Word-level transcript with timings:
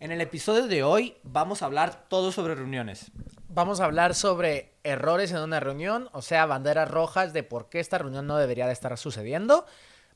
En 0.00 0.12
el 0.12 0.20
episodio 0.20 0.68
de 0.68 0.84
hoy 0.84 1.16
vamos 1.24 1.60
a 1.60 1.66
hablar 1.66 2.06
todo 2.08 2.30
sobre 2.30 2.54
reuniones. 2.54 3.10
Vamos 3.48 3.80
a 3.80 3.84
hablar 3.84 4.14
sobre 4.14 4.72
errores 4.84 5.32
en 5.32 5.38
una 5.38 5.58
reunión, 5.58 6.08
o 6.12 6.22
sea, 6.22 6.46
banderas 6.46 6.88
rojas 6.88 7.32
de 7.32 7.42
por 7.42 7.68
qué 7.68 7.80
esta 7.80 7.98
reunión 7.98 8.28
no 8.28 8.36
debería 8.36 8.68
de 8.68 8.72
estar 8.72 8.96
sucediendo. 8.96 9.66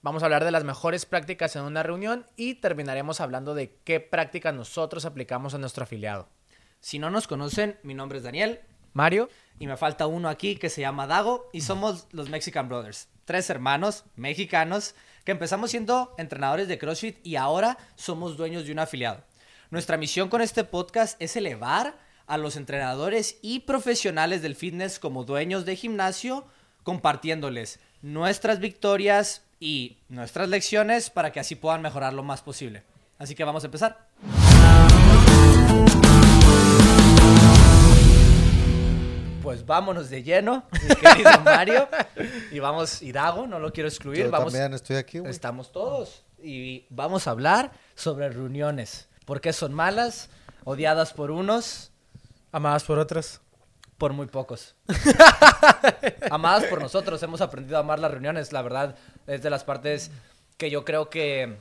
Vamos 0.01 0.23
a 0.23 0.27
hablar 0.27 0.45
de 0.45 0.53
las 0.53 0.63
mejores 0.63 1.05
prácticas 1.05 1.57
en 1.57 1.63
una 1.63 1.83
reunión 1.83 2.27
y 2.37 2.55
terminaremos 2.55 3.21
hablando 3.21 3.57
de 3.57 3.75
qué 3.83 3.99
prácticas 3.99 4.55
nosotros 4.55 5.05
aplicamos 5.05 5.53
a 5.53 5.59
nuestro 5.59 5.83
afiliado. 5.83 6.29
Si 6.79 7.01
no 7.01 7.11
nos 7.11 7.27
conocen, 7.27 7.77
mi 7.83 7.95
nombre 7.95 8.19
es 8.19 8.25
Daniel 8.25 8.61
Mario, 8.93 9.30
y 9.59 9.67
me 9.67 9.77
falta 9.77 10.07
uno 10.07 10.29
aquí 10.29 10.55
que 10.55 10.71
se 10.71 10.80
llama 10.80 11.09
Dago 11.09 11.49
y 11.53 11.62
somos 11.62 12.07
los 12.12 12.29
Mexican 12.29 12.69
Brothers. 12.69 13.09
Tres 13.25 13.51
hermanos 13.51 14.05
mexicanos 14.14 14.95
que 15.25 15.33
empezamos 15.33 15.73
siendo 15.73 16.14
entrenadores 16.19 16.69
de 16.69 16.79
CrossFit 16.79 17.27
y 17.27 17.35
ahora 17.35 17.79
somos 17.96 18.37
dueños 18.37 18.64
de 18.64 18.73
un 18.73 18.79
afiliado. 18.79 19.25
Nuestra 19.73 19.96
misión 19.96 20.29
con 20.29 20.43
este 20.43 20.64
podcast 20.64 21.16
es 21.18 21.34
elevar 21.34 21.97
a 22.27 22.37
los 22.37 22.56
entrenadores 22.56 23.38
y 23.41 23.60
profesionales 23.60 24.42
del 24.42 24.55
fitness 24.55 24.98
como 24.98 25.24
dueños 25.24 25.64
de 25.64 25.77
gimnasio, 25.77 26.45
compartiéndoles 26.83 27.80
nuestras 28.02 28.61
victorias 28.61 29.47
y 29.61 29.97
nuestras 30.11 30.50
lecciones 30.50 31.09
para 31.09 31.33
que 31.33 31.41
así 31.41 31.55
puedan 31.55 31.80
mejorar 31.80 32.12
lo 32.12 32.23
más 32.23 32.42
posible. 32.42 32.83
Así 33.16 33.34
que 33.34 33.45
vamos 33.45 33.64
a 33.64 33.69
empezar. 33.69 34.09
Pues 39.42 39.64
vámonos 39.64 40.11
de 40.11 40.23
lleno, 40.23 40.64
mi 40.70 40.95
querido 40.97 41.41
Mario. 41.45 41.89
Y 42.50 42.59
vamos, 42.59 43.00
y 43.00 43.11
Dago, 43.11 43.47
no 43.47 43.59
lo 43.59 43.73
quiero 43.73 43.89
excluir. 43.89 44.25
Yo 44.25 44.30
vamos, 44.30 44.52
también 44.52 44.75
estoy 44.75 44.97
aquí, 44.97 45.19
güey. 45.19 45.30
Estamos 45.30 45.73
todos. 45.73 46.27
Y 46.42 46.84
vamos 46.91 47.27
a 47.27 47.30
hablar 47.30 47.73
sobre 47.95 48.28
reuniones. 48.28 49.09
¿Por 49.25 49.41
qué 49.41 49.53
son 49.53 49.73
malas? 49.73 50.29
Odiadas 50.65 51.12
por 51.12 51.31
unos, 51.31 51.91
amadas 52.53 52.85
por 52.85 52.99
otras. 52.99 53.41
por 53.98 54.12
muy 54.12 54.27
pocos. 54.27 54.75
Amadas 56.31 56.64
por 56.64 56.81
nosotros. 56.81 57.23
Hemos 57.23 57.41
aprendido 57.41 57.77
a 57.77 57.81
amar 57.81 57.98
las 57.98 58.11
reuniones. 58.11 58.53
La 58.53 58.62
verdad, 58.62 58.97
es 59.27 59.42
de 59.42 59.51
las 59.51 59.64
partes 59.64 60.11
que 60.56 60.70
yo 60.70 60.84
creo 60.84 61.09
que 61.11 61.59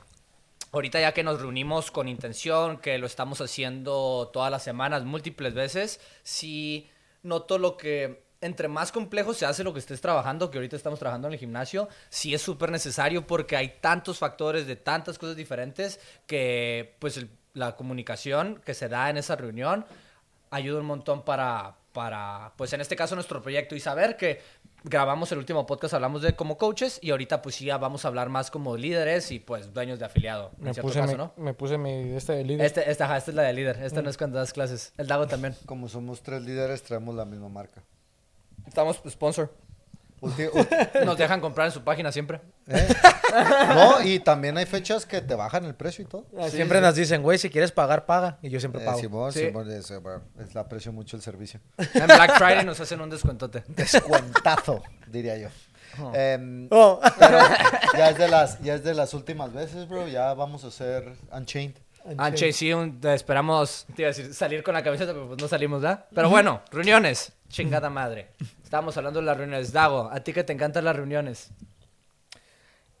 ahorita 0.72 1.00
ya 1.00 1.12
que 1.12 1.22
nos 1.22 1.40
reunimos 1.40 1.90
con 1.90 2.08
intención, 2.08 2.78
que 2.78 2.98
lo 2.98 3.06
estamos 3.06 3.40
haciendo 3.40 4.30
todas 4.32 4.50
las 4.50 4.62
semanas, 4.62 5.04
múltiples 5.04 5.54
veces, 5.54 6.00
sí 6.22 6.88
noto 7.22 7.58
lo 7.58 7.76
que 7.76 8.24
entre 8.40 8.66
más 8.68 8.90
complejo 8.90 9.34
se 9.34 9.46
hace 9.46 9.62
lo 9.62 9.72
que 9.72 9.78
estés 9.78 10.00
trabajando, 10.00 10.50
que 10.50 10.58
ahorita 10.58 10.74
estamos 10.74 10.98
trabajando 10.98 11.28
en 11.28 11.34
el 11.34 11.38
gimnasio, 11.38 11.88
sí 12.08 12.34
es 12.34 12.42
súper 12.42 12.70
necesario 12.72 13.24
porque 13.26 13.54
hay 13.56 13.74
tantos 13.80 14.18
factores 14.18 14.66
de 14.66 14.74
tantas 14.74 15.16
cosas 15.18 15.36
diferentes 15.36 16.00
que 16.26 16.96
pues 16.98 17.16
el- 17.18 17.30
la 17.54 17.76
comunicación 17.76 18.60
que 18.64 18.74
se 18.74 18.88
da 18.88 19.10
en 19.10 19.16
esa 19.16 19.36
reunión 19.36 19.84
ayuda 20.50 20.80
un 20.80 20.86
montón 20.86 21.22
para, 21.24 21.76
para, 21.92 22.52
pues 22.56 22.72
en 22.72 22.80
este 22.80 22.96
caso 22.96 23.14
nuestro 23.14 23.42
proyecto 23.42 23.74
y 23.74 23.80
saber 23.80 24.16
que 24.16 24.40
grabamos 24.84 25.30
el 25.32 25.38
último 25.38 25.64
podcast, 25.66 25.94
hablamos 25.94 26.22
de 26.22 26.34
como 26.34 26.58
coaches 26.58 26.98
y 27.02 27.10
ahorita 27.10 27.40
pues 27.42 27.58
ya 27.60 27.78
vamos 27.78 28.04
a 28.04 28.08
hablar 28.08 28.28
más 28.28 28.50
como 28.50 28.76
líderes 28.76 29.30
y 29.30 29.38
pues 29.38 29.72
dueños 29.72 29.98
de 29.98 30.06
afiliado. 30.06 30.50
en 30.58 30.64
Me 30.64 30.74
puse, 30.74 31.00
caso, 31.00 31.12
mi, 31.12 31.18
¿no? 31.18 31.32
me 31.36 31.54
puse 31.54 31.78
mi 31.78 32.14
este 32.14 32.32
de 32.34 32.44
líder. 32.44 32.66
Este, 32.66 32.90
esta, 32.90 33.04
ajá, 33.04 33.16
esta 33.18 33.30
es 33.30 33.34
la 33.34 33.42
de 33.42 33.52
líder, 33.52 33.82
esta 33.82 34.02
no 34.02 34.10
es 34.10 34.16
cuando 34.16 34.38
das 34.38 34.52
clases. 34.52 34.92
El 34.98 35.06
Dago 35.06 35.26
también. 35.26 35.54
Como 35.66 35.88
somos 35.88 36.22
tres 36.22 36.42
líderes, 36.42 36.82
traemos 36.82 37.14
la 37.14 37.24
misma 37.24 37.48
marca. 37.48 37.82
Estamos 38.66 39.00
sponsor. 39.08 39.50
Ulti- 40.22 40.48
ulti- 40.52 41.04
Nos 41.04 41.18
dejan 41.18 41.40
comprar 41.40 41.66
en 41.66 41.72
su 41.72 41.82
página 41.84 42.10
siempre. 42.12 42.40
¿eh? 42.68 42.88
No, 43.74 44.02
y 44.02 44.18
también 44.20 44.56
hay 44.58 44.66
fechas 44.66 45.06
que 45.06 45.20
te 45.22 45.34
bajan 45.34 45.64
el 45.64 45.74
precio 45.74 46.04
y 46.04 46.06
todo. 46.06 46.26
Ah, 46.38 46.48
siempre 46.50 46.80
nos 46.82 46.94
dicen, 46.94 47.22
güey, 47.22 47.38
si 47.38 47.48
quieres 47.50 47.72
pagar, 47.72 48.04
paga. 48.06 48.38
Y 48.42 48.50
yo 48.50 48.60
siempre 48.60 48.82
Eh, 48.82 48.84
pago. 48.84 48.98
Simón, 49.00 49.32
Sí. 49.32 49.46
Simón, 49.46 49.70
es, 49.70 49.90
eh, 49.90 49.96
bueno, 49.98 50.22
es- 50.38 50.54
le 50.54 50.60
aprecio 50.60 50.92
mucho 50.92 51.16
el 51.16 51.22
servicio. 51.22 51.60
En 51.78 52.06
Black 52.06 52.36
Friday 52.38 52.64
nos 52.64 52.78
hacen 52.80 53.00
un 53.00 53.08
descuentote. 53.10 53.64
Descuentazo, 53.68 54.82
diría 55.08 55.36
yo. 55.38 55.48
Em, 56.14 56.68
Oh. 56.70 57.00
pero 57.18 57.38
ya 57.98 58.10
es, 58.10 58.18
de 58.18 58.28
las, 58.28 58.60
ya 58.62 58.74
es 58.74 58.84
de 58.84 58.94
las 58.94 59.12
últimas 59.14 59.52
veces, 59.52 59.88
bro. 59.88 60.06
Ya 60.08 60.32
vamos 60.34 60.64
a 60.64 60.68
hacer 60.68 61.12
Unchained. 61.32 61.76
Anche, 62.18 62.52
sí, 62.52 62.72
un- 62.72 63.00
te 63.00 63.14
esperamos 63.14 63.86
te 63.94 64.02
iba 64.02 64.10
a 64.10 64.12
decir, 64.12 64.34
salir 64.34 64.62
con 64.62 64.74
la 64.74 64.82
camiseta, 64.82 65.12
pero 65.12 65.28
pues 65.28 65.40
no 65.40 65.48
salimos, 65.48 65.80
¿verdad? 65.82 66.06
Pero 66.14 66.28
bueno, 66.28 66.62
reuniones. 66.70 67.32
Chingada 67.48 67.90
madre. 67.90 68.28
Estábamos 68.64 68.96
hablando 68.96 69.20
de 69.20 69.26
las 69.26 69.36
reuniones. 69.36 69.72
Dago, 69.72 70.10
a 70.10 70.20
ti 70.20 70.32
que 70.32 70.42
te 70.44 70.52
encantan 70.52 70.84
las 70.84 70.96
reuniones. 70.96 71.50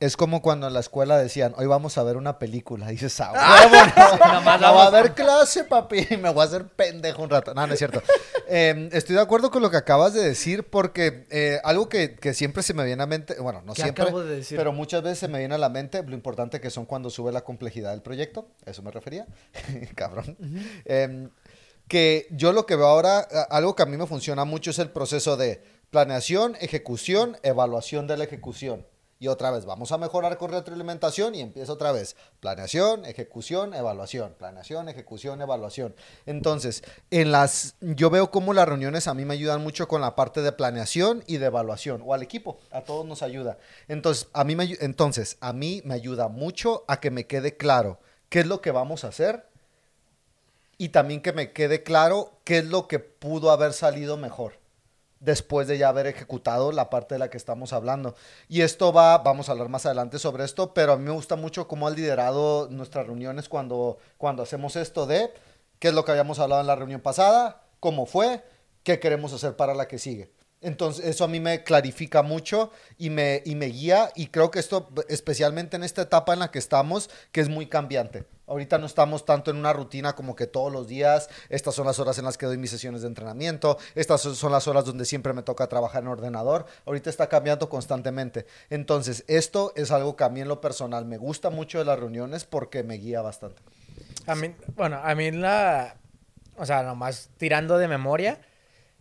Es 0.02 0.16
como 0.16 0.42
cuando 0.42 0.66
en 0.66 0.74
la 0.74 0.80
escuela 0.80 1.16
decían, 1.16 1.54
hoy 1.56 1.66
vamos 1.66 1.96
a 1.96 2.02
ver 2.02 2.16
una 2.16 2.40
película. 2.40 2.88
Dices, 2.88 3.20
ah, 3.20 4.18
Nomás 4.32 4.60
no 4.60 4.74
va 4.74 4.82
a 4.82 4.86
haber 4.88 5.14
clase, 5.14 5.62
papi. 5.62 6.08
Me 6.20 6.28
voy 6.30 6.42
a 6.42 6.46
hacer 6.46 6.66
pendejo 6.66 7.22
un 7.22 7.30
rato. 7.30 7.54
No, 7.54 7.64
no 7.64 7.72
es 7.72 7.78
cierto. 7.78 8.02
Eh, 8.54 8.90
estoy 8.92 9.14
de 9.14 9.22
acuerdo 9.22 9.50
con 9.50 9.62
lo 9.62 9.70
que 9.70 9.78
acabas 9.78 10.12
de 10.12 10.22
decir 10.22 10.68
porque 10.68 11.26
eh, 11.30 11.58
algo 11.64 11.88
que, 11.88 12.16
que 12.16 12.34
siempre 12.34 12.62
se 12.62 12.74
me 12.74 12.84
viene 12.84 13.02
a 13.02 13.06
mente, 13.06 13.40
bueno, 13.40 13.62
no 13.64 13.72
¿Qué 13.72 13.80
siempre, 13.80 14.02
acabo 14.02 14.22
de 14.22 14.36
decir? 14.36 14.58
pero 14.58 14.72
muchas 14.72 15.02
veces 15.02 15.20
se 15.20 15.28
me 15.28 15.38
viene 15.38 15.54
a 15.54 15.58
la 15.58 15.70
mente 15.70 16.02
lo 16.02 16.12
importante 16.12 16.60
que 16.60 16.68
son 16.68 16.84
cuando 16.84 17.08
sube 17.08 17.32
la 17.32 17.42
complejidad 17.42 17.92
del 17.92 18.02
proyecto. 18.02 18.48
A 18.66 18.70
Eso 18.70 18.82
me 18.82 18.90
refería. 18.90 19.26
Cabrón. 19.94 20.36
Em, 20.84 21.30
que 21.88 22.26
yo 22.30 22.52
lo 22.52 22.66
que 22.66 22.76
veo 22.76 22.88
ahora, 22.88 23.20
algo 23.48 23.74
que 23.74 23.84
a 23.84 23.86
mí 23.86 23.96
me 23.96 24.06
funciona 24.06 24.44
mucho 24.44 24.70
es 24.70 24.78
el 24.80 24.90
proceso 24.90 25.38
de 25.38 25.62
planeación, 25.88 26.56
ejecución, 26.60 27.38
evaluación 27.42 28.06
de 28.06 28.18
la 28.18 28.24
ejecución. 28.24 28.84
Y 29.22 29.28
otra 29.28 29.52
vez, 29.52 29.66
vamos 29.66 29.92
a 29.92 29.98
mejorar 29.98 30.36
con 30.36 30.50
retroalimentación 30.50 31.36
y 31.36 31.42
empieza 31.42 31.72
otra 31.72 31.92
vez. 31.92 32.16
Planeación, 32.40 33.04
ejecución, 33.04 33.72
evaluación. 33.72 34.34
Planeación, 34.36 34.88
ejecución, 34.88 35.40
evaluación. 35.40 35.94
Entonces, 36.26 36.82
en 37.12 37.30
las, 37.30 37.76
yo 37.80 38.10
veo 38.10 38.32
cómo 38.32 38.52
las 38.52 38.66
reuniones 38.66 39.06
a 39.06 39.14
mí 39.14 39.24
me 39.24 39.34
ayudan 39.34 39.62
mucho 39.62 39.86
con 39.86 40.00
la 40.00 40.16
parte 40.16 40.42
de 40.42 40.50
planeación 40.50 41.22
y 41.28 41.36
de 41.36 41.46
evaluación. 41.46 42.02
O 42.04 42.14
al 42.14 42.24
equipo, 42.24 42.58
a 42.72 42.80
todos 42.80 43.06
nos 43.06 43.22
ayuda. 43.22 43.58
Entonces, 43.86 44.26
a 44.32 44.42
mí 44.42 44.56
me, 44.56 44.76
entonces, 44.80 45.36
a 45.38 45.52
mí 45.52 45.82
me 45.84 45.94
ayuda 45.94 46.26
mucho 46.26 46.84
a 46.88 46.98
que 46.98 47.12
me 47.12 47.28
quede 47.28 47.56
claro 47.56 48.00
qué 48.28 48.40
es 48.40 48.46
lo 48.48 48.60
que 48.60 48.72
vamos 48.72 49.04
a 49.04 49.10
hacer 49.10 49.46
y 50.78 50.88
también 50.88 51.22
que 51.22 51.32
me 51.32 51.52
quede 51.52 51.84
claro 51.84 52.40
qué 52.42 52.58
es 52.58 52.64
lo 52.64 52.88
que 52.88 52.98
pudo 52.98 53.52
haber 53.52 53.72
salido 53.72 54.16
mejor 54.16 54.61
después 55.22 55.68
de 55.68 55.78
ya 55.78 55.88
haber 55.88 56.06
ejecutado 56.08 56.72
la 56.72 56.90
parte 56.90 57.14
de 57.14 57.20
la 57.20 57.30
que 57.30 57.36
estamos 57.36 57.72
hablando. 57.72 58.14
Y 58.48 58.62
esto 58.62 58.92
va, 58.92 59.18
vamos 59.18 59.48
a 59.48 59.52
hablar 59.52 59.68
más 59.68 59.86
adelante 59.86 60.18
sobre 60.18 60.44
esto, 60.44 60.74
pero 60.74 60.92
a 60.92 60.96
mí 60.96 61.04
me 61.04 61.12
gusta 61.12 61.36
mucho 61.36 61.68
cómo 61.68 61.86
ha 61.86 61.90
liderado 61.90 62.68
nuestras 62.70 63.06
reuniones 63.06 63.48
cuando, 63.48 63.98
cuando 64.18 64.42
hacemos 64.42 64.76
esto 64.76 65.06
de 65.06 65.32
qué 65.78 65.88
es 65.88 65.94
lo 65.94 66.04
que 66.04 66.10
habíamos 66.10 66.40
hablado 66.40 66.60
en 66.60 66.66
la 66.66 66.76
reunión 66.76 67.00
pasada, 67.00 67.62
cómo 67.80 68.04
fue, 68.04 68.44
qué 68.82 68.98
queremos 68.98 69.32
hacer 69.32 69.56
para 69.56 69.74
la 69.74 69.86
que 69.86 69.98
sigue. 69.98 70.32
Entonces, 70.60 71.04
eso 71.04 71.24
a 71.24 71.28
mí 71.28 71.40
me 71.40 71.64
clarifica 71.64 72.22
mucho 72.22 72.70
y 72.98 73.10
me, 73.10 73.42
y 73.44 73.54
me 73.56 73.66
guía 73.66 74.10
y 74.14 74.28
creo 74.28 74.50
que 74.50 74.60
esto, 74.60 74.90
especialmente 75.08 75.76
en 75.76 75.82
esta 75.82 76.02
etapa 76.02 76.32
en 76.32 76.40
la 76.40 76.50
que 76.50 76.60
estamos, 76.60 77.10
que 77.32 77.40
es 77.40 77.48
muy 77.48 77.66
cambiante. 77.66 78.26
Ahorita 78.52 78.76
no 78.76 78.84
estamos 78.84 79.24
tanto 79.24 79.50
en 79.50 79.56
una 79.56 79.72
rutina 79.72 80.14
como 80.14 80.36
que 80.36 80.46
todos 80.46 80.70
los 80.70 80.86
días, 80.86 81.30
estas 81.48 81.74
son 81.74 81.86
las 81.86 81.98
horas 81.98 82.18
en 82.18 82.26
las 82.26 82.36
que 82.36 82.44
doy 82.44 82.58
mis 82.58 82.68
sesiones 82.70 83.00
de 83.00 83.08
entrenamiento, 83.08 83.78
estas 83.94 84.20
son- 84.20 84.52
las 84.52 84.68
horas 84.68 84.84
donde 84.84 85.06
siempre 85.06 85.32
me 85.32 85.42
toca 85.42 85.66
trabajar 85.68 86.02
en 86.02 86.08
ordenador, 86.08 86.66
ahorita 86.84 87.08
está 87.08 87.28
cambiando 87.30 87.70
constantemente. 87.70 88.44
Entonces, 88.68 89.24
esto 89.26 89.72
es 89.74 89.90
algo 89.90 90.16
que 90.16 90.24
a 90.24 90.28
mí 90.28 90.42
en 90.42 90.48
lo 90.48 90.60
personal 90.60 91.06
me 91.06 91.16
gusta 91.16 91.48
mucho 91.48 91.78
de 91.78 91.86
las 91.86 91.98
reuniones 91.98 92.44
porque 92.44 92.82
me 92.82 92.96
guía 92.96 93.22
bastante. 93.22 93.62
A 94.26 94.34
mí, 94.34 94.54
bueno, 94.76 95.00
a 95.02 95.14
mí 95.14 95.30
la... 95.30 95.96
O 96.58 96.66
sea, 96.66 96.82
nomás 96.82 97.30
tirando 97.38 97.78
de 97.78 97.88
memoria, 97.88 98.38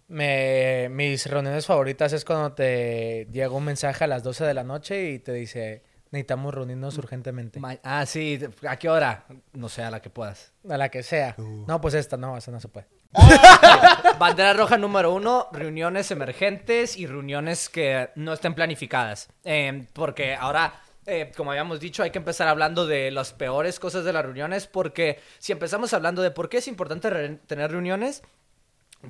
me, 0.08 0.88
mis 0.90 1.26
reuniones 1.26 1.66
favoritas 1.66 2.14
es 2.14 2.24
cuando 2.26 2.54
te 2.54 3.28
llega 3.32 3.50
un 3.52 3.66
mensaje 3.66 4.06
a 4.06 4.08
las 4.08 4.24
12 4.24 4.46
de 4.46 4.54
la 4.54 4.64
noche 4.64 5.10
y 5.12 5.20
te 5.20 5.34
dice, 5.34 5.84
necesitamos 6.12 6.54
reunirnos 6.54 6.98
urgentemente. 6.98 7.60
Ma- 7.60 7.78
Ah, 7.84 8.06
sí. 8.06 8.40
¿A 8.68 8.78
qué 8.78 8.90
hora? 8.90 9.26
No 9.54 9.70
sé, 9.70 9.82
a 9.84 9.90
la 9.92 10.02
que 10.02 10.10
puedas. 10.10 10.52
A 10.70 10.78
la 10.78 10.90
que 10.90 11.04
sea. 11.04 11.36
No, 11.38 11.82
pues 11.82 11.94
esta, 11.94 12.18
no, 12.18 12.38
esa 12.38 12.52
no 12.52 12.60
se 12.60 12.68
puede. 12.68 12.88
Bandera 14.20 14.54
roja 14.54 14.78
número 14.78 15.14
uno, 15.14 15.48
reuniones 15.52 16.12
emergentes 16.12 16.96
y 16.98 17.08
reuniones 17.08 17.70
que 17.70 18.10
no 18.16 18.34
estén 18.34 18.54
planificadas. 18.54 19.30
Eh, 19.44 19.88
porque 19.94 20.36
ahora, 20.36 20.74
eh, 21.06 21.32
como 21.36 21.52
habíamos 21.52 21.80
dicho, 21.80 22.04
hay 22.04 22.12
que 22.12 22.20
empezar 22.20 22.48
hablando 22.48 22.86
de 22.86 23.12
las 23.12 23.34
peores 23.34 23.80
cosas 23.80 24.04
de 24.06 24.14
las 24.14 24.24
reuniones. 24.24 24.68
Porque 24.68 25.20
si 25.40 25.52
empezamos 25.52 25.94
hablando 25.94 26.22
de 26.22 26.32
por 26.32 26.50
qué 26.50 26.58
es 26.58 26.68
importante 26.68 27.10
re- 27.10 27.36
tener 27.48 27.72
reuniones, 27.72 28.22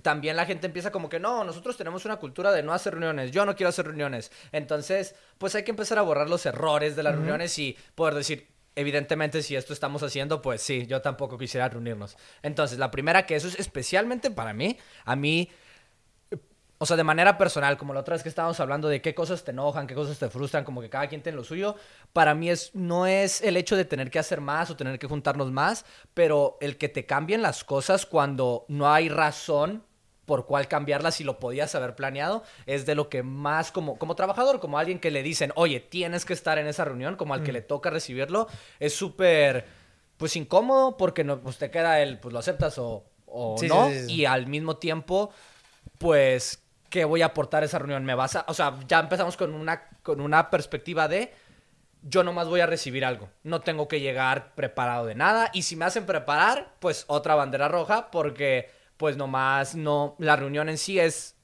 también 0.01 0.35
la 0.35 0.45
gente 0.45 0.67
empieza 0.67 0.91
como 0.91 1.09
que 1.09 1.19
no, 1.19 1.43
nosotros 1.43 1.77
tenemos 1.77 2.05
una 2.05 2.17
cultura 2.17 2.51
de 2.51 2.63
no 2.63 2.73
hacer 2.73 2.93
reuniones, 2.93 3.31
yo 3.31 3.45
no 3.45 3.55
quiero 3.55 3.69
hacer 3.69 3.85
reuniones. 3.85 4.31
Entonces, 4.51 5.15
pues 5.37 5.55
hay 5.55 5.63
que 5.63 5.71
empezar 5.71 5.97
a 5.97 6.01
borrar 6.01 6.29
los 6.29 6.45
errores 6.45 6.95
de 6.95 7.03
las 7.03 7.15
reuniones 7.15 7.57
y 7.59 7.77
poder 7.95 8.15
decir, 8.15 8.47
evidentemente 8.75 9.43
si 9.43 9.55
esto 9.55 9.73
estamos 9.73 10.01
haciendo, 10.03 10.41
pues 10.41 10.61
sí, 10.61 10.87
yo 10.87 11.01
tampoco 11.01 11.37
quisiera 11.37 11.67
reunirnos. 11.69 12.17
Entonces, 12.41 12.79
la 12.79 12.91
primera 12.91 13.25
que 13.25 13.35
eso 13.35 13.47
es 13.47 13.59
especialmente 13.59 14.31
para 14.31 14.53
mí, 14.53 14.77
a 15.05 15.15
mí 15.15 15.49
o 16.81 16.85
sea, 16.87 16.97
de 16.97 17.03
manera 17.03 17.37
personal, 17.37 17.77
como 17.77 17.93
la 17.93 17.99
otra 17.99 18.15
vez 18.15 18.23
que 18.23 18.29
estábamos 18.29 18.59
hablando 18.59 18.87
de 18.87 19.03
qué 19.03 19.13
cosas 19.13 19.43
te 19.43 19.51
enojan, 19.51 19.85
qué 19.85 19.93
cosas 19.93 20.17
te 20.17 20.31
frustran, 20.31 20.63
como 20.63 20.81
que 20.81 20.89
cada 20.89 21.05
quien 21.05 21.21
tiene 21.21 21.35
lo 21.35 21.43
suyo, 21.43 21.75
para 22.11 22.33
mí 22.33 22.49
es, 22.49 22.73
no 22.73 23.05
es 23.05 23.41
el 23.43 23.55
hecho 23.55 23.75
de 23.75 23.85
tener 23.85 24.09
que 24.09 24.17
hacer 24.17 24.41
más 24.41 24.71
o 24.71 24.75
tener 24.75 24.97
que 24.97 25.05
juntarnos 25.05 25.51
más, 25.51 25.85
pero 26.15 26.57
el 26.59 26.77
que 26.77 26.89
te 26.89 27.05
cambien 27.05 27.43
las 27.43 27.63
cosas 27.63 28.07
cuando 28.07 28.65
no 28.67 28.91
hay 28.91 29.09
razón 29.09 29.83
por 30.25 30.47
cuál 30.47 30.67
cambiarlas 30.67 31.13
si 31.13 31.23
lo 31.23 31.37
podías 31.37 31.75
haber 31.75 31.95
planeado, 31.95 32.41
es 32.65 32.87
de 32.87 32.95
lo 32.95 33.09
que 33.09 33.21
más 33.21 33.71
como, 33.71 33.99
como 33.99 34.15
trabajador, 34.15 34.59
como 34.59 34.79
alguien 34.79 34.97
que 34.97 35.11
le 35.11 35.21
dicen, 35.21 35.51
oye, 35.53 35.81
tienes 35.81 36.25
que 36.25 36.33
estar 36.33 36.57
en 36.57 36.65
esa 36.65 36.83
reunión, 36.83 37.15
como 37.15 37.35
al 37.35 37.43
que 37.43 37.51
le 37.51 37.61
toca 37.61 37.91
recibirlo, 37.91 38.47
es 38.79 38.95
súper, 38.95 39.67
pues 40.17 40.35
incómodo 40.35 40.97
porque 40.97 41.23
no, 41.23 41.41
pues 41.41 41.59
te 41.59 41.69
queda 41.69 42.01
el, 42.01 42.17
pues 42.17 42.33
lo 42.33 42.39
aceptas 42.39 42.79
o, 42.79 43.05
o 43.27 43.55
Sí, 43.59 43.67
no, 43.67 43.87
sí, 43.89 43.93
sí, 43.93 44.05
sí. 44.07 44.13
y 44.15 44.25
al 44.25 44.47
mismo 44.47 44.77
tiempo, 44.77 45.29
pues, 45.99 46.60
¿qué 46.91 47.05
voy 47.05 47.23
a 47.23 47.27
aportar 47.27 47.63
a 47.63 47.65
esa 47.65 47.79
reunión? 47.79 48.05
¿Me 48.05 48.13
vas 48.13 48.35
a, 48.35 48.45
o 48.47 48.53
sea, 48.53 48.77
ya 48.87 48.99
empezamos 48.99 49.35
con 49.37 49.55
una, 49.55 49.87
con 50.03 50.21
una 50.21 50.51
perspectiva 50.51 51.07
de, 51.07 51.33
yo 52.03 52.23
nomás 52.23 52.47
voy 52.47 52.59
a 52.59 52.65
recibir 52.67 53.05
algo. 53.05 53.29
No 53.43 53.61
tengo 53.61 53.87
que 53.87 54.01
llegar 54.01 54.53
preparado 54.53 55.05
de 55.05 55.15
nada. 55.15 55.49
Y 55.53 55.63
si 55.63 55.75
me 55.75 55.85
hacen 55.85 56.05
preparar, 56.05 56.75
pues 56.79 57.05
otra 57.07 57.35
bandera 57.35 57.67
roja, 57.67 58.11
porque 58.11 58.69
pues 58.97 59.17
nomás 59.17 59.73
no. 59.73 60.15
La 60.19 60.35
reunión 60.35 60.69
en 60.69 60.77
sí 60.77 60.99
es. 60.99 61.35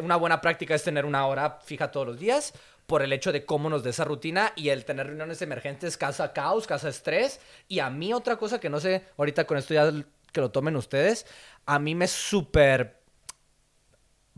Una 0.00 0.16
buena 0.16 0.40
práctica 0.40 0.74
es 0.74 0.84
tener 0.84 1.04
una 1.04 1.26
hora 1.26 1.58
fija 1.62 1.90
todos 1.90 2.06
los 2.06 2.18
días. 2.18 2.54
Por 2.86 3.02
el 3.02 3.12
hecho 3.12 3.32
de 3.32 3.44
cómo 3.44 3.68
nos 3.68 3.82
dé 3.82 3.90
esa 3.90 4.04
rutina 4.04 4.52
y 4.54 4.68
el 4.68 4.84
tener 4.84 5.08
reuniones 5.08 5.42
emergentes 5.42 5.96
causa 5.96 6.32
caos, 6.32 6.66
causa 6.66 6.88
estrés. 6.88 7.40
Y 7.66 7.80
a 7.80 7.90
mí, 7.90 8.12
otra 8.12 8.36
cosa 8.36 8.60
que 8.60 8.70
no 8.70 8.78
sé, 8.78 9.04
ahorita 9.16 9.44
con 9.44 9.58
esto 9.58 9.74
ya 9.74 9.90
que 10.32 10.40
lo 10.40 10.50
tomen 10.50 10.76
ustedes, 10.76 11.26
a 11.64 11.78
mí 11.78 11.94
me 11.94 12.06
súper 12.06 12.95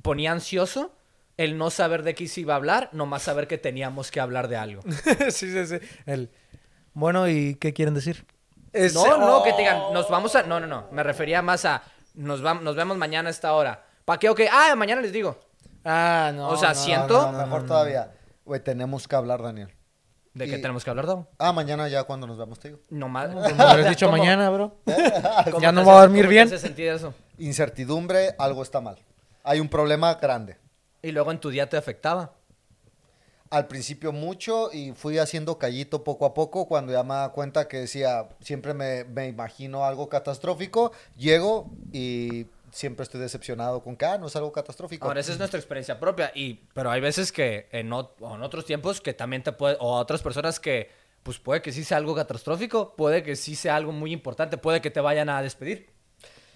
ponía 0.03 0.33
ansioso 0.33 0.93
el 1.37 1.57
no 1.57 1.71
saber 1.71 2.03
de 2.03 2.15
qué 2.15 2.27
se 2.27 2.41
iba 2.41 2.55
a 2.55 2.57
hablar, 2.57 2.91
nomás 2.93 3.23
saber 3.23 3.47
que 3.47 3.59
teníamos 3.59 4.11
que 4.11 4.21
hablar 4.21 4.49
de 4.49 4.57
algo. 4.57 4.83
sí, 5.31 5.51
sí, 5.53 5.67
sí. 5.67 5.79
El... 6.07 6.31
Bueno, 6.95 7.29
¿y 7.29 7.55
qué 7.57 7.73
quieren 7.73 7.95
decir? 7.95 8.27
No, 8.95 9.19
no, 9.19 9.43
que 9.45 9.53
te 9.53 9.59
digan, 9.59 9.93
nos 9.93 10.09
vamos 10.09 10.35
a... 10.35 10.43
No, 10.43 10.59
no, 10.61 10.67
no, 10.67 10.89
me 10.91 11.03
refería 11.03 11.41
más 11.43 11.65
a, 11.65 11.83
nos, 12.15 12.43
vam- 12.43 12.61
nos 12.63 12.75
vemos 12.77 12.97
mañana 12.97 13.29
a 13.29 13.31
esta 13.31 13.53
hora. 13.53 13.85
¿Para 14.05 14.19
qué? 14.19 14.29
Ok, 14.29 14.41
ah, 14.51 14.75
mañana 14.77 15.01
les 15.01 15.13
digo. 15.13 15.39
Ah, 15.85 16.33
no. 16.35 16.49
O 16.49 16.57
sea, 16.57 16.71
no, 16.71 16.75
siento- 16.75 17.23
No, 17.23 17.33
no, 17.33 17.39
mejor 17.39 17.67
todavía. 17.67 18.13
Güey, 18.45 18.61
tenemos 18.63 19.07
que 19.07 19.15
hablar, 19.17 19.43
Daniel. 19.43 19.73
¿De 20.35 20.47
qué 20.47 20.59
Y- 20.59 20.61
tenemos 20.61 20.83
que 20.85 20.91
hablar, 20.91 21.07
Davo? 21.07 21.29
Ah, 21.39 21.53
mañana 21.53 21.89
ya 21.89 22.03
cuando 22.05 22.27
nos 22.27 22.37
veamos, 22.37 22.59
te 22.59 22.69
digo. 22.69 22.81
Nomás... 22.91 23.31
Pues 23.33 23.55
me 23.57 23.65
hubieras 23.65 23.89
dicho 23.91 24.07
¿Cómo- 24.07 24.19
mañana, 24.19 24.51
bro. 24.51 24.77
cómo 25.51 25.61
Ya 25.61 25.71
no 25.73 25.81
hace- 25.83 25.91
voy 25.91 25.99
a 25.99 26.01
dormir 26.01 26.23
cómo 26.25 26.29
te 26.29 26.35
bien. 26.35 26.47
hace 26.49 26.59
sentir 26.59 26.89
eso? 26.89 27.15
Incertidumbre, 27.39 28.35
algo 28.39 28.63
está 28.63 28.81
mal. 28.81 28.99
Hay 29.49 29.61
un 29.61 29.69
problema 29.71 30.15
grande. 30.17 30.59
Y 31.01 31.11
luego 31.11 31.31
en 31.31 31.41
tu 31.41 31.49
día 31.49 31.67
te 31.71 31.79
afectaba. 31.79 32.35
Al 33.49 33.67
principio 33.67 34.13
mucho 34.13 34.71
y 34.71 34.93
fui 34.93 35.17
haciendo 35.17 35.57
callito 35.57 36.05
poco 36.05 36.27
a 36.27 36.35
poco 36.35 36.69
cuando 36.69 36.93
ya 36.93 37.03
me 37.03 37.15
daba 37.15 37.33
cuenta 37.33 37.67
que 37.67 37.79
decía, 37.79 38.29
siempre 38.41 38.75
me, 38.75 39.05
me 39.05 39.27
imagino 39.27 39.87
algo 39.87 40.11
catastrófico, 40.11 40.93
llego 41.17 41.71
y 41.95 42.47
siempre 42.73 43.05
estoy 43.05 43.23
decepcionado 43.23 43.83
con 43.83 43.97
que, 43.97 44.05
ah, 44.05 44.19
no 44.19 44.27
es 44.27 44.37
algo 44.37 44.53
catastrófico. 44.53 45.07
Ahora, 45.07 45.21
esa 45.21 45.33
es 45.33 45.39
nuestra 45.39 45.59
experiencia 45.59 45.99
propia. 45.99 46.31
Y, 46.35 46.67
pero 46.75 46.91
hay 46.91 47.01
veces 47.01 47.33
que 47.33 47.71
en, 47.73 47.91
o 47.91 48.13
en 48.21 48.43
otros 48.43 48.67
tiempos 48.67 49.01
que 49.01 49.15
también 49.15 49.43
te 49.43 49.53
puede, 49.53 49.79
o 49.81 49.97
a 49.97 50.01
otras 50.01 50.21
personas 50.21 50.61
que, 50.61 50.91
pues 51.23 51.39
puede 51.39 51.63
que 51.63 51.73
sí 51.73 51.85
sea 51.85 51.97
algo 51.97 52.15
catastrófico, 52.15 52.95
puede 52.97 53.23
que 53.23 53.35
sí 53.35 53.55
sea 53.55 53.77
algo 53.77 53.93
muy 53.93 54.13
importante, 54.13 54.59
puede 54.59 54.83
que 54.83 54.91
te 54.91 55.01
vayan 55.01 55.31
a 55.31 55.41
despedir. 55.41 55.89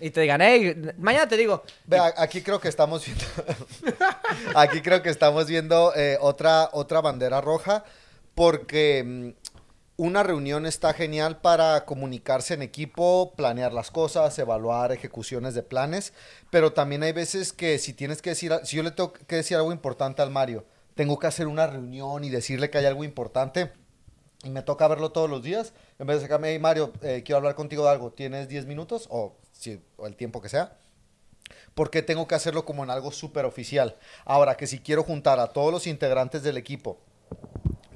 Y 0.05 0.11
te 0.11 0.21
digan, 0.21 0.41
hey, 0.43 0.75
mañana 0.99 1.29
te 1.29 1.37
digo. 1.37 1.63
Ve, 1.87 1.97
a- 1.97 2.13
aquí 2.17 2.43
creo 2.43 2.61
que 2.61 2.69
estamos 2.69 3.07
viendo, 3.07 3.25
aquí 4.57 4.81
creo 4.83 5.01
que 5.01 5.11
estamos 5.11 5.47
viendo 5.47 5.93
eh, 5.95 6.19
otra, 6.21 6.71
otra 6.73 7.01
bandera 7.01 7.41
roja 7.41 7.85
porque 8.35 9.05
mm, 9.07 9.29
una 9.99 10.25
reunión 10.25 10.67
está 10.67 10.93
genial 10.93 11.41
para 11.41 11.85
comunicarse 11.85 12.55
en 12.55 12.63
equipo, 12.63 13.33
planear 13.37 13.73
las 13.73 13.93
cosas, 13.93 14.37
evaluar 14.41 14.91
ejecuciones 14.91 15.55
de 15.55 15.63
planes, 15.63 16.13
pero 16.51 16.73
también 16.73 17.05
hay 17.05 17.13
veces 17.13 17.53
que 17.53 17.79
si 17.79 17.93
tienes 17.93 18.23
que 18.23 18.31
decir, 18.31 18.53
si 18.65 18.77
yo 18.79 18.83
le 18.83 18.91
tengo 18.91 19.13
que 19.13 19.37
decir 19.37 19.57
algo 19.57 19.71
importante 19.73 20.21
al 20.21 20.31
Mario, 20.31 20.65
tengo 20.97 21.19
que 21.21 21.29
hacer 21.29 21.47
una 21.47 21.69
reunión 21.69 22.25
y 22.25 22.31
decirle 22.31 22.71
que 22.71 22.79
hay 22.79 22.87
algo 22.87 23.05
importante 23.05 23.71
y 24.43 24.51
me 24.51 24.63
toca 24.63 24.89
verlo 24.89 25.13
todos 25.13 25.31
los 25.31 25.45
días, 25.45 25.73
en 25.99 26.06
vez 26.06 26.17
de 26.17 26.23
sacarme, 26.23 26.50
hey 26.50 26.59
Mario, 26.59 26.93
eh, 27.03 27.23
quiero 27.25 27.39
hablar 27.39 27.55
contigo 27.55 27.85
de 27.85 27.91
algo, 27.91 28.11
¿tienes 28.12 28.49
10 28.49 28.67
minutos? 28.67 29.06
O, 29.11 29.37
si, 29.53 29.81
el 30.05 30.17
tiempo 30.17 30.41
que 30.41 30.49
sea. 30.49 30.77
Porque 31.75 32.03
tengo 32.03 32.27
que 32.27 32.35
hacerlo 32.35 32.65
como 32.65 32.85
en 32.85 32.91
algo 32.91 33.12
súper 33.12 33.44
oficial. 33.44 33.97
Ahora, 34.25 34.56
que 34.56 34.67
si 34.67 34.79
quiero 34.79 35.03
juntar 35.05 35.39
a 35.39 35.49
todos 35.49 35.73
los 35.73 35.87
integrantes 35.87 36.43
del 36.43 36.56
equipo 36.56 36.99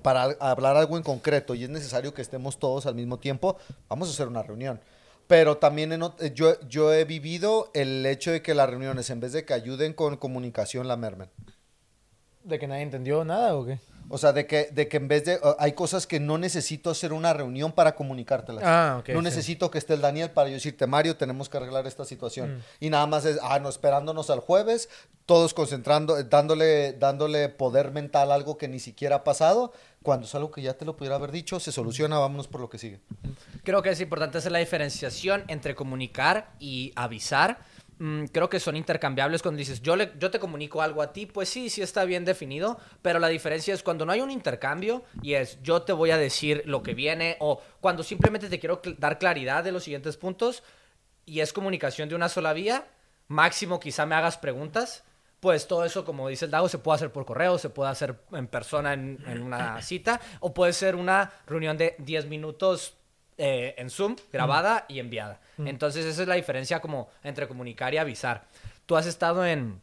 para 0.03 0.23
hablar 0.41 0.77
algo 0.77 0.97
en 0.97 1.03
concreto 1.03 1.55
y 1.55 1.65
es 1.65 1.71
necesario 1.71 2.15
que 2.15 2.23
estemos 2.23 2.59
todos 2.59 2.87
al 2.87 2.95
mismo 2.95 3.19
tiempo, 3.19 3.57
vamos 3.89 4.09
a 4.09 4.13
hacer 4.13 4.29
una 4.29 4.43
reunión. 4.43 4.81
Pero 5.27 5.57
también 5.57 5.99
yo, 6.35 6.61
yo 6.69 6.93
he 6.93 7.05
vivido 7.05 7.71
el 7.75 8.07
hecho 8.07 8.31
de 8.31 8.43
que 8.43 8.55
las 8.55 8.71
reuniones, 8.71 9.11
en 9.11 9.19
vez 9.21 9.33
de 9.33 9.45
que 9.45 9.55
ayuden 9.55 9.93
con 9.93 10.17
comunicación, 10.17 10.87
la 10.87 10.97
mermen. 10.97 11.29
¿De 12.45 12.61
que 12.61 12.69
nadie 12.69 12.83
entendió 12.83 13.25
nada 13.25 13.57
o 13.57 13.67
qué? 13.67 13.81
O 14.09 14.19
sea, 14.19 14.33
de 14.33 14.47
que, 14.47 14.69
de 14.73 14.89
que 14.89 14.97
en 14.99 15.09
vez 15.09 15.25
de... 15.25 15.37
uh, 15.37 15.57
hay 15.59 15.73
cosas 15.73 16.07
que 16.07 16.21
no 16.21 16.39
necesito 16.39 16.91
hacer 16.91 17.13
una 17.13 17.33
reunión 17.33 17.73
para 17.73 17.95
comunicártelas. 17.95 18.63
Ah, 18.65 18.99
ok, 19.01 19.09
No 19.11 19.21
sí. 19.21 19.25
necesito 19.25 19.71
que 19.71 19.79
esté 19.79 19.95
el 19.95 20.01
Daniel 20.01 20.31
para 20.31 20.49
yo 20.49 20.55
decirte, 20.55 20.87
Mario, 20.87 21.17
tenemos 21.17 21.49
que 21.49 21.57
arreglar 21.57 21.87
esta 21.87 22.05
situación. 22.05 22.57
Mm. 22.57 22.61
Y 22.81 22.91
nada 22.91 23.07
más 23.07 23.25
es, 23.25 23.39
ah, 23.43 23.59
no, 23.59 23.69
esperándonos 23.69 24.31
al 24.31 24.41
jueves, 24.41 24.89
todos 25.27 25.55
concentrando, 25.55 26.23
dándole, 26.23 26.93
dándole 26.93 27.49
poder 27.49 27.91
mental 27.91 28.31
a 28.31 28.35
algo 28.35 28.57
que 28.59 28.69
ni 28.69 28.79
siquiera 28.79 29.17
ha 29.17 29.25
pasado. 29.25 29.73
Cuando 30.03 30.27
es 30.27 30.35
algo 30.37 30.53
que 30.53 30.63
ya 30.63 30.75
te 30.75 30.85
lo 30.85 30.97
pudiera 30.97 31.17
haber 31.17 31.33
dicho, 31.33 31.59
se 31.59 31.73
soluciona, 31.73 32.19
vámonos 32.19 32.47
por 32.47 32.61
lo 32.61 32.71
que 32.71 32.79
sigue. 32.79 33.01
Creo 33.65 33.83
que 33.83 33.91
es 33.91 34.01
importante 34.01 34.39
hacer 34.39 34.53
la 34.53 34.61
diferenciación 34.61 35.43
entre 35.49 35.75
comunicar 35.75 36.53
y 36.61 36.93
avisar. 36.95 37.59
Mm, 37.99 38.25
creo 38.27 38.51
que 38.51 38.61
son 38.61 38.77
intercambiables 38.77 39.41
cuando 39.41 39.59
dices, 39.59 39.81
yo, 39.81 39.97
le, 39.97 40.13
yo 40.19 40.31
te 40.31 40.39
comunico 40.39 40.83
algo 40.83 41.01
a 41.01 41.15
ti, 41.15 41.25
pues 41.25 41.49
sí, 41.49 41.71
sí 41.71 41.81
está 41.81 42.05
bien 42.05 42.27
definido, 42.27 42.79
pero 43.01 43.19
la 43.19 43.29
diferencia 43.29 43.73
es 43.73 43.83
cuando 43.83 44.05
no 44.05 44.13
hay 44.13 44.21
un 44.21 44.31
intercambio 44.31 45.03
y 45.23 45.33
es 45.33 45.63
yo 45.63 45.81
te 45.81 45.95
voy 45.95 46.11
a 46.11 46.19
decir 46.19 46.63
lo 46.67 46.83
que 46.83 46.93
viene 46.93 47.37
o 47.41 47.59
cuando 47.81 48.03
simplemente 48.03 48.51
te 48.51 48.59
quiero 48.61 48.83
cl- 48.83 48.97
dar 48.99 49.19
claridad 49.19 49.65
de 49.65 49.73
los 49.73 49.85
siguientes 49.85 50.19
puntos 50.19 50.63
y 51.25 51.41
es 51.41 51.55
comunicación 51.55 52.09
de 52.11 52.15
una 52.15 52.29
sola 52.29 52.53
vía, 52.53 52.87
máximo 53.29 53.81
quizá 53.81 54.05
me 54.05 54.15
hagas 54.15 54.37
preguntas, 54.37 55.03
pues 55.41 55.67
todo 55.67 55.85
eso, 55.87 56.05
como 56.05 56.29
dice 56.29 56.45
el 56.45 56.51
Dago, 56.51 56.69
se 56.69 56.77
puede 56.79 56.97
hacer 56.97 57.13
por 57.13 57.25
correo, 57.25 57.57
se 57.57 57.71
puede 57.71 57.91
hacer 57.91 58.15
en 58.33 58.47
persona 58.47 58.93
en, 58.93 59.19
en 59.27 59.43
una 59.43 59.81
cita, 59.81 60.21
o 60.41 60.53
puede 60.53 60.75
ser 60.75 60.97
una 60.97 61.33
reunión 61.47 61.79
de 61.79 61.95
10 61.99 62.27
minutos 62.27 62.95
eh, 63.39 63.75
en 63.79 63.91
Zoom, 63.91 64.17
grabada 64.33 64.87
y 64.89 64.99
enviada. 64.99 65.41
Entonces 65.59 66.05
esa 66.05 66.23
es 66.23 66.29
la 66.29 66.35
diferencia 66.35 66.81
como 66.81 67.09
entre 67.23 67.49
comunicar 67.49 67.93
y 67.95 67.99
avisar. 67.99 68.45
¿Tú 68.87 68.97
has 68.97 69.07
estado 69.07 69.45
en, 69.45 69.81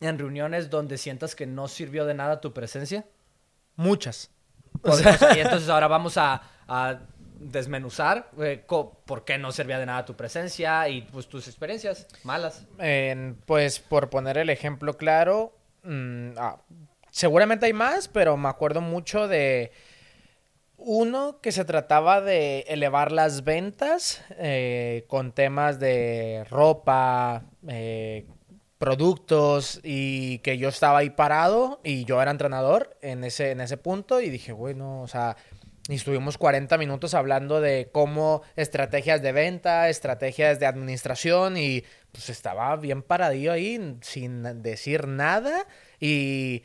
en 0.00 0.18
reuniones 0.18 0.70
donde 0.70 0.98
sientas 0.98 1.34
que 1.34 1.46
no 1.46 1.68
sirvió 1.68 2.04
de 2.04 2.14
nada 2.14 2.40
tu 2.40 2.52
presencia? 2.52 3.04
Muchas. 3.76 4.30
O 4.82 4.92
sea, 4.92 5.14
o 5.14 5.18
sea, 5.18 5.36
y 5.36 5.40
entonces 5.40 5.68
ahora 5.68 5.88
vamos 5.88 6.16
a, 6.18 6.42
a 6.68 6.98
desmenuzar 7.38 8.30
eh, 8.38 8.64
por 8.66 9.24
qué 9.24 9.38
no 9.38 9.52
servía 9.52 9.78
de 9.78 9.86
nada 9.86 10.04
tu 10.04 10.14
presencia 10.14 10.88
y 10.88 11.02
pues 11.02 11.28
tus 11.28 11.46
experiencias 11.48 12.06
malas. 12.22 12.66
Pues 13.46 13.80
por 13.80 14.10
poner 14.10 14.38
el 14.38 14.50
ejemplo 14.50 14.96
claro, 14.96 15.56
mm, 15.82 16.30
ah, 16.38 16.58
seguramente 17.10 17.66
hay 17.66 17.72
más, 17.72 18.08
pero 18.08 18.36
me 18.36 18.48
acuerdo 18.48 18.80
mucho 18.80 19.28
de 19.28 19.72
uno 20.76 21.40
que 21.40 21.52
se 21.52 21.64
trataba 21.64 22.20
de 22.20 22.60
elevar 22.68 23.12
las 23.12 23.44
ventas 23.44 24.22
eh, 24.38 25.04
con 25.08 25.32
temas 25.32 25.78
de 25.80 26.44
ropa, 26.50 27.44
eh, 27.68 28.26
productos 28.78 29.80
y 29.82 30.38
que 30.40 30.58
yo 30.58 30.68
estaba 30.68 30.98
ahí 30.98 31.10
parado 31.10 31.80
y 31.84 32.04
yo 32.04 32.20
era 32.20 32.30
entrenador 32.30 32.96
en 33.02 33.24
ese, 33.24 33.52
en 33.52 33.60
ese 33.60 33.76
punto 33.76 34.20
y 34.20 34.28
dije, 34.28 34.52
bueno, 34.52 35.00
o 35.00 35.08
sea, 35.08 35.36
y 35.88 35.94
estuvimos 35.94 36.38
40 36.38 36.76
minutos 36.78 37.14
hablando 37.14 37.60
de 37.60 37.90
cómo 37.92 38.42
estrategias 38.56 39.22
de 39.22 39.32
venta, 39.32 39.88
estrategias 39.88 40.58
de 40.58 40.66
administración 40.66 41.56
y 41.56 41.84
pues 42.10 42.30
estaba 42.30 42.74
bien 42.76 43.02
paradillo 43.02 43.52
ahí 43.52 43.98
sin 44.00 44.62
decir 44.62 45.06
nada 45.06 45.66
y, 46.00 46.62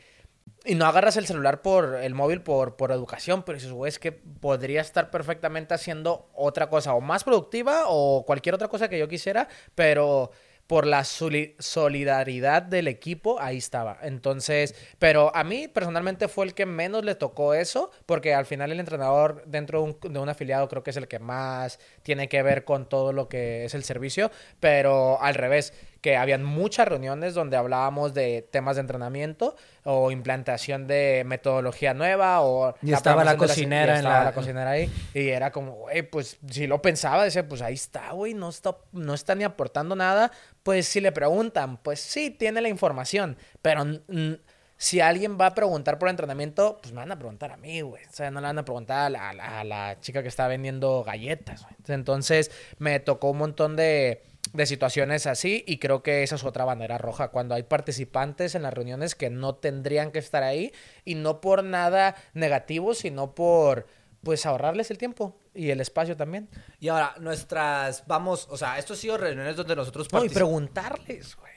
y 0.64 0.74
no 0.74 0.86
agarras 0.86 1.16
el 1.16 1.26
celular 1.26 1.62
por 1.62 1.96
el 1.96 2.14
móvil 2.14 2.42
por, 2.42 2.76
por 2.76 2.92
educación, 2.92 3.42
pero 3.42 3.58
dices, 3.58 3.72
es 3.86 3.98
que 3.98 4.12
podría 4.12 4.80
estar 4.80 5.10
perfectamente 5.10 5.74
haciendo 5.74 6.28
otra 6.34 6.68
cosa 6.68 6.94
o 6.94 7.00
más 7.00 7.24
productiva 7.24 7.84
o 7.86 8.24
cualquier 8.26 8.54
otra 8.54 8.68
cosa 8.68 8.88
que 8.88 8.98
yo 8.98 9.08
quisiera, 9.08 9.48
pero 9.74 10.30
por 10.66 10.86
la 10.86 11.02
soli- 11.02 11.56
solidaridad 11.58 12.62
del 12.62 12.86
equipo, 12.86 13.40
ahí 13.40 13.56
estaba. 13.56 13.98
Entonces, 14.02 14.76
pero 15.00 15.34
a 15.34 15.42
mí 15.42 15.66
personalmente 15.66 16.28
fue 16.28 16.44
el 16.44 16.54
que 16.54 16.64
menos 16.64 17.04
le 17.04 17.16
tocó 17.16 17.54
eso, 17.54 17.90
porque 18.06 18.34
al 18.34 18.46
final 18.46 18.70
el 18.70 18.78
entrenador 18.78 19.42
dentro 19.46 19.82
de 19.82 19.84
un, 19.86 20.12
de 20.12 20.20
un 20.20 20.28
afiliado 20.28 20.68
creo 20.68 20.84
que 20.84 20.90
es 20.90 20.96
el 20.96 21.08
que 21.08 21.18
más 21.18 21.80
tiene 22.04 22.28
que 22.28 22.42
ver 22.44 22.64
con 22.64 22.88
todo 22.88 23.12
lo 23.12 23.28
que 23.28 23.64
es 23.64 23.74
el 23.74 23.82
servicio, 23.82 24.30
pero 24.60 25.20
al 25.20 25.34
revés, 25.34 25.72
que 26.00 26.16
habían 26.16 26.42
muchas 26.44 26.88
reuniones 26.88 27.34
donde 27.34 27.56
hablábamos 27.56 28.14
de 28.14 28.42
temas 28.50 28.76
de 28.76 28.80
entrenamiento 28.80 29.54
o 29.84 30.10
implantación 30.10 30.86
de 30.86 31.24
metodología 31.26 31.92
nueva 31.94 32.40
o... 32.40 32.74
Y 32.82 32.92
estaba 32.92 33.22
la 33.24 33.36
cocinera 33.36 33.94
y 33.96 33.98
en 33.98 34.04
la- 34.04 34.24
la 34.24 34.32
cocinera 34.32 34.70
ahí 34.70 34.90
y 35.14 35.28
era 35.28 35.50
como, 35.52 35.72
güey, 35.72 36.02
pues 36.02 36.38
si 36.48 36.66
lo 36.66 36.80
pensaba, 36.80 37.24
decía, 37.24 37.46
pues 37.46 37.60
ahí 37.62 37.74
está, 37.74 38.12
güey, 38.12 38.32
no 38.34 38.48
está, 38.48 38.76
no 38.92 39.12
está 39.14 39.34
ni 39.34 39.44
aportando 39.44 39.94
nada. 39.94 40.30
Pues 40.62 40.86
si 40.86 41.00
le 41.00 41.12
preguntan, 41.12 41.76
pues 41.78 42.00
sí, 42.00 42.30
tiene 42.30 42.60
la 42.60 42.68
información, 42.68 43.36
pero... 43.62 43.84
mm, 43.84 44.34
si 44.82 44.98
alguien 45.02 45.36
va 45.38 45.44
a 45.44 45.54
preguntar 45.54 45.98
por 45.98 46.08
entrenamiento, 46.08 46.78
pues 46.80 46.94
me 46.94 47.00
van 47.00 47.12
a 47.12 47.18
preguntar 47.18 47.50
a 47.52 47.58
mí, 47.58 47.82
güey. 47.82 48.02
O 48.06 48.12
sea, 48.14 48.30
no 48.30 48.40
le 48.40 48.46
van 48.46 48.58
a 48.60 48.64
preguntar 48.64 49.10
la, 49.10 49.30
la- 49.34 49.60
a 49.60 49.64
la 49.64 50.00
chica 50.00 50.22
que 50.22 50.28
está 50.28 50.48
vendiendo 50.48 51.04
galletas, 51.04 51.64
güey. 51.64 51.74
Entonces, 51.88 52.50
me 52.78 52.98
tocó 52.98 53.28
un 53.28 53.36
montón 53.36 53.76
de, 53.76 54.22
de 54.52 54.66
situaciones 54.66 55.26
así 55.26 55.64
y 55.66 55.78
creo 55.78 56.02
que 56.02 56.22
esa 56.22 56.34
es 56.34 56.44
otra 56.44 56.64
bandera 56.64 56.98
roja. 56.98 57.28
Cuando 57.28 57.54
hay 57.54 57.62
participantes 57.62 58.54
en 58.54 58.62
las 58.62 58.74
reuniones 58.74 59.14
que 59.14 59.30
no 59.30 59.54
tendrían 59.54 60.10
que 60.10 60.18
estar 60.18 60.42
ahí 60.42 60.72
y 61.04 61.14
no 61.14 61.40
por 61.40 61.62
nada 61.62 62.16
negativo, 62.34 62.94
sino 62.94 63.34
por, 63.34 63.86
pues, 64.22 64.46
ahorrarles 64.46 64.90
el 64.90 64.98
tiempo 64.98 65.38
y 65.54 65.70
el 65.70 65.80
espacio 65.80 66.16
también. 66.16 66.48
Y 66.78 66.88
ahora, 66.88 67.14
nuestras, 67.20 68.06
vamos, 68.06 68.48
o 68.50 68.56
sea, 68.56 68.78
esto 68.78 68.94
ha 68.94 68.96
sido 68.96 69.16
reuniones 69.18 69.56
donde 69.56 69.76
nosotros 69.76 70.12
No, 70.12 70.24
y 70.24 70.28
preguntarles, 70.28 71.36
güey. 71.36 71.50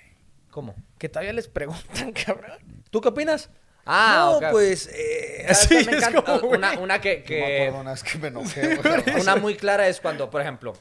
¿Cómo? 0.52 0.76
Que 1.00 1.10
todavía 1.10 1.34
les 1.34 1.48
preguntan, 1.48 2.12
cabrón. 2.26 2.60
¿Tú 2.92 3.02
qué 3.02 3.10
opinas? 3.10 3.50
Ah, 3.86 4.38
no, 4.42 4.52
pues, 4.52 4.88
eh, 4.94 5.42
¿Sabes 5.42 5.64
así 5.64 5.84
cuál 5.84 5.86
me 5.86 5.98
es 5.98 6.22
como, 6.24 6.52
una, 6.54 6.80
una 6.80 7.02
que, 7.02 7.16
Yo 7.16 7.22
me 7.22 7.26
que 7.26 7.62
acuerdo 7.64 7.82
una 7.82 7.92
vez 7.92 8.04
que 8.04 8.18
me 8.18 8.28
enojé, 8.30 8.80
una 9.20 9.36
muy 9.38 9.56
clara 9.56 9.88
es 9.90 10.00
cuando, 10.00 10.30
por 10.30 10.42
ejemplo, 10.42 10.74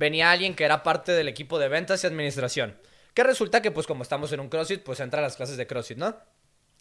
venía 0.00 0.30
alguien 0.30 0.56
que 0.56 0.64
era 0.64 0.82
parte 0.82 1.12
del 1.12 1.28
equipo 1.28 1.58
de 1.58 1.68
ventas 1.68 2.02
y 2.02 2.06
administración. 2.06 2.76
Que 3.12 3.22
resulta 3.22 3.60
que, 3.60 3.70
pues, 3.70 3.86
como 3.86 4.02
estamos 4.02 4.32
en 4.32 4.40
un 4.40 4.48
CrossFit, 4.48 4.82
pues 4.82 4.98
entra 4.98 5.20
a 5.20 5.22
las 5.22 5.36
clases 5.36 5.58
de 5.58 5.66
CrossFit, 5.66 5.98
¿no? 5.98 6.16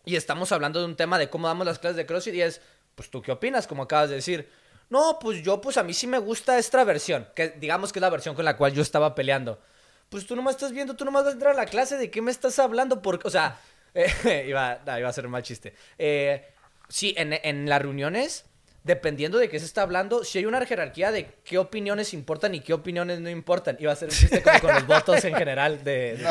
Y 0.06 0.16
estamos 0.16 0.54
hablando 0.54 0.80
de 0.80 0.86
un 0.86 0.96
tema 0.96 1.20
de 1.20 1.30
cómo 1.30 1.48
damos 1.48 1.68
las 1.68 1.80
clases 1.80 1.98
de 1.98 2.06
CrossFit 2.06 2.36
y 2.36 2.42
es, 2.42 2.62
pues, 2.96 3.10
¿tú 3.10 3.22
qué 3.22 3.34
opinas? 3.34 3.68
Como 3.68 3.84
acabas 3.84 4.10
de 4.10 4.16
decir. 4.16 4.50
No, 4.90 5.20
pues 5.20 5.44
yo, 5.44 5.60
pues 5.60 5.76
a 5.78 5.84
mí 5.84 5.94
sí 5.94 6.08
me 6.08 6.18
gusta 6.18 6.58
esta 6.58 6.84
versión, 6.84 7.28
que 7.36 7.50
digamos 7.50 7.92
que 7.92 8.00
es 8.00 8.02
la 8.02 8.10
versión 8.10 8.36
con 8.36 8.46
la 8.46 8.56
cual 8.56 8.74
yo 8.74 8.82
estaba 8.82 9.14
peleando. 9.14 9.60
Pues 10.08 10.26
tú 10.26 10.36
nomás 10.36 10.56
estás 10.56 10.72
viendo, 10.72 10.96
tú 10.96 11.06
nomás 11.06 11.26
vas 11.26 11.32
a 11.32 11.34
entrar 11.34 11.54
a 11.54 11.58
la 11.58 11.66
clase, 11.66 11.98
¿de 11.98 12.10
qué 12.10 12.22
me 12.22 12.32
estás 12.32 12.58
hablando? 12.58 13.02
Porque, 13.02 13.28
o 13.28 13.32
sea, 13.32 13.60
eh, 13.94 14.46
iba, 14.48 14.80
no, 14.86 14.98
iba 14.98 15.10
a 15.10 15.14
ser 15.14 15.26
un 15.26 15.32
mal 15.32 15.44
chiste. 15.44 15.76
Eh, 15.98 16.54
sí, 16.88 17.14
en, 17.18 17.34
en 17.34 17.70
las 17.70 17.82
reuniones, 17.82 18.46
dependiendo 18.84 19.38
de 19.38 19.50
qué 19.50 19.60
se 19.60 19.66
está 19.66 19.82
hablando, 19.82 20.24
si 20.24 20.38
hay 20.40 20.46
una 20.46 20.66
jerarquía 20.66 21.12
de 21.12 21.26
qué 21.44 21.58
opiniones 21.58 22.14
importan 22.14 22.56
y 22.56 22.62
qué 22.62 22.74
opiniones 22.74 23.20
no 23.20 23.30
importan. 23.30 23.78
Iba 23.80 23.92
a 23.92 23.96
ser 23.96 24.10
un 24.10 24.16
chiste 24.16 24.42
como 24.42 24.60
con 24.62 24.74
los 24.74 24.88
votos 24.88 25.24
en 25.26 25.36
general 25.36 25.84
de, 25.84 26.18
de, 26.18 26.24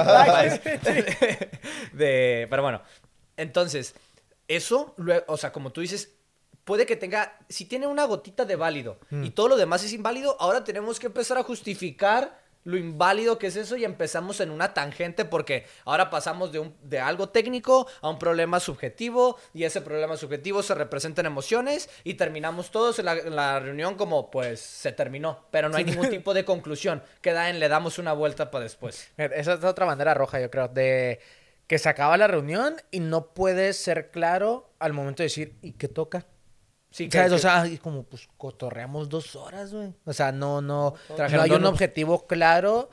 de- 1.93 2.47
Pero 2.51 2.63
bueno, 2.63 2.83
entonces, 3.37 3.95
eso, 4.49 4.95
o 5.27 5.37
sea, 5.37 5.53
como 5.53 5.71
tú 5.71 5.81
dices, 5.81 6.15
puede 6.65 6.87
que 6.87 6.97
tenga, 6.97 7.39
si 7.49 7.65
tiene 7.67 7.87
una 7.87 8.05
gotita 8.05 8.45
de 8.45 8.57
válido 8.57 8.99
y 9.11 9.31
todo 9.31 9.49
lo 9.49 9.57
demás 9.57 9.85
es 9.85 9.93
inválido, 9.93 10.37
ahora 10.41 10.65
tenemos 10.65 10.99
que 10.99 11.07
empezar 11.07 11.39
a 11.39 11.43
justificar 11.43 12.41
lo 12.65 12.77
inválido 12.77 13.39
que 13.39 13.49
es 13.49 13.57
eso 13.57 13.77
y 13.77 13.85
empezamos 13.85 14.41
en 14.41 14.51
una 14.51 14.75
tangente 14.75 15.25
porque 15.25 15.67
ahora 15.85 16.11
pasamos 16.11 16.53
de, 16.53 16.59
un, 16.59 16.75
de 16.83 17.01
algo 17.01 17.29
técnico 17.29 17.87
a 18.01 18.11
un 18.11 18.19
problema 18.19 18.61
subjetivo 18.61 19.39
y 19.55 19.65
ese 19.65 19.81
problema 19.81 20.17
subjetivo 20.17 20.63
se 20.63 20.75
representa 20.75 21.21
en 21.21 21.27
emociones 21.27 21.89
y 22.05 22.15
terminamos 22.15 22.71
todos 22.71 22.99
en 22.99 23.07
la, 23.07 23.19
en 23.19 23.37
la 23.37 23.61
reunión 23.61 23.95
como 23.95 24.31
pues 24.31 24.61
se 24.61 24.93
terminó, 24.93 25.47
pero 25.51 25.69
no 25.69 25.77
hay 25.77 25.85
ningún 25.85 26.11
tipo 26.11 26.35
de 26.35 26.45
conclusión, 26.45 27.03
queda 27.21 27.51
en 27.51 27.59
le 27.59 27.69
damos 27.69 27.99
una 27.99 28.13
vuelta 28.13 28.51
para 28.51 28.65
después. 28.65 29.11
Esa 29.17 29.55
es 29.55 29.65
otra 29.65 29.87
bandera 29.87 30.15
roja, 30.15 30.41
yo 30.41 30.51
creo, 30.51 30.69
de 30.69 31.21
que 31.67 31.79
se 31.79 31.89
acaba 31.89 32.17
la 32.17 32.27
reunión 32.27 32.77
y 32.91 33.01
no 33.01 33.35
puedes 33.35 33.77
ser 33.77 34.11
claro 34.11 34.71
al 34.79 34.93
momento 34.93 35.23
de 35.23 35.27
decir, 35.27 35.57
¿y 35.63 35.73
qué 35.73 35.87
toca? 35.87 36.27
Sí, 36.91 37.09
que- 37.09 37.19
¿Sabes? 37.19 37.33
O 37.33 37.39
sea, 37.39 37.67
y 37.67 37.79
como, 37.79 38.03
pues, 38.05 38.29
cotorreamos 38.37 39.09
dos 39.09 39.37
horas, 39.37 39.73
güey. 39.73 39.93
O 40.05 40.13
sea, 40.13 40.33
no, 40.33 40.61
no, 40.61 40.95
no 41.37 41.43
hay 41.43 41.51
un 41.51 41.67
objetivo 41.67 42.27
claro 42.27 42.89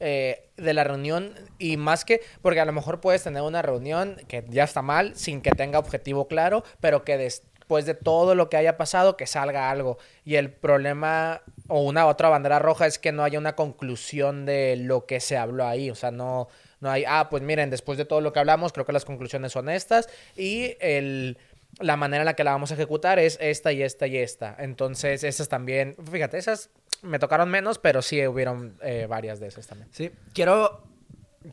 eh, 0.00 0.50
de 0.56 0.74
la 0.74 0.84
reunión 0.84 1.32
y 1.58 1.76
más 1.78 2.04
que, 2.04 2.20
porque 2.42 2.60
a 2.60 2.64
lo 2.66 2.72
mejor 2.72 3.00
puedes 3.00 3.22
tener 3.22 3.42
una 3.42 3.62
reunión 3.62 4.16
que 4.28 4.44
ya 4.48 4.64
está 4.64 4.82
mal, 4.82 5.16
sin 5.16 5.40
que 5.40 5.50
tenga 5.52 5.78
objetivo 5.78 6.28
claro, 6.28 6.64
pero 6.80 7.02
que 7.02 7.16
después 7.16 7.86
de 7.86 7.94
todo 7.94 8.34
lo 8.34 8.50
que 8.50 8.56
haya 8.58 8.76
pasado, 8.76 9.16
que 9.16 9.26
salga 9.26 9.70
algo. 9.70 9.96
Y 10.24 10.34
el 10.34 10.52
problema, 10.52 11.40
o 11.68 11.80
una 11.82 12.06
otra 12.06 12.28
bandera 12.28 12.58
roja, 12.58 12.86
es 12.86 12.98
que 12.98 13.10
no 13.12 13.22
haya 13.24 13.38
una 13.38 13.56
conclusión 13.56 14.44
de 14.44 14.76
lo 14.76 15.06
que 15.06 15.20
se 15.20 15.36
habló 15.38 15.66
ahí. 15.66 15.88
O 15.90 15.94
sea, 15.94 16.10
no, 16.10 16.48
no 16.80 16.90
hay, 16.90 17.04
ah, 17.06 17.28
pues 17.30 17.42
miren, 17.42 17.70
después 17.70 17.96
de 17.96 18.04
todo 18.04 18.20
lo 18.20 18.32
que 18.34 18.40
hablamos, 18.40 18.72
creo 18.72 18.84
que 18.84 18.92
las 18.92 19.04
conclusiones 19.06 19.52
son 19.52 19.68
estas. 19.70 20.08
Y 20.36 20.76
el 20.80 21.38
la 21.80 21.96
manera 21.96 22.22
en 22.22 22.26
la 22.26 22.34
que 22.34 22.44
la 22.44 22.52
vamos 22.52 22.70
a 22.70 22.74
ejecutar 22.74 23.18
es 23.18 23.38
esta 23.40 23.72
y 23.72 23.82
esta 23.82 24.06
y 24.06 24.16
esta. 24.16 24.56
Entonces, 24.58 25.24
esas 25.24 25.48
también, 25.48 25.96
fíjate, 26.10 26.38
esas 26.38 26.70
me 27.02 27.18
tocaron 27.18 27.50
menos, 27.50 27.78
pero 27.78 28.02
sí 28.02 28.26
hubieron 28.26 28.78
eh, 28.82 29.06
varias 29.08 29.40
de 29.40 29.48
esas 29.48 29.66
también. 29.66 29.88
Sí, 29.92 30.10
quiero, 30.32 30.84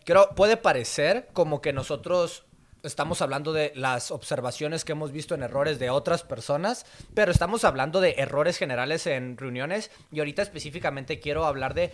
quiero, 0.06 0.30
puede 0.36 0.58
parecer 0.58 1.30
como 1.34 1.62
que 1.62 1.74
nosotros 1.74 2.46
estamos 2.84 3.22
hablando 3.22 3.54
de 3.54 3.72
las 3.76 4.12
observaciones 4.12 4.84
que 4.84 4.92
hemos 4.92 5.12
visto 5.12 5.36
en 5.36 5.44
errores 5.44 5.80
de 5.80 5.90
otras 5.90 6.24
personas, 6.24 6.86
pero 7.14 7.32
estamos 7.32 7.64
hablando 7.64 8.02
de 8.02 8.16
errores 8.18 8.58
generales 8.58 9.08
en 9.08 9.38
reuniones 9.38 9.90
y 10.12 10.20
ahorita 10.20 10.42
específicamente 10.42 11.20
quiero 11.20 11.46
hablar 11.46 11.74
de 11.74 11.92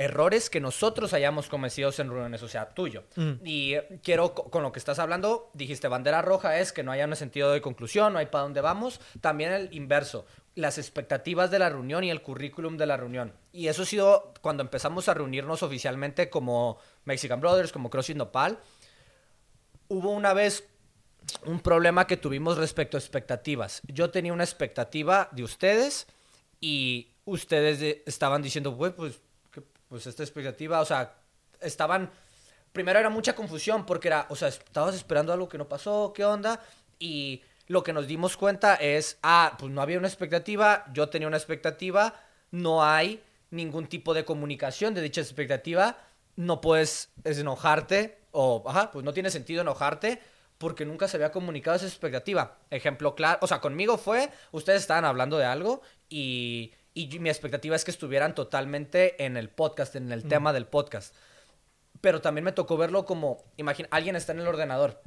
errores 0.00 0.48
que 0.48 0.60
nosotros 0.60 1.12
hayamos 1.12 1.48
cometido 1.48 1.90
en 1.98 2.08
reuniones, 2.08 2.42
o 2.42 2.48
sea, 2.48 2.70
tuyo. 2.70 3.04
Y 3.44 3.74
eh, 3.74 4.00
quiero, 4.02 4.32
co- 4.34 4.50
con 4.50 4.62
lo 4.62 4.72
que 4.72 4.78
estás 4.78 4.98
hablando, 4.98 5.50
dijiste, 5.52 5.88
bandera 5.88 6.22
roja 6.22 6.58
es 6.58 6.72
que 6.72 6.82
no 6.82 6.90
haya 6.90 7.04
un 7.06 7.14
sentido 7.16 7.52
de 7.52 7.60
conclusión, 7.60 8.12
no 8.14 8.18
hay 8.18 8.26
para 8.26 8.44
dónde 8.44 8.62
vamos. 8.62 9.00
También 9.20 9.52
el 9.52 9.74
inverso, 9.74 10.24
las 10.54 10.78
expectativas 10.78 11.50
de 11.50 11.58
la 11.58 11.68
reunión 11.68 12.02
y 12.02 12.10
el 12.10 12.22
currículum 12.22 12.78
de 12.78 12.86
la 12.86 12.96
reunión. 12.96 13.34
Y 13.52 13.68
eso 13.68 13.82
ha 13.82 13.86
sido 13.86 14.32
cuando 14.40 14.62
empezamos 14.62 15.08
a 15.08 15.14
reunirnos 15.14 15.62
oficialmente 15.62 16.30
como 16.30 16.78
Mexican 17.04 17.40
Brothers, 17.40 17.70
como 17.70 17.90
CrossFit 17.90 18.16
Nopal. 18.16 18.58
Hubo 19.88 20.10
una 20.12 20.32
vez 20.32 20.66
un 21.44 21.60
problema 21.60 22.06
que 22.06 22.16
tuvimos 22.16 22.56
respecto 22.56 22.96
a 22.96 23.00
expectativas. 23.00 23.82
Yo 23.86 24.10
tenía 24.10 24.32
una 24.32 24.44
expectativa 24.44 25.28
de 25.32 25.42
ustedes 25.42 26.06
y 26.60 27.12
ustedes 27.24 27.80
de- 27.80 28.02
estaban 28.06 28.40
diciendo, 28.42 28.72
"Güey, 28.72 28.92
pues, 28.92 29.20
pues 29.90 30.06
esta 30.06 30.22
expectativa, 30.22 30.80
o 30.80 30.84
sea, 30.84 31.12
estaban... 31.60 32.10
Primero 32.72 33.00
era 33.00 33.10
mucha 33.10 33.34
confusión 33.34 33.84
porque 33.84 34.06
era, 34.06 34.26
o 34.30 34.36
sea, 34.36 34.46
estabas 34.46 34.94
esperando 34.94 35.32
algo 35.32 35.48
que 35.48 35.58
no 35.58 35.68
pasó, 35.68 36.12
¿qué 36.14 36.24
onda? 36.24 36.60
Y 37.00 37.42
lo 37.66 37.82
que 37.82 37.92
nos 37.92 38.06
dimos 38.06 38.36
cuenta 38.36 38.76
es, 38.76 39.18
ah, 39.24 39.56
pues 39.58 39.72
no 39.72 39.82
había 39.82 39.98
una 39.98 40.06
expectativa, 40.06 40.84
yo 40.92 41.08
tenía 41.08 41.26
una 41.26 41.36
expectativa, 41.36 42.14
no 42.52 42.84
hay 42.84 43.20
ningún 43.50 43.88
tipo 43.88 44.14
de 44.14 44.24
comunicación 44.24 44.94
de 44.94 45.02
dicha 45.02 45.20
expectativa, 45.20 45.98
no 46.36 46.60
puedes 46.60 47.10
es 47.24 47.38
enojarte 47.38 48.20
o, 48.30 48.62
ajá, 48.64 48.92
pues 48.92 49.04
no 49.04 49.12
tiene 49.12 49.30
sentido 49.30 49.62
enojarte 49.62 50.20
porque 50.58 50.84
nunca 50.84 51.08
se 51.08 51.16
había 51.16 51.32
comunicado 51.32 51.76
esa 51.76 51.86
expectativa. 51.86 52.58
Ejemplo 52.70 53.16
claro, 53.16 53.40
o 53.42 53.48
sea, 53.48 53.60
conmigo 53.60 53.98
fue, 53.98 54.30
ustedes 54.52 54.82
estaban 54.82 55.04
hablando 55.04 55.38
de 55.38 55.46
algo 55.46 55.82
y, 56.08 56.72
y 56.94 57.18
mi 57.18 57.28
expectativa 57.28 57.76
es 57.76 57.84
que 57.84 57.90
estuvieran 57.90 58.34
totalmente 58.34 59.24
en 59.24 59.36
el 59.36 59.48
podcast, 59.48 59.96
en 59.96 60.10
el 60.12 60.24
tema 60.24 60.52
del 60.52 60.66
podcast. 60.66 61.14
Pero 62.00 62.20
también 62.20 62.44
me 62.44 62.52
tocó 62.52 62.76
verlo 62.76 63.04
como, 63.04 63.44
imagina, 63.56 63.88
alguien 63.92 64.16
está 64.16 64.32
en 64.32 64.40
el 64.40 64.48
ordenador, 64.48 65.02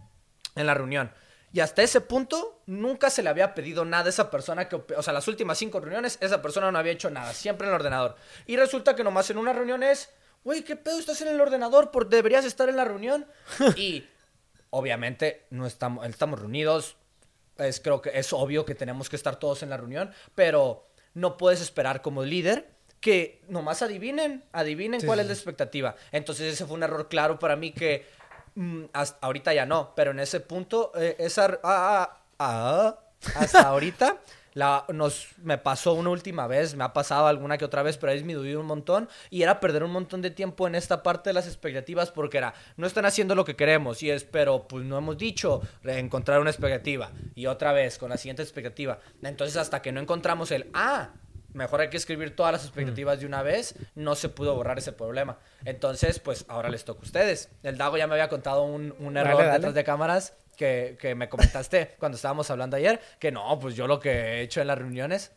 en 0.56 0.66
la 0.66 0.74
reunión. 0.74 1.12
Y 1.52 1.60
hasta 1.60 1.84
ese 1.84 2.02
punto, 2.02 2.64
nunca 2.66 3.10
se 3.10 3.22
le 3.22 3.30
había 3.30 3.54
pedido 3.54 3.86
nada 3.86 4.06
a 4.06 4.10
esa 4.10 4.32
persona 4.32 4.68
que, 4.68 4.76
o 4.76 5.04
sea, 5.04 5.14
las 5.14 5.28
últimas 5.28 5.58
cinco 5.58 5.80
reuniones, 5.80 6.18
esa 6.20 6.42
persona 6.42 6.72
no 6.72 6.80
había 6.80 6.94
hecho 6.94 7.12
nada, 7.12 7.32
siempre 7.34 7.68
en 7.68 7.74
el 7.74 7.80
ordenador. 7.80 8.16
Y 8.48 8.58
resulta 8.58 8.96
que 8.96 9.04
nomás 9.04 9.30
en 9.30 9.38
una 9.38 9.54
reunión 9.54 9.84
es, 9.84 10.10
güey, 10.44 10.64
¿qué 10.64 10.76
pedo 10.76 10.98
estás 11.00 11.22
en 11.22 11.28
el 11.28 11.40
ordenador? 11.40 11.92
Por, 11.92 12.10
deberías 12.10 12.46
estar 12.46 12.70
en 12.70 12.78
la 12.78 12.86
reunión. 12.86 13.28
y 13.76 14.08
obviamente 14.72 15.46
no 15.52 15.68
estamos, 15.68 16.08
estamos 16.08 16.40
reunidos, 16.40 16.98
es, 17.58 17.80
creo 17.80 18.02
que 18.02 18.18
es 18.18 18.34
obvio 18.34 18.66
que 18.66 18.74
tenemos 18.74 19.08
que 19.08 19.16
estar 19.16 19.36
todos 19.36 19.62
en 19.62 19.70
la 19.70 19.78
reunión, 19.78 20.12
pero 20.34 20.88
no 21.14 21.38
puedes 21.38 21.62
esperar 21.62 22.02
como 22.02 22.24
líder 22.24 22.74
que 23.00 23.42
nomás 23.50 23.82
adivinen, 23.82 24.46
adivinen 24.54 25.06
cuál 25.06 25.20
es 25.20 25.28
la 25.28 25.34
expectativa. 25.34 25.96
Entonces 26.12 26.54
ese 26.54 26.66
fue 26.66 26.76
un 26.76 26.84
error 26.84 27.10
claro 27.10 27.38
para 27.38 27.58
mí 27.58 27.72
que 27.72 28.06
mm, 28.56 28.86
hasta 28.94 29.26
ahorita 29.26 29.54
ya 29.54 29.66
no, 29.66 29.94
pero 29.94 30.12
en 30.12 30.20
ese 30.20 30.40
punto, 30.40 30.94
eh, 30.96 31.18
esa, 31.20 31.60
ah, 31.64 32.08
ah, 32.10 32.20
ah, 32.40 33.00
hasta 33.36 33.68
ahorita 33.68 34.18
la, 34.54 34.86
nos, 34.90 35.28
me 35.38 35.58
pasó 35.58 35.94
una 35.94 36.10
última 36.10 36.48
vez, 36.48 36.76
me 36.76 36.84
ha 36.84 36.94
pasado 36.94 37.28
alguna 37.28 37.58
que 37.58 37.66
otra 37.66 37.84
vez, 37.84 37.98
pero 37.98 38.12
ha 38.12 38.16
disminuido 38.16 38.60
un 38.60 38.66
montón 38.66 39.10
y 39.30 39.44
era 39.44 39.60
perder 39.60 39.84
un 39.84 39.92
montón 39.92 40.22
de 40.22 40.32
tiempo 40.32 40.68
en 40.68 40.76
esta 40.76 41.04
parte 41.04 41.30
de 41.30 41.34
las 41.34 41.48
expectativas 41.48 42.12
porque 42.12 42.38
era, 42.38 42.54
no 42.78 42.88
están 42.88 43.06
haciendo 43.06 43.36
lo 43.36 43.46
que 43.46 43.56
queremos 43.56 44.04
y 44.04 44.12
es, 44.12 44.24
pero 44.24 44.68
pues 44.68 44.86
no 44.86 44.98
hemos 44.98 45.18
dicho 45.18 45.62
encontrar 45.84 46.40
una 46.40 46.50
expectativa 46.50 47.12
y 47.36 47.46
otra 47.48 47.74
vez 47.74 47.98
con 47.98 48.10
la 48.10 48.18
siguiente 48.18 48.44
expectativa. 48.44 49.00
Entonces 49.22 49.58
hasta 49.58 49.82
que 49.82 49.92
no 49.92 50.00
encontramos 50.00 50.52
el, 50.52 50.70
ah, 50.74 51.10
mejor 51.54 51.82
hay 51.82 51.90
que 51.90 51.98
escribir 51.98 52.36
todas 52.36 52.52
las 52.52 52.64
expectativas 52.66 53.20
de 53.20 53.26
una 53.26 53.44
vez, 53.44 53.76
no 53.96 54.16
se 54.16 54.30
pudo 54.30 54.56
borrar 54.56 54.78
ese 54.78 54.92
problema. 54.92 55.38
Entonces, 55.66 56.20
pues 56.20 56.46
ahora 56.48 56.70
les 56.70 56.84
toca 56.84 57.02
a 57.02 57.04
ustedes. 57.04 57.50
El 57.62 57.78
Dago 57.78 57.98
ya 57.98 58.08
me 58.08 58.14
había 58.14 58.30
contado 58.30 58.64
un, 58.64 58.94
un 59.00 59.18
error 59.18 59.34
Dale, 59.34 59.46
dale. 59.46 59.54
detrás 59.60 59.74
de 59.74 59.84
cámaras 59.84 60.34
que, 60.58 60.98
que 61.00 61.16
me 61.16 61.30
comentaste 61.30 61.96
cuando 62.00 62.16
estábamos 62.16 62.50
hablando 62.52 62.76
ayer, 62.78 63.00
que 63.20 63.32
no, 63.32 63.60
pues 63.60 63.76
yo 63.76 63.88
lo 63.88 64.00
que 64.00 64.12
he 64.12 64.42
hecho 64.42 64.62
en 64.62 64.68
las 64.68 64.78
reuniones 64.78 65.32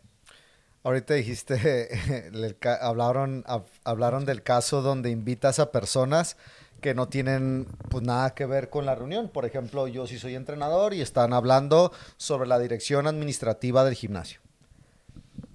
Ahorita 0.84 1.14
dijiste, 1.14 1.90
ca- 2.60 2.76
hablaron, 2.76 3.42
hab- 3.44 3.64
hablaron 3.82 4.24
del 4.24 4.44
caso 4.44 4.82
donde 4.82 5.10
invitas 5.10 5.58
a 5.58 5.72
personas 5.72 6.36
que 6.80 6.94
no 6.94 7.08
tienen 7.08 7.66
pues 7.88 8.04
nada 8.04 8.34
que 8.34 8.46
ver 8.46 8.70
con 8.70 8.86
la 8.86 8.94
reunión. 8.94 9.28
Por 9.28 9.44
ejemplo, 9.46 9.88
yo 9.88 10.06
sí 10.06 10.16
soy 10.20 10.36
entrenador 10.36 10.94
y 10.94 11.00
están 11.00 11.32
hablando 11.32 11.90
sobre 12.18 12.46
la 12.48 12.60
dirección 12.60 13.08
administrativa 13.08 13.84
del 13.84 13.94
gimnasio. 13.94 14.38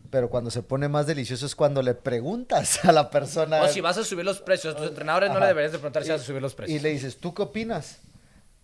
Pero 0.09 0.29
cuando 0.29 0.51
se 0.51 0.63
pone 0.63 0.89
más 0.89 1.07
delicioso 1.07 1.45
es 1.45 1.55
cuando 1.55 1.81
le 1.81 1.93
preguntas 1.93 2.83
a 2.83 2.91
la 2.91 3.09
persona. 3.09 3.61
O 3.61 3.67
si 3.69 3.79
vas 3.79 3.97
a 3.97 4.03
subir 4.03 4.25
los 4.25 4.41
precios, 4.41 4.75
a 4.75 4.77
tus 4.77 4.87
entrenadores 4.89 5.29
no 5.29 5.35
Ajá. 5.37 5.45
le 5.45 5.47
deberías 5.47 5.71
de 5.71 5.77
preguntar 5.77 6.03
si 6.03 6.09
Y- 6.09 6.11
vas 6.11 6.21
a 6.21 6.25
subir 6.25 6.41
los 6.41 6.53
precios. 6.55 6.77
Y 6.77 6.83
le 6.83 6.89
dices, 6.89 7.15
¿tú 7.17 7.33
qué 7.33 7.43
opinas? 7.43 7.99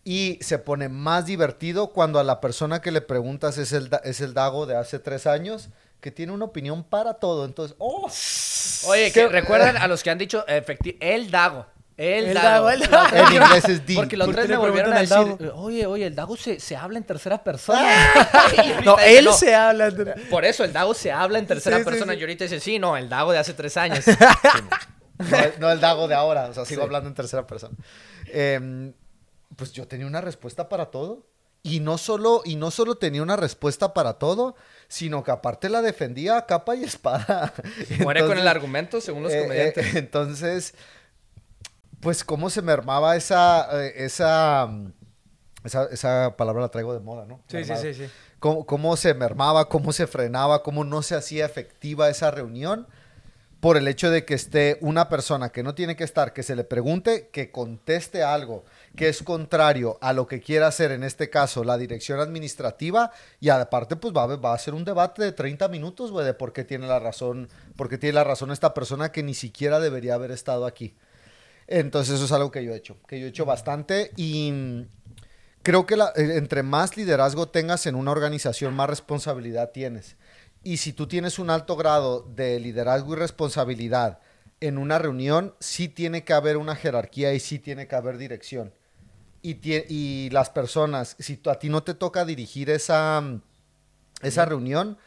Y 0.09 0.39
se 0.41 0.57
pone 0.57 0.87
más 0.87 1.25
divertido 1.25 1.87
cuando 1.91 2.17
a 2.19 2.23
la 2.23 2.39
persona 2.39 2.81
que 2.81 2.91
le 2.91 3.01
preguntas 3.01 3.57
es 3.57 3.73
el, 3.73 3.89
es 4.05 4.21
el 4.21 4.33
Dago 4.33 4.65
de 4.65 4.77
hace 4.77 4.99
tres 4.99 5.27
años, 5.27 5.67
que 5.99 6.11
tiene 6.11 6.31
una 6.31 6.45
opinión 6.45 6.85
para 6.85 7.15
todo. 7.15 7.43
Entonces, 7.43 7.75
¡oh! 7.79 8.09
Oye, 8.89 9.11
¿Qué- 9.11 9.21
que 9.23 9.27
recuerdan 9.27 9.75
a 9.75 9.87
los 9.89 10.03
que 10.03 10.09
han 10.09 10.17
dicho 10.17 10.45
efecti- 10.47 10.95
el 11.01 11.29
Dago. 11.29 11.65
El, 11.97 12.25
El 12.27 12.33
Dago. 12.35 12.67
Dago, 12.67 12.69
el 12.69 12.79
Dago. 12.89 13.15
En 13.17 13.33
inglés 13.33 13.65
es 13.67 13.85
Dean. 13.85 13.97
Porque 13.97 14.15
los 14.15 14.27
¿Por 14.27 14.35
tres 14.35 14.47
me 14.47 14.51
le 14.53 14.57
volvieron 14.59 14.93
a 14.93 14.99
decir, 14.99 15.09
Dago? 15.17 15.37
oye, 15.55 15.85
oye, 15.87 16.05
el 16.05 16.15
Dago 16.15 16.37
se, 16.37 16.59
se 16.61 16.77
habla 16.77 16.99
en 16.99 17.03
tercera 17.03 17.43
persona. 17.43 18.13
Ahorita 18.13 18.81
No, 18.85 18.99
él 18.99 19.25
"No". 19.25 19.33
se 19.33 19.53
habla. 19.55 19.91
Por 20.29 20.45
eso, 20.45 20.63
el 20.63 20.71
Dago 20.71 20.93
se 20.93 21.11
habla 21.11 21.39
en 21.39 21.47
tercera 21.47 21.79
Sí, 21.79 21.83
persona. 21.83 22.13
sí. 22.13 22.19
Y 22.19 22.21
ahorita 22.21 22.45
dice, 22.45 22.59
sí, 22.61 22.79
no, 22.79 22.95
el 22.95 23.09
Dago 23.09 23.33
de 23.33 23.39
hace 23.39 23.53
tres 23.53 23.75
años. 23.75 24.05
No, 25.19 25.37
el- 25.37 25.53
no 25.59 25.71
el 25.71 25.79
Dago 25.81 26.07
de 26.07 26.13
ahora, 26.15 26.45
o 26.45 26.53
sea, 26.53 26.63
sigo 26.63 26.81
Sí. 26.83 26.85
hablando 26.85 27.09
en 27.09 27.15
tercera 27.15 27.45
persona. 27.47 27.75
Em, 28.27 28.93
pues 29.55 29.71
yo 29.73 29.87
tenía 29.87 30.07
una 30.07 30.21
respuesta 30.21 30.69
para 30.69 30.87
todo. 30.87 31.25
Y 31.63 31.79
no, 31.81 31.97
solo, 31.97 32.43
y 32.45 32.55
no 32.55 32.71
solo 32.71 32.95
tenía 32.95 33.21
una 33.21 33.35
respuesta 33.35 33.93
para 33.93 34.13
todo, 34.13 34.55
sino 34.87 35.23
que 35.23 35.31
aparte 35.31 35.67
la 35.69 35.81
defendía 35.81 36.37
a 36.37 36.45
capa 36.45 36.75
y 36.75 36.83
espada. 36.83 37.53
Muere 38.03 38.25
con 38.25 38.37
el 38.37 38.47
argumento, 38.47 39.01
según 39.01 39.23
los 39.23 39.33
Eh, 39.33 39.41
comediantes. 39.41 39.95
eh, 39.95 39.99
entonces, 39.99 40.75
pues 41.99 42.23
cómo 42.23 42.49
se 42.49 42.61
mermaba 42.61 43.15
esa, 43.15 43.67
eh, 43.83 43.93
esa, 43.97 44.69
esa, 45.63 45.85
esa 45.85 46.35
palabra 46.37 46.61
la 46.61 46.69
traigo 46.69 46.93
de 46.93 46.99
moda, 46.99 47.25
¿no? 47.25 47.43
Sí, 47.47 47.63
sí, 47.65 47.73
sí, 47.81 47.93
sí. 47.93 48.09
Cómo, 48.39 48.65
cómo 48.65 48.95
se 48.95 49.13
mermaba, 49.13 49.67
cómo 49.67 49.91
se 49.91 50.07
frenaba, 50.07 50.61
cómo 50.63 50.83
no 50.83 51.01
se 51.01 51.15
hacía 51.15 51.45
efectiva 51.45 52.07
esa 52.07 52.29
reunión 52.31 52.87
por 53.59 53.75
el 53.75 53.87
hecho 53.87 54.11
de 54.11 54.23
que 54.23 54.35
esté 54.35 54.77
una 54.81 55.09
persona 55.09 55.49
que 55.49 55.63
no 55.63 55.73
tiene 55.73 55.95
que 55.95 56.03
estar, 56.03 56.31
que 56.31 56.43
se 56.43 56.55
le 56.55 56.63
pregunte, 56.63 57.29
que 57.31 57.51
conteste 57.51 58.21
algo 58.21 58.63
que 58.95 59.09
es 59.09 59.23
contrario 59.23 59.97
a 60.01 60.13
lo 60.13 60.27
que 60.27 60.41
quiera 60.41 60.67
hacer, 60.67 60.91
en 60.91 61.03
este 61.03 61.29
caso, 61.31 61.63
la 61.63 61.77
dirección 61.77 62.19
administrativa, 62.19 63.11
y 63.39 63.49
aparte, 63.49 63.95
pues 63.95 64.13
va, 64.15 64.23
a- 64.23 64.35
va 64.37 64.53
a 64.53 64.59
ser 64.59 64.73
un 64.75 64.85
debate 64.85 65.23
de 65.23 65.31
30 65.31 65.67
minutos, 65.69 66.11
güey, 66.11 66.25
de 66.25 66.33
por 66.35 66.53
qué 66.53 66.63
tiene 66.65 66.87
la 66.87 66.99
razón, 66.99 67.49
por 67.75 67.89
qué 67.89 67.97
tiene 67.97 68.13
la 68.13 68.23
razón 68.23 68.51
esta 68.51 68.73
persona 68.75 69.11
que 69.11 69.23
ni 69.23 69.33
siquiera 69.33 69.79
debería 69.79 70.13
haber 70.13 70.29
estado 70.31 70.65
aquí. 70.67 70.95
Entonces, 71.67 72.15
eso 72.15 72.25
es 72.25 72.31
algo 72.31 72.51
que 72.51 72.63
yo 72.63 72.73
he 72.73 72.77
hecho, 72.77 72.97
que 73.07 73.19
yo 73.19 73.25
he 73.25 73.29
hecho 73.29 73.45
bastante 73.45 74.11
y 74.15 74.85
creo 75.63 75.85
que 75.85 75.97
la- 75.97 76.13
eh, 76.15 76.37
entre 76.37 76.63
más 76.63 76.95
liderazgo 76.95 77.49
tengas 77.49 77.85
en 77.87 77.95
una 77.95 78.11
organización, 78.11 78.73
más 78.73 78.89
responsabilidad 78.89 79.71
tienes. 79.71 80.15
Y 80.67 80.75
si 80.75 80.91
tú 80.91 81.07
tienes 81.07 81.39
un 81.39 81.49
alto 81.49 81.77
grado 81.77 82.23
de 82.35 82.59
liderazgo 82.59 83.13
y 83.13 83.15
responsabilidad 83.15 84.19
en 84.59 84.77
una 84.77 84.99
reunión, 84.99 85.55
sí 85.61 85.87
tiene 85.87 86.25
que 86.25 86.33
haber 86.33 86.57
una 86.57 86.75
jerarquía 86.75 87.33
y 87.33 87.39
sí 87.39 87.57
tiene 87.57 87.87
que 87.87 87.95
haber 87.95 88.17
dirección. 88.17 88.73
Y, 89.41 90.29
las 90.31 90.49
personas, 90.49 91.15
si 91.19 91.39
a 91.45 91.55
ti 91.55 91.69
no 91.69 91.83
te 91.83 91.93
toca 91.93 92.25
dirigir 92.25 92.69
esa, 92.69 93.39
esa 94.21 94.43
reunión, 94.43 94.97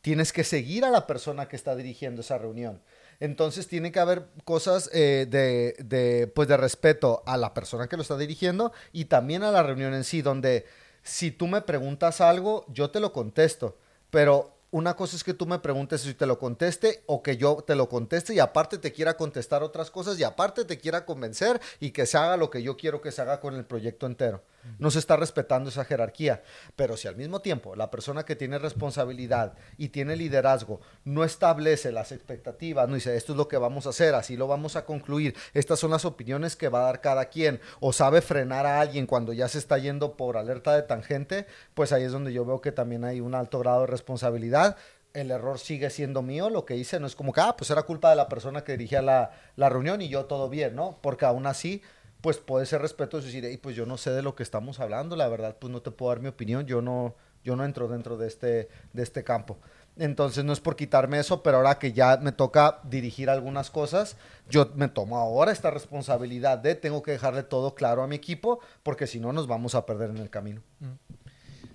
tienes 0.00 0.32
que 0.32 0.42
seguir 0.42 0.86
a 0.86 0.90
la 0.90 1.06
persona 1.06 1.48
que 1.48 1.56
está 1.56 1.76
dirigiendo 1.76 2.22
esa 2.22 2.38
reunión. 2.38 2.80
Entonces 3.18 3.68
tiene 3.68 3.92
que 3.92 4.00
haber 4.00 4.24
cosas 4.46 4.88
eh, 4.94 5.26
de, 5.28 5.76
de, 5.84 6.28
pues 6.28 6.48
de 6.48 6.56
respeto 6.56 7.22
a 7.26 7.36
la 7.36 7.52
persona 7.52 7.88
que 7.88 7.96
lo 7.96 8.02
está 8.02 8.16
dirigiendo 8.16 8.72
y 8.90 9.04
también 9.04 9.42
a 9.42 9.52
la 9.52 9.62
reunión 9.62 9.92
en 9.92 10.04
sí, 10.04 10.22
donde 10.22 10.64
si 11.02 11.30
tú 11.30 11.46
me 11.46 11.60
preguntas 11.60 12.22
algo, 12.22 12.64
yo 12.68 12.88
te 12.88 13.00
lo 13.00 13.12
contesto, 13.12 13.76
pero 14.08 14.59
una 14.70 14.94
cosa 14.94 15.16
es 15.16 15.24
que 15.24 15.34
tú 15.34 15.46
me 15.46 15.58
preguntes 15.58 16.02
si 16.02 16.14
te 16.14 16.26
lo 16.26 16.38
conteste 16.38 17.02
o 17.06 17.22
que 17.22 17.36
yo 17.36 17.64
te 17.66 17.74
lo 17.74 17.88
conteste 17.88 18.34
y 18.34 18.38
aparte 18.38 18.78
te 18.78 18.92
quiera 18.92 19.16
contestar 19.16 19.62
otras 19.62 19.90
cosas 19.90 20.18
y 20.18 20.24
aparte 20.24 20.64
te 20.64 20.78
quiera 20.78 21.04
convencer 21.04 21.60
y 21.80 21.90
que 21.90 22.06
se 22.06 22.18
haga 22.18 22.36
lo 22.36 22.50
que 22.50 22.62
yo 22.62 22.76
quiero 22.76 23.00
que 23.00 23.12
se 23.12 23.22
haga 23.22 23.40
con 23.40 23.54
el 23.54 23.64
proyecto 23.64 24.06
entero. 24.06 24.42
No 24.78 24.90
se 24.90 24.98
está 24.98 25.16
respetando 25.16 25.70
esa 25.70 25.84
jerarquía. 25.84 26.42
Pero 26.76 26.96
si 26.96 27.08
al 27.08 27.16
mismo 27.16 27.40
tiempo 27.40 27.76
la 27.76 27.90
persona 27.90 28.24
que 28.24 28.36
tiene 28.36 28.58
responsabilidad 28.58 29.54
y 29.78 29.88
tiene 29.88 30.16
liderazgo 30.16 30.80
no 31.04 31.24
establece 31.24 31.92
las 31.92 32.12
expectativas, 32.12 32.88
no 32.88 32.94
dice 32.94 33.16
esto 33.16 33.32
es 33.32 33.36
lo 33.36 33.48
que 33.48 33.56
vamos 33.56 33.86
a 33.86 33.90
hacer, 33.90 34.14
así 34.14 34.36
lo 34.36 34.46
vamos 34.46 34.76
a 34.76 34.84
concluir, 34.84 35.34
estas 35.54 35.78
son 35.78 35.90
las 35.90 36.04
opiniones 36.04 36.56
que 36.56 36.68
va 36.68 36.80
a 36.80 36.84
dar 36.84 37.00
cada 37.00 37.26
quien, 37.26 37.60
o 37.80 37.92
sabe 37.92 38.20
frenar 38.20 38.66
a 38.66 38.80
alguien 38.80 39.06
cuando 39.06 39.32
ya 39.32 39.48
se 39.48 39.58
está 39.58 39.78
yendo 39.78 40.16
por 40.16 40.36
alerta 40.36 40.74
de 40.74 40.82
tangente, 40.82 41.46
pues 41.74 41.92
ahí 41.92 42.04
es 42.04 42.12
donde 42.12 42.32
yo 42.32 42.44
veo 42.44 42.60
que 42.60 42.72
también 42.72 43.04
hay 43.04 43.20
un 43.20 43.34
alto 43.34 43.58
grado 43.58 43.82
de 43.82 43.86
responsabilidad. 43.86 44.76
El 45.12 45.32
error 45.32 45.58
sigue 45.58 45.90
siendo 45.90 46.22
mío, 46.22 46.50
lo 46.50 46.64
que 46.64 46.76
hice 46.76 47.00
no 47.00 47.06
es 47.06 47.16
como 47.16 47.32
que, 47.32 47.40
ah, 47.40 47.56
pues 47.56 47.70
era 47.70 47.82
culpa 47.82 48.10
de 48.10 48.16
la 48.16 48.28
persona 48.28 48.62
que 48.62 48.72
dirigía 48.72 49.02
la, 49.02 49.32
la 49.56 49.68
reunión 49.68 50.00
y 50.02 50.08
yo 50.08 50.26
todo 50.26 50.48
bien, 50.48 50.76
¿no? 50.76 50.98
Porque 51.02 51.24
aún 51.24 51.46
así, 51.46 51.82
pues 52.20 52.38
puede 52.38 52.66
ser 52.66 52.82
respetuoso 52.82 53.26
y 53.26 53.30
decir, 53.30 53.44
"Ey, 53.44 53.56
pues 53.56 53.76
yo 53.76 53.86
no 53.86 53.96
sé 53.96 54.10
de 54.10 54.22
lo 54.22 54.34
que 54.34 54.42
estamos 54.42 54.80
hablando, 54.80 55.16
la 55.16 55.28
verdad, 55.28 55.56
pues 55.58 55.72
no 55.72 55.82
te 55.82 55.90
puedo 55.90 56.10
dar 56.10 56.20
mi 56.20 56.28
opinión, 56.28 56.66
yo 56.66 56.82
no, 56.82 57.14
yo 57.44 57.56
no 57.56 57.64
entro 57.64 57.88
dentro 57.88 58.16
de 58.16 58.26
este, 58.28 58.68
de 58.92 59.02
este 59.02 59.24
campo. 59.24 59.58
Entonces 59.96 60.44
no 60.44 60.52
es 60.52 60.60
por 60.60 60.76
quitarme 60.76 61.18
eso, 61.18 61.42
pero 61.42 61.58
ahora 61.58 61.78
que 61.78 61.92
ya 61.92 62.16
me 62.16 62.32
toca 62.32 62.80
dirigir 62.84 63.28
algunas 63.28 63.70
cosas, 63.70 64.16
yo 64.48 64.70
me 64.74 64.88
tomo 64.88 65.18
ahora 65.18 65.52
esta 65.52 65.70
responsabilidad 65.70 66.58
de 66.58 66.74
tengo 66.74 67.02
que 67.02 67.10
dejarle 67.10 67.42
todo 67.42 67.74
claro 67.74 68.02
a 68.02 68.06
mi 68.06 68.16
equipo, 68.16 68.60
porque 68.82 69.06
si 69.06 69.20
no 69.20 69.32
nos 69.32 69.46
vamos 69.46 69.74
a 69.74 69.84
perder 69.86 70.10
en 70.10 70.18
el 70.18 70.30
camino. 70.30 70.62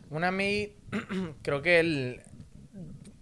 Una 0.09 0.29
a 0.29 0.31
mí, 0.31 0.75
creo 1.41 1.61
que 1.61 1.79
el... 1.79 2.21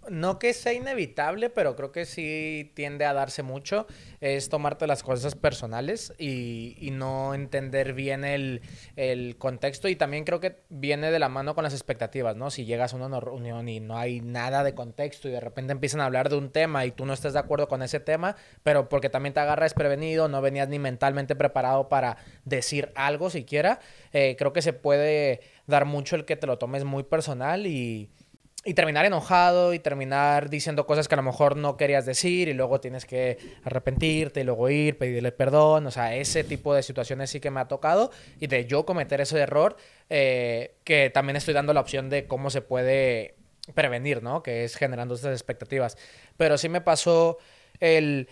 No 0.08 0.38
que 0.38 0.52
sea 0.52 0.72
inevitable, 0.72 1.50
pero 1.50 1.76
creo 1.76 1.92
que 1.92 2.06
sí 2.06 2.72
tiende 2.74 3.04
a 3.04 3.12
darse 3.12 3.42
mucho, 3.42 3.86
es 4.20 4.48
tomarte 4.48 4.86
las 4.86 5.02
cosas 5.02 5.34
personales 5.34 6.12
y, 6.18 6.90
no 6.94 7.34
entender 7.34 7.92
bien 7.92 8.24
el, 8.24 8.62
el 8.94 9.36
contexto 9.36 9.88
y 9.88 9.96
también 9.96 10.24
creo 10.24 10.38
que 10.38 10.60
viene 10.68 11.10
de 11.10 11.18
la 11.18 11.28
mano 11.28 11.56
con 11.56 11.64
las 11.64 11.72
expectativas, 11.72 12.36
¿no? 12.36 12.50
Si 12.50 12.64
llegas 12.64 12.92
a 12.92 12.96
una 12.96 13.18
reunión 13.18 13.68
y 13.68 13.80
no 13.80 13.98
hay 13.98 14.20
nada 14.20 14.62
de 14.62 14.74
contexto 14.74 15.28
y 15.28 15.32
de 15.32 15.40
repente 15.40 15.72
empiezan 15.72 16.00
a 16.00 16.06
hablar 16.06 16.28
de 16.28 16.36
un 16.36 16.50
tema 16.50 16.86
y 16.86 16.92
tú 16.92 17.04
no 17.04 17.12
estás 17.12 17.32
de 17.32 17.40
acuerdo 17.40 17.66
con 17.66 17.82
ese 17.82 17.98
tema, 17.98 18.36
pero 18.62 18.88
porque 18.88 19.10
también 19.10 19.34
te 19.34 19.40
agarras 19.40 19.72
desprevenido, 19.72 20.28
no 20.28 20.40
venías 20.40 20.68
ni 20.68 20.78
mentalmente 20.78 21.34
preparado 21.34 21.88
para 21.88 22.16
decir 22.44 22.92
algo 22.94 23.30
siquiera, 23.30 23.80
eh, 24.12 24.36
creo 24.38 24.52
que 24.52 24.62
se 24.62 24.72
puede 24.72 25.40
dar 25.66 25.84
mucho 25.84 26.16
el 26.16 26.24
que 26.24 26.36
te 26.36 26.46
lo 26.46 26.58
tomes 26.58 26.84
muy 26.84 27.02
personal 27.02 27.66
y, 27.66 28.10
y 28.64 28.74
terminar 28.74 29.04
enojado 29.04 29.74
y 29.74 29.78
terminar 29.78 30.48
diciendo 30.48 30.86
cosas 30.86 31.06
que 31.06 31.14
a 31.14 31.16
lo 31.16 31.22
mejor 31.22 31.56
no 31.56 31.76
querías 31.76 32.06
decir 32.06 32.48
y 32.48 32.54
luego 32.54 32.80
tienes 32.80 33.04
que 33.04 33.38
arrepentirte 33.62 34.40
y 34.40 34.44
luego 34.44 34.70
ir, 34.70 34.96
pedirle 34.96 35.32
perdón. 35.32 35.86
O 35.86 35.90
sea, 35.90 36.14
ese 36.16 36.44
tipo 36.44 36.74
de 36.74 36.82
situaciones 36.82 37.30
sí 37.30 37.40
que 37.40 37.50
me 37.50 37.60
ha 37.60 37.68
tocado 37.68 38.10
y 38.40 38.46
de 38.46 38.66
yo 38.66 38.86
cometer 38.86 39.20
ese 39.20 39.38
error, 39.38 39.76
eh, 40.08 40.76
que 40.84 41.10
también 41.10 41.36
estoy 41.36 41.54
dando 41.54 41.74
la 41.74 41.80
opción 41.80 42.08
de 42.08 42.26
cómo 42.26 42.50
se 42.50 42.62
puede 42.62 43.36
prevenir, 43.74 44.22
¿no? 44.22 44.42
Que 44.42 44.64
es 44.64 44.76
generando 44.76 45.14
estas 45.14 45.32
expectativas. 45.32 45.96
Pero 46.36 46.58
sí 46.58 46.68
me 46.68 46.80
pasó 46.80 47.38
el 47.80 48.28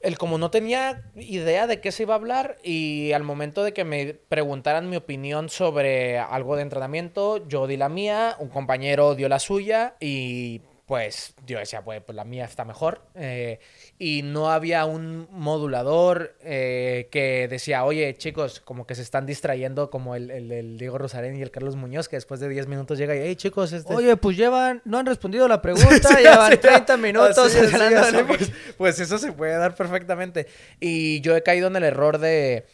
el 0.00 0.18
como 0.18 0.38
no 0.38 0.50
tenía 0.50 1.10
idea 1.16 1.66
de 1.66 1.80
qué 1.80 1.92
se 1.92 2.04
iba 2.04 2.14
a 2.14 2.18
hablar 2.18 2.56
y 2.62 3.12
al 3.12 3.24
momento 3.24 3.64
de 3.64 3.72
que 3.72 3.84
me 3.84 4.14
preguntaran 4.14 4.88
mi 4.88 4.96
opinión 4.96 5.48
sobre 5.48 6.18
algo 6.18 6.56
de 6.56 6.62
entrenamiento, 6.62 7.46
yo 7.48 7.66
di 7.66 7.76
la 7.76 7.88
mía, 7.88 8.36
un 8.38 8.48
compañero 8.48 9.14
dio 9.14 9.28
la 9.28 9.38
suya 9.38 9.96
y 10.00 10.62
pues 10.88 11.34
yo 11.46 11.58
decía, 11.58 11.82
pues, 11.84 12.02
pues 12.04 12.16
la 12.16 12.24
mía 12.24 12.46
está 12.46 12.64
mejor. 12.64 13.02
eh, 13.14 13.60
y 14.00 14.22
no 14.22 14.50
había 14.50 14.84
un 14.86 15.28
modulador 15.30 16.34
eh, 16.42 17.08
que 17.10 17.46
decía, 17.48 17.84
oye 17.84 18.14
chicos, 18.16 18.60
como 18.60 18.86
que 18.86 18.94
se 18.94 19.02
están 19.02 19.26
distrayendo 19.26 19.90
como 19.90 20.14
el, 20.16 20.30
el- 20.30 20.50
el 20.50 20.78
Diego 20.78 20.96
Rosarén 20.98 21.36
y 21.36 21.42
el 21.42 21.50
Carlos 21.50 21.76
Muñoz, 21.76 22.08
que 22.08 22.16
después 22.16 22.40
de 22.40 22.48
10 22.48 22.66
minutos 22.68 22.96
llega 22.98 23.14
y, 23.14 23.20
hey 23.20 23.36
chicos, 23.36 23.72
este... 23.72 23.92
Oye, 23.94 24.16
pues 24.16 24.36
llevan, 24.36 24.80
no 24.86 24.98
han 24.98 25.04
respondido 25.06 25.46
la 25.46 25.60
pregunta, 25.62 26.08
Sí, 26.08 26.22
llevan 26.22 26.52
así, 26.52 26.56
30 26.56 26.96
minutos 26.96 27.36
así, 27.38 27.58
así, 27.58 27.74
hablando 27.74 27.96
de 28.00 28.06
así, 28.06 28.12
lo 28.16 28.18
que- 28.26 28.36
pues, 28.38 28.52
pues 28.78 29.00
eso 29.00 29.18
se 29.18 29.32
puede 29.32 29.56
dar 29.58 29.74
perfectamente. 29.74 30.46
Y 30.80 31.20
yo 31.20 31.36
he 31.36 31.42
caído 31.42 31.66
en 31.68 31.76
el 31.76 31.84
error 31.84 32.18
de, 32.18 32.64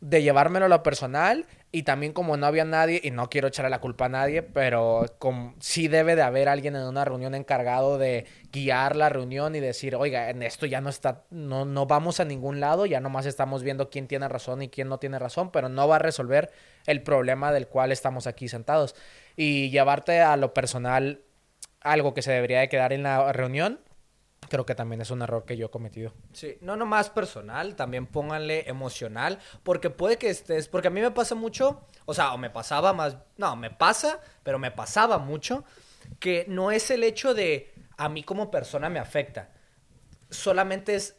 de 0.00 0.22
llevármelo 0.22 0.66
a 0.66 0.68
lo 0.68 0.82
personal 0.82 1.46
y 1.70 1.82
también 1.82 2.12
como 2.14 2.36
no 2.38 2.46
había 2.46 2.64
nadie, 2.64 3.00
y 3.04 3.10
no 3.10 3.28
quiero 3.28 3.48
echarle 3.48 3.68
la 3.68 3.80
culpa 3.80 4.06
a 4.06 4.08
nadie, 4.08 4.42
pero 4.42 5.04
sí 5.60 5.86
debe 5.86 6.16
de 6.16 6.22
haber 6.22 6.48
alguien 6.48 6.76
en 6.76 6.82
una 6.82 7.04
reunión 7.04 7.34
encargado 7.34 7.98
de 7.98 8.24
guiar 8.50 8.96
la 8.96 9.10
reunión 9.10 9.54
y 9.54 9.60
decir, 9.60 9.94
oiga, 9.94 10.30
en 10.30 10.42
esto 10.42 10.64
ya 10.64 10.80
no 10.80 10.88
está, 10.88 11.24
no, 11.30 11.66
no 11.66 11.84
vamos 11.84 12.20
a 12.20 12.24
ningún 12.24 12.58
lado, 12.58 12.86
ya 12.86 13.00
nomás 13.00 13.26
estamos 13.26 13.62
viendo 13.62 13.90
quién 13.90 14.08
tiene 14.08 14.28
razón 14.28 14.62
y 14.62 14.68
quién 14.68 14.88
no 14.88 14.98
tiene 14.98 15.18
razón, 15.18 15.50
pero 15.50 15.68
no 15.68 15.86
va 15.86 15.96
a 15.96 16.00
resolver 16.00 16.50
el 16.86 17.02
problema 17.02 17.52
del 17.52 17.68
cual 17.68 17.92
estamos 17.92 18.26
aquí 18.26 18.48
sentados. 18.48 18.94
Y 19.36 19.68
llevarte 19.68 20.20
a 20.20 20.38
lo 20.38 20.54
personal 20.54 21.20
algo 21.80 22.14
que 22.14 22.22
se 22.22 22.32
debería 22.32 22.60
de 22.60 22.70
quedar 22.70 22.94
en 22.94 23.02
la 23.02 23.32
reunión, 23.32 23.80
creo 24.48 24.66
que 24.66 24.74
también 24.74 25.00
es 25.00 25.10
un 25.10 25.22
error 25.22 25.44
que 25.44 25.56
yo 25.56 25.66
he 25.66 25.70
cometido. 25.70 26.12
Sí, 26.32 26.58
no 26.60 26.76
nomás 26.76 27.10
personal, 27.10 27.76
también 27.76 28.06
pónganle 28.06 28.68
emocional, 28.68 29.38
porque 29.62 29.90
puede 29.90 30.16
que 30.16 30.30
estés, 30.30 30.68
porque 30.68 30.88
a 30.88 30.90
mí 30.90 31.00
me 31.00 31.10
pasa 31.10 31.34
mucho, 31.34 31.86
o 32.06 32.14
sea, 32.14 32.32
o 32.34 32.38
me 32.38 32.50
pasaba 32.50 32.92
más, 32.92 33.16
no, 33.36 33.56
me 33.56 33.70
pasa, 33.70 34.20
pero 34.42 34.58
me 34.58 34.70
pasaba 34.70 35.18
mucho, 35.18 35.64
que 36.18 36.44
no 36.48 36.70
es 36.70 36.90
el 36.90 37.04
hecho 37.04 37.34
de 37.34 37.72
a 37.96 38.08
mí 38.08 38.22
como 38.22 38.50
persona 38.50 38.88
me 38.88 38.98
afecta, 38.98 39.52
solamente 40.30 40.94
es 40.94 41.16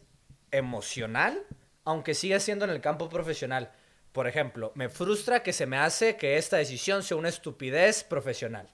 emocional, 0.52 1.46
aunque 1.84 2.14
siga 2.14 2.40
siendo 2.40 2.66
en 2.66 2.72
el 2.72 2.82
campo 2.82 3.10
profesional. 3.10 3.72
Por 4.12 4.28
ejemplo, 4.28 4.72
me 4.76 4.90
frustra 4.90 5.44
que 5.44 5.54
se 5.54 5.68
me 5.68 5.78
hace 5.78 6.18
que 6.18 6.38
esta 6.38 6.58
decisión 6.58 7.04
sea 7.04 7.18
una 7.18 7.30
estupidez 7.30 8.04
profesional. 8.04 8.68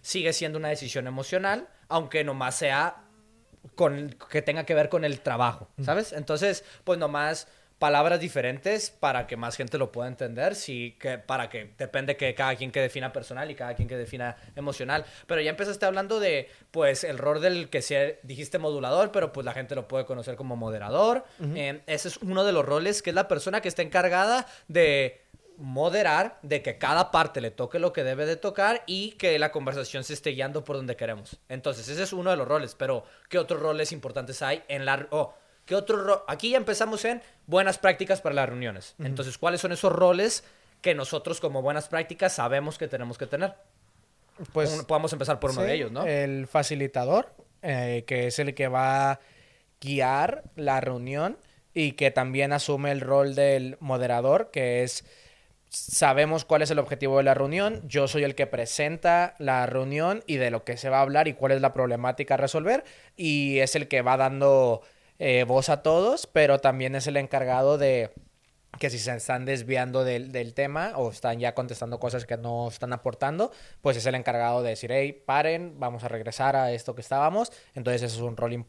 Sigue 0.00 0.32
siendo 0.32 0.58
una 0.58 0.68
decisión 0.68 1.08
emocional, 1.08 1.68
aunque 1.88 2.22
nomás 2.22 2.56
sea 2.56 3.05
con, 3.74 4.16
que 4.30 4.42
tenga 4.42 4.64
que 4.64 4.74
ver 4.74 4.88
con 4.88 5.04
el 5.04 5.20
trabajo, 5.20 5.68
¿sabes? 5.82 6.12
Entonces, 6.12 6.64
pues 6.84 6.98
nomás 6.98 7.48
palabras 7.78 8.20
diferentes 8.20 8.90
para 8.90 9.26
que 9.26 9.36
más 9.36 9.56
gente 9.56 9.76
lo 9.76 9.92
pueda 9.92 10.08
entender, 10.08 10.54
sí, 10.54 10.96
que 10.98 11.18
para 11.18 11.50
que 11.50 11.74
depende 11.76 12.16
que 12.16 12.34
cada 12.34 12.56
quien 12.56 12.70
que 12.70 12.80
defina 12.80 13.12
personal 13.12 13.50
y 13.50 13.54
cada 13.54 13.74
quien 13.74 13.86
que 13.86 13.96
defina 13.96 14.36
emocional, 14.56 15.04
pero 15.26 15.42
ya 15.42 15.50
empezaste 15.50 15.84
hablando 15.84 16.18
de 16.18 16.48
pues 16.70 17.04
el 17.04 17.18
rol 17.18 17.42
del 17.42 17.68
que 17.68 17.82
se 17.82 18.18
dijiste 18.22 18.58
modulador, 18.58 19.12
pero 19.12 19.32
pues 19.32 19.44
la 19.44 19.52
gente 19.52 19.74
lo 19.74 19.88
puede 19.88 20.06
conocer 20.06 20.36
como 20.36 20.56
moderador. 20.56 21.24
Eh, 21.54 21.82
ese 21.86 22.08
es 22.08 22.16
uno 22.18 22.44
de 22.44 22.52
los 22.52 22.64
roles 22.64 23.02
que 23.02 23.10
es 23.10 23.16
la 23.16 23.28
persona 23.28 23.60
que 23.60 23.68
está 23.68 23.82
encargada 23.82 24.46
de 24.68 25.25
moderar, 25.58 26.38
de 26.42 26.62
que 26.62 26.78
cada 26.78 27.10
parte 27.10 27.40
le 27.40 27.50
toque 27.50 27.78
lo 27.78 27.92
que 27.92 28.04
debe 28.04 28.26
de 28.26 28.36
tocar 28.36 28.82
y 28.86 29.12
que 29.12 29.38
la 29.38 29.52
conversación 29.52 30.04
se 30.04 30.14
esté 30.14 30.30
guiando 30.30 30.64
por 30.64 30.76
donde 30.76 30.96
queremos. 30.96 31.38
Entonces, 31.48 31.88
ese 31.88 32.02
es 32.02 32.12
uno 32.12 32.30
de 32.30 32.36
los 32.36 32.46
roles, 32.46 32.74
pero 32.74 33.04
¿qué 33.28 33.38
otros 33.38 33.60
roles 33.60 33.92
importantes 33.92 34.42
hay 34.42 34.62
en 34.68 34.84
la... 34.84 35.06
Oh, 35.10 35.34
¿qué 35.64 35.74
otro 35.74 36.24
Aquí 36.28 36.50
ya 36.50 36.56
empezamos 36.56 37.04
en 37.04 37.22
buenas 37.46 37.78
prácticas 37.78 38.20
para 38.20 38.34
las 38.34 38.48
reuniones. 38.48 38.94
Entonces, 38.98 39.38
¿cuáles 39.38 39.60
son 39.60 39.72
esos 39.72 39.92
roles 39.92 40.44
que 40.80 40.94
nosotros 40.94 41.40
como 41.40 41.62
buenas 41.62 41.88
prácticas 41.88 42.34
sabemos 42.34 42.78
que 42.78 42.88
tenemos 42.88 43.18
que 43.18 43.26
tener? 43.26 43.54
Pues 44.52 44.84
podemos 44.86 45.12
empezar 45.12 45.40
por 45.40 45.50
uno 45.50 45.62
de 45.62 45.74
ellos, 45.74 45.90
¿no? 45.90 46.04
El 46.04 46.46
facilitador, 46.46 47.32
eh, 47.62 48.04
que 48.06 48.26
es 48.26 48.38
el 48.38 48.54
que 48.54 48.68
va 48.68 49.12
a 49.12 49.20
guiar 49.80 50.44
la 50.56 50.80
reunión 50.80 51.38
y 51.72 51.92
que 51.92 52.10
también 52.10 52.52
asume 52.52 52.90
el 52.90 53.00
rol 53.00 53.34
del 53.34 53.76
moderador, 53.80 54.50
que 54.50 54.82
es 54.82 55.04
sabemos 55.68 56.44
cuál 56.44 56.62
es 56.62 56.70
el 56.70 56.78
objetivo 56.78 57.18
de 57.18 57.24
la 57.24 57.34
reunión, 57.34 57.82
yo 57.86 58.08
soy 58.08 58.24
el 58.24 58.34
que 58.34 58.46
presenta 58.46 59.34
la 59.38 59.66
reunión 59.66 60.22
y 60.26 60.36
de 60.36 60.50
lo 60.50 60.64
que 60.64 60.76
se 60.76 60.88
va 60.88 60.98
a 60.98 61.02
hablar 61.02 61.28
y 61.28 61.34
cuál 61.34 61.52
es 61.52 61.60
la 61.60 61.72
problemática 61.72 62.34
a 62.34 62.36
resolver 62.38 62.84
y 63.16 63.58
es 63.58 63.74
el 63.74 63.88
que 63.88 64.02
va 64.02 64.16
dando 64.16 64.82
eh, 65.18 65.44
voz 65.44 65.68
a 65.68 65.82
todos, 65.82 66.26
pero 66.26 66.58
también 66.58 66.94
es 66.94 67.06
el 67.06 67.16
encargado 67.16 67.78
de 67.78 68.10
que 68.78 68.90
si 68.90 68.98
se 68.98 69.14
están 69.14 69.44
desviando 69.44 70.04
del, 70.04 70.54
tema 70.54 70.92
o 70.96 71.10
están 71.10 71.38
ya 71.38 71.54
contestando 71.54 71.98
cosas 71.98 72.26
que 72.26 72.36
no 72.36 72.68
están 72.68 72.92
aportando, 72.92 73.50
pues 73.80 73.96
es 73.96 74.06
el 74.06 74.14
encargado 74.14 74.62
de 74.62 74.70
decir, 74.70 74.92
hey, 74.92 75.12
paren, 75.24 75.78
vamos 75.78 76.04
a 76.04 76.08
regresar 76.08 76.56
a 76.56 76.72
esto 76.72 76.94
que 76.94 77.00
estábamos. 77.00 77.52
Entonces 77.74 78.02
eso 78.02 78.16
es 78.16 78.22
un 78.22 78.36
rol, 78.36 78.64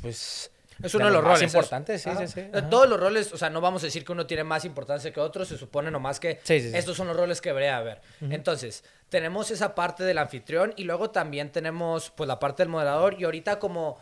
pues 0.00 0.50
es 0.82 0.94
uno 0.94 1.06
de 1.06 1.12
los 1.12 1.24
roles. 1.24 1.42
importantes, 1.42 2.02
sí, 2.02 2.10
sí, 2.18 2.26
sí. 2.28 2.42
Todos 2.70 2.88
los 2.88 2.98
roles, 3.00 3.32
o 3.32 3.36
sea, 3.38 3.50
no 3.50 3.60
vamos 3.60 3.82
a 3.82 3.86
decir 3.86 4.04
que 4.04 4.12
uno 4.12 4.26
tiene 4.26 4.44
más 4.44 4.64
importancia 4.64 5.12
que 5.12 5.20
otro, 5.20 5.44
se 5.44 5.58
supone 5.58 5.90
nomás 5.90 6.20
que 6.20 6.40
estos 6.46 6.96
son 6.96 7.08
los 7.08 7.16
roles 7.16 7.40
que 7.40 7.50
debería 7.50 7.76
haber. 7.76 8.00
Entonces, 8.20 8.84
tenemos 9.08 9.50
esa 9.50 9.74
parte 9.74 10.04
del 10.04 10.18
anfitrión 10.18 10.74
y 10.76 10.84
luego 10.84 11.10
también 11.10 11.50
tenemos 11.50 12.10
pues 12.10 12.28
la 12.28 12.38
parte 12.38 12.62
del 12.62 12.70
moderador 12.70 13.16
y 13.18 13.24
ahorita 13.24 13.58
como... 13.58 14.00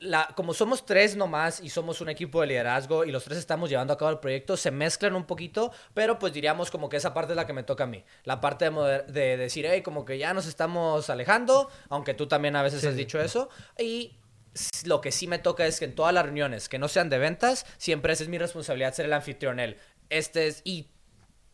La, 0.00 0.28
como 0.36 0.54
somos 0.54 0.86
tres 0.86 1.16
nomás 1.16 1.58
y 1.58 1.70
somos 1.70 2.00
un 2.00 2.08
equipo 2.08 2.40
de 2.40 2.46
liderazgo 2.46 3.04
y 3.04 3.10
los 3.10 3.24
tres 3.24 3.36
estamos 3.36 3.68
llevando 3.68 3.92
a 3.92 3.98
cabo 3.98 4.12
el 4.12 4.20
proyecto, 4.20 4.56
se 4.56 4.70
mezclan 4.70 5.16
un 5.16 5.24
poquito, 5.24 5.72
pero 5.92 6.20
pues 6.20 6.32
diríamos 6.32 6.70
como 6.70 6.88
que 6.88 6.98
esa 6.98 7.12
parte 7.12 7.32
es 7.32 7.36
la 7.36 7.48
que 7.48 7.52
me 7.52 7.64
toca 7.64 7.82
a 7.82 7.88
mí. 7.88 8.04
La 8.22 8.40
parte 8.40 8.70
de, 8.70 9.02
de 9.08 9.36
decir, 9.36 9.66
hey, 9.68 9.82
como 9.82 10.04
que 10.04 10.16
ya 10.16 10.32
nos 10.34 10.46
estamos 10.46 11.10
alejando, 11.10 11.68
aunque 11.88 12.14
tú 12.14 12.28
también 12.28 12.54
a 12.54 12.62
veces 12.62 12.84
has 12.84 12.94
dicho 12.94 13.20
eso. 13.20 13.48
Y 13.76 14.16
lo 14.84 15.00
que 15.00 15.12
sí 15.12 15.26
me 15.26 15.38
toca 15.38 15.66
es 15.66 15.78
que 15.78 15.84
en 15.84 15.94
todas 15.94 16.12
las 16.12 16.24
reuniones 16.24 16.68
que 16.68 16.78
no 16.78 16.88
sean 16.88 17.10
de 17.10 17.18
ventas, 17.18 17.66
siempre 17.76 18.12
es 18.12 18.28
mi 18.28 18.38
responsabilidad 18.38 18.94
ser 18.94 19.06
el 19.06 19.12
anfitrión. 19.12 19.60
Él. 19.60 19.76
Este 20.10 20.46
es, 20.46 20.62
y 20.64 20.88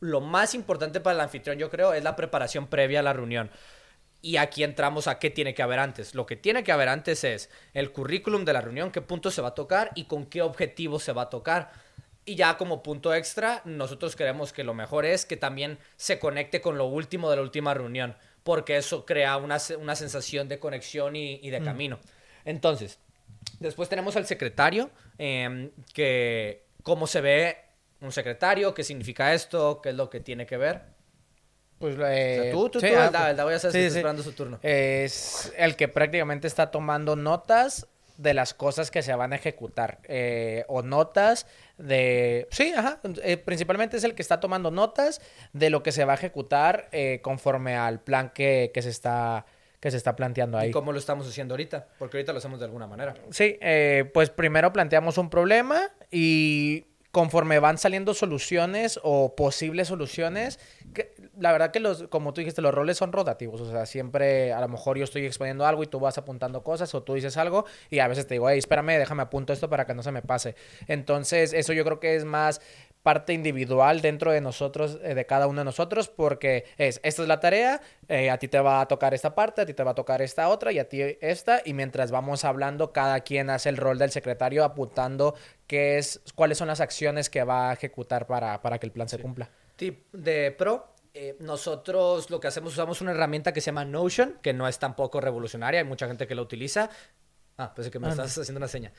lo 0.00 0.20
más 0.20 0.54
importante 0.54 1.00
para 1.00 1.14
el 1.14 1.20
anfitrión, 1.20 1.58
yo 1.58 1.70
creo, 1.70 1.92
es 1.94 2.04
la 2.04 2.16
preparación 2.16 2.66
previa 2.66 3.00
a 3.00 3.02
la 3.02 3.12
reunión. 3.12 3.50
Y 4.20 4.38
aquí 4.38 4.64
entramos 4.64 5.06
a 5.06 5.18
qué 5.18 5.28
tiene 5.30 5.54
que 5.54 5.62
haber 5.62 5.78
antes. 5.78 6.14
Lo 6.14 6.24
que 6.24 6.36
tiene 6.36 6.64
que 6.64 6.72
haber 6.72 6.88
antes 6.88 7.24
es 7.24 7.50
el 7.74 7.92
currículum 7.92 8.44
de 8.44 8.54
la 8.54 8.62
reunión, 8.62 8.90
qué 8.90 9.02
punto 9.02 9.30
se 9.30 9.42
va 9.42 9.48
a 9.48 9.54
tocar 9.54 9.90
y 9.94 10.04
con 10.04 10.26
qué 10.26 10.40
objetivo 10.40 10.98
se 10.98 11.12
va 11.12 11.22
a 11.22 11.30
tocar. 11.30 11.72
Y 12.24 12.36
ya 12.36 12.56
como 12.56 12.82
punto 12.82 13.14
extra, 13.14 13.60
nosotros 13.66 14.16
creemos 14.16 14.52
que 14.52 14.64
lo 14.64 14.72
mejor 14.72 15.04
es 15.04 15.26
que 15.26 15.36
también 15.36 15.78
se 15.96 16.18
conecte 16.18 16.62
con 16.62 16.78
lo 16.78 16.86
último 16.86 17.28
de 17.28 17.36
la 17.36 17.42
última 17.42 17.74
reunión, 17.74 18.16
porque 18.42 18.78
eso 18.78 19.04
crea 19.04 19.36
una, 19.36 19.58
sensación 19.58 20.48
de 20.48 20.58
conexión 20.58 21.16
y, 21.16 21.50
de 21.50 21.60
mm. 21.60 21.64
camino. 21.64 21.98
Entonces, 22.44 22.98
después 23.60 23.88
tenemos 23.88 24.16
al 24.16 24.26
secretario, 24.26 24.90
em, 25.18 25.70
que 25.92 26.64
cómo 26.82 27.06
se 27.06 27.20
ve 27.20 27.56
un 28.00 28.12
secretario, 28.12 28.74
qué 28.74 28.84
significa 28.84 29.34
esto, 29.34 29.80
qué 29.82 29.90
es 29.90 29.94
lo 29.94 30.10
que 30.10 30.20
tiene 30.20 30.46
que 30.46 30.56
ver. 30.56 30.94
Pues 31.78 31.96
eh, 31.98 32.50
tú, 32.52 32.68
tú, 32.68 32.80
tú, 32.80 32.86
voy 32.86 33.52
a 33.52 33.56
hacer 33.56 33.74
esperando 33.76 34.22
su 34.22 34.32
turno. 34.32 34.58
Es 34.62 35.52
el 35.56 35.76
que 35.76 35.88
prácticamente 35.88 36.46
está 36.46 36.70
tomando 36.70 37.16
notas 37.16 37.88
de 38.16 38.32
las 38.32 38.54
cosas 38.54 38.92
que 38.92 39.02
se 39.02 39.12
van 39.14 39.32
a 39.32 39.36
ejecutar 39.36 39.98
eh, 40.04 40.64
o 40.68 40.82
notas 40.82 41.48
de 41.78 42.46
sí 42.52 42.72
ajá 42.72 43.00
eh, 43.24 43.36
principalmente 43.38 43.96
es 43.96 44.04
el 44.04 44.14
que 44.14 44.22
está 44.22 44.38
tomando 44.38 44.70
notas 44.70 45.20
de 45.52 45.68
lo 45.68 45.82
que 45.82 45.90
se 45.90 46.04
va 46.04 46.12
a 46.12 46.14
ejecutar 46.14 46.88
conforme 47.22 47.74
al 47.76 47.98
plan 47.98 48.30
que, 48.30 48.70
que 48.72 48.82
se 48.82 48.90
está 48.90 49.46
que 49.84 49.90
se 49.90 49.98
está 49.98 50.16
planteando 50.16 50.56
ahí. 50.56 50.70
¿Y 50.70 50.72
cómo 50.72 50.92
lo 50.92 50.98
estamos 50.98 51.28
haciendo 51.28 51.52
ahorita? 51.52 51.86
Porque 51.98 52.16
ahorita 52.16 52.32
lo 52.32 52.38
hacemos 52.38 52.58
de 52.58 52.64
alguna 52.64 52.86
manera. 52.86 53.12
Sí, 53.28 53.58
eh, 53.60 54.10
pues 54.14 54.30
primero 54.30 54.72
planteamos 54.72 55.18
un 55.18 55.28
problema 55.28 55.90
y 56.10 56.86
conforme 57.10 57.58
van 57.58 57.76
saliendo 57.76 58.14
soluciones 58.14 58.98
o 59.02 59.36
posibles 59.36 59.88
soluciones, 59.88 60.58
la 61.38 61.52
verdad 61.52 61.70
que 61.70 61.80
los, 61.80 62.04
como 62.08 62.32
tú 62.32 62.40
dijiste, 62.40 62.62
los 62.62 62.74
roles 62.74 62.96
son 62.96 63.12
rotativos. 63.12 63.60
O 63.60 63.70
sea, 63.70 63.86
siempre 63.86 64.52
a 64.52 64.60
lo 64.60 64.68
mejor 64.68 64.98
yo 64.98 65.04
estoy 65.04 65.26
exponiendo 65.26 65.66
algo 65.66 65.82
y 65.82 65.86
tú 65.86 66.00
vas 66.00 66.18
apuntando 66.18 66.62
cosas 66.62 66.94
o 66.94 67.02
tú 67.02 67.14
dices 67.14 67.36
algo 67.36 67.64
y 67.90 67.98
a 67.98 68.08
veces 68.08 68.26
te 68.26 68.34
digo, 68.34 68.48
hey, 68.48 68.58
espérame, 68.58 68.98
déjame 68.98 69.22
apunto 69.22 69.52
esto 69.52 69.68
para 69.68 69.86
que 69.86 69.94
no 69.94 70.02
se 70.02 70.12
me 70.12 70.22
pase. 70.22 70.54
Entonces, 70.86 71.52
eso 71.52 71.72
yo 71.72 71.84
creo 71.84 72.00
que 72.00 72.16
es 72.16 72.24
más 72.24 72.60
parte 73.04 73.34
individual 73.34 74.00
dentro 74.00 74.32
de 74.32 74.40
nosotros, 74.40 74.98
eh, 75.02 75.14
de 75.14 75.26
cada 75.26 75.46
uno 75.46 75.60
de 75.60 75.66
nosotros, 75.66 76.08
porque 76.08 76.64
es, 76.78 77.00
esta 77.04 77.22
es 77.22 77.28
la 77.28 77.38
tarea, 77.38 77.82
eh, 78.08 78.30
a 78.30 78.38
ti 78.38 78.48
te 78.48 78.58
va 78.58 78.80
a 78.80 78.88
tocar 78.88 79.12
esta 79.12 79.34
parte, 79.34 79.60
a 79.60 79.66
ti 79.66 79.74
te 79.74 79.84
va 79.84 79.90
a 79.90 79.94
tocar 79.94 80.22
esta 80.22 80.48
otra 80.48 80.72
y 80.72 80.78
a 80.78 80.88
ti 80.88 81.02
esta, 81.20 81.60
y 81.66 81.74
mientras 81.74 82.10
vamos 82.10 82.46
hablando, 82.46 82.92
cada 82.92 83.20
quien 83.20 83.50
hace 83.50 83.68
el 83.68 83.76
rol 83.76 83.98
del 83.98 84.10
secretario 84.10 84.64
apuntando 84.64 85.34
qué 85.66 85.98
es, 85.98 86.22
cuáles 86.34 86.56
son 86.56 86.68
las 86.68 86.80
acciones 86.80 87.28
que 87.28 87.44
va 87.44 87.68
a 87.68 87.72
ejecutar 87.74 88.26
para, 88.26 88.62
para 88.62 88.78
que 88.78 88.86
el 88.86 88.92
plan 88.92 89.08
se 89.08 89.18
cumpla. 89.18 89.50
Tip 89.76 90.10
de 90.14 90.50
pro, 90.52 90.93
eh, 91.16 91.36
nosotros 91.38 92.28
lo 92.28 92.40
que 92.40 92.48
hacemos, 92.48 92.72
usamos 92.72 93.00
una 93.00 93.12
herramienta 93.12 93.52
que 93.52 93.60
se 93.60 93.66
llama 93.66 93.84
Notion, 93.84 94.40
que 94.42 94.52
no 94.52 94.66
es 94.66 94.80
tampoco 94.80 95.20
revolucionaria, 95.20 95.78
hay 95.78 95.86
mucha 95.86 96.08
gente 96.08 96.26
que 96.26 96.34
la 96.34 96.42
utiliza. 96.42 96.90
Ah, 97.56 97.72
pensé 97.74 97.90
que 97.90 97.98
me 97.98 98.08
ah, 98.08 98.10
estás 98.10 98.36
haciendo 98.38 98.58
una 98.58 98.68
seña. 98.68 98.92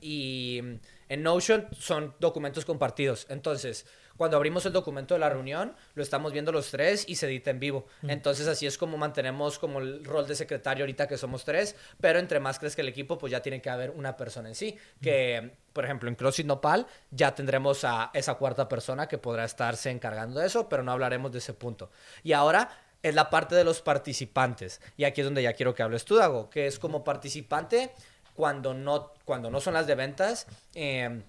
y 0.00 0.60
en 1.08 1.22
Notion 1.22 1.66
son 1.78 2.14
documentos 2.20 2.64
compartidos. 2.64 3.26
Entonces, 3.28 3.86
cuando 4.16 4.36
abrimos 4.36 4.64
el 4.66 4.72
documento 4.72 5.14
de 5.14 5.20
la 5.20 5.30
reunión, 5.30 5.74
lo 5.94 6.02
estamos 6.02 6.32
viendo 6.32 6.52
los 6.52 6.70
tres 6.70 7.04
y 7.08 7.16
se 7.16 7.26
edita 7.26 7.50
en 7.50 7.58
vivo. 7.58 7.86
Entonces, 8.02 8.46
así 8.46 8.66
es 8.66 8.78
como 8.78 8.96
mantenemos 8.96 9.58
como 9.58 9.80
el 9.80 10.04
rol 10.04 10.26
de 10.26 10.34
secretario 10.34 10.84
ahorita 10.84 11.08
que 11.08 11.16
somos 11.16 11.44
tres, 11.44 11.76
pero 12.00 12.18
entre 12.18 12.40
más 12.40 12.58
crezca 12.58 12.82
el 12.82 12.88
equipo, 12.88 13.18
pues 13.18 13.30
ya 13.30 13.40
tiene 13.40 13.60
que 13.60 13.70
haber 13.70 13.90
una 13.90 14.16
persona 14.16 14.48
en 14.48 14.54
sí. 14.54 14.78
Que, 15.00 15.56
por 15.72 15.84
ejemplo, 15.84 16.08
en 16.08 16.14
CrossFit 16.14 16.46
Nopal 16.46 16.86
ya 17.10 17.34
tendremos 17.34 17.84
a 17.84 18.10
esa 18.14 18.34
cuarta 18.34 18.68
persona 18.68 19.08
que 19.08 19.18
podrá 19.18 19.44
estarse 19.44 19.90
encargando 19.90 20.40
de 20.40 20.46
eso, 20.46 20.68
pero 20.68 20.82
no 20.82 20.92
hablaremos 20.92 21.32
de 21.32 21.38
ese 21.38 21.54
punto. 21.54 21.90
Y 22.22 22.32
ahora 22.32 22.70
es 23.02 23.14
la 23.14 23.30
parte 23.30 23.54
de 23.54 23.64
los 23.64 23.82
participantes. 23.82 24.80
Y 24.96 25.04
aquí 25.04 25.20
es 25.20 25.24
donde 25.24 25.42
ya 25.42 25.52
quiero 25.54 25.74
que 25.74 25.82
hables 25.82 26.04
tú, 26.04 26.16
Dago, 26.16 26.50
que 26.50 26.66
es 26.66 26.78
como 26.78 27.04
participante 27.04 27.90
cuando 28.34 28.74
no, 28.74 29.12
cuando 29.24 29.50
no 29.50 29.60
son 29.60 29.74
las 29.74 29.86
de 29.86 29.94
ventas, 29.94 30.46
em, 30.74 31.22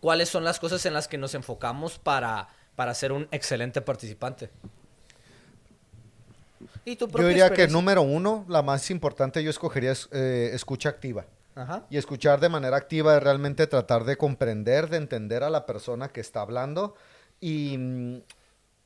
cuáles 0.00 0.28
son 0.28 0.44
las 0.44 0.58
cosas 0.58 0.84
en 0.86 0.94
las 0.94 1.08
que 1.08 1.18
nos 1.18 1.34
enfocamos 1.34 1.98
para, 1.98 2.48
para 2.76 2.94
ser 2.94 3.12
un 3.12 3.28
excelente 3.30 3.80
participante. 3.80 4.50
¿Y 6.84 6.96
tu 6.96 7.08
yo 7.08 7.28
diría 7.28 7.50
que 7.50 7.68
número 7.68 8.02
uno, 8.02 8.44
la 8.48 8.62
más 8.62 8.90
importante 8.90 9.42
yo 9.42 9.50
escogería 9.50 9.92
es 9.92 10.08
eh, 10.12 10.50
escucha 10.52 10.88
activa. 10.88 11.24
Ajá. 11.54 11.84
Y 11.90 11.96
escuchar 11.96 12.40
de 12.40 12.48
manera 12.48 12.76
activa 12.76 13.16
es 13.16 13.22
realmente 13.22 13.66
tratar 13.66 14.04
de 14.04 14.16
comprender, 14.16 14.88
de 14.88 14.96
entender 14.96 15.42
a 15.42 15.50
la 15.50 15.66
persona 15.66 16.08
que 16.08 16.20
está 16.20 16.40
hablando. 16.40 16.94
Y, 17.40 17.76
mm, 17.78 18.22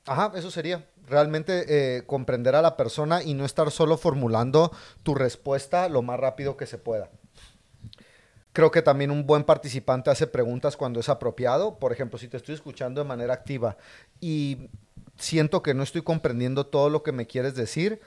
ajá, 0.07 0.33
eso 0.35 0.51
sería. 0.51 0.85
Realmente 1.09 1.65
eh, 1.97 2.03
comprender 2.07 2.55
a 2.55 2.63
la 2.63 2.77
persona 2.77 3.23
y 3.23 3.35
no 3.35 3.45
estar 3.45 3.71
solo 3.71 3.97
formulando 3.97 4.73
tu 5.03 5.15
respuesta 5.15 5.89
lo 5.89 6.03
más 6.03 6.19
rápido 6.19 6.57
que 6.57 6.67
se 6.67 6.79
pueda. 6.79 7.11
Creo 8.53 8.71
que 8.71 8.83
también 8.83 9.11
un 9.11 9.27
buen 9.27 9.45
participante 9.45 10.11
hace 10.11 10.27
preguntas 10.27 10.77
cuando 10.77 11.01
es 11.01 11.09
apropiado. 11.09 11.79
Por 11.79 11.93
ejemplo, 11.93 12.19
si 12.19 12.29
te 12.29 12.37
estoy 12.37 12.55
escuchando 12.55 13.01
de 13.01 13.09
manera 13.09 13.33
activa 13.33 13.79
y 14.21 14.69
siento 15.17 15.63
que 15.63 15.75
no 15.75 15.83
estoy 15.83 16.03
comprendiendo 16.03 16.67
todo 16.67 16.91
lo 16.91 17.03
que 17.03 17.13
me 17.13 17.27
quieres 17.27 17.55
decir, 17.55 18.01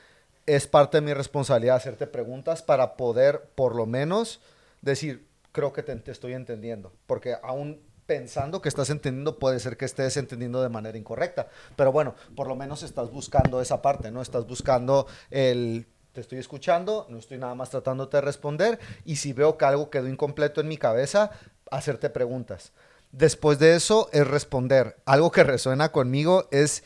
es 0.45 0.67
parte 0.67 0.97
de 0.97 1.01
mi 1.01 1.13
responsabilidad 1.13 1.75
hacerte 1.75 2.05
preguntas 2.05 2.61
para 2.61 2.95
poder, 2.95 3.49
por 3.55 3.75
lo 3.75 3.87
menos, 3.87 4.39
decir, 4.81 5.27
creo 5.51 5.73
que 5.73 5.81
te, 5.81 6.11
estoy 6.11 6.33
entendiendo. 6.33 6.93
Porque 7.07 7.35
aún 7.41 7.81
pensando 8.05 8.61
que 8.61 8.69
estás 8.69 8.89
entendiendo, 8.89 9.39
puede 9.39 9.59
ser 9.59 9.77
que 9.77 9.85
estés 9.85 10.17
entendiendo 10.17 10.61
de 10.61 10.69
manera 10.69 10.97
incorrecta. 10.97 11.47
Pero 11.75 11.91
bueno, 11.91 12.15
por 12.35 12.47
lo 12.47 12.55
menos 12.55 12.83
estás 12.83 13.11
buscando 13.11 13.61
esa 13.61 13.81
parte, 13.81 14.11
¿no? 14.11 14.21
Estás 14.21 14.47
buscando 14.47 15.07
el 15.31 15.87
te 16.15 16.21
estoy 16.21 16.39
escuchando, 16.39 17.05
no 17.09 17.19
estoy 17.19 17.37
nada 17.37 17.55
más 17.55 17.69
tratando 17.69 18.05
de 18.05 18.21
responder 18.21 18.79
y 19.03 19.17
si 19.17 19.33
veo 19.33 19.57
que 19.57 19.65
algo 19.65 19.89
quedó 19.89 20.07
incompleto 20.07 20.61
en 20.61 20.69
mi 20.69 20.77
cabeza, 20.77 21.31
hacerte 21.69 22.09
preguntas. 22.09 22.71
Después 23.11 23.59
de 23.59 23.75
eso 23.75 24.09
es 24.13 24.25
responder. 24.25 24.95
Algo 25.05 25.31
que 25.31 25.43
resuena 25.43 25.91
conmigo 25.91 26.47
es 26.51 26.83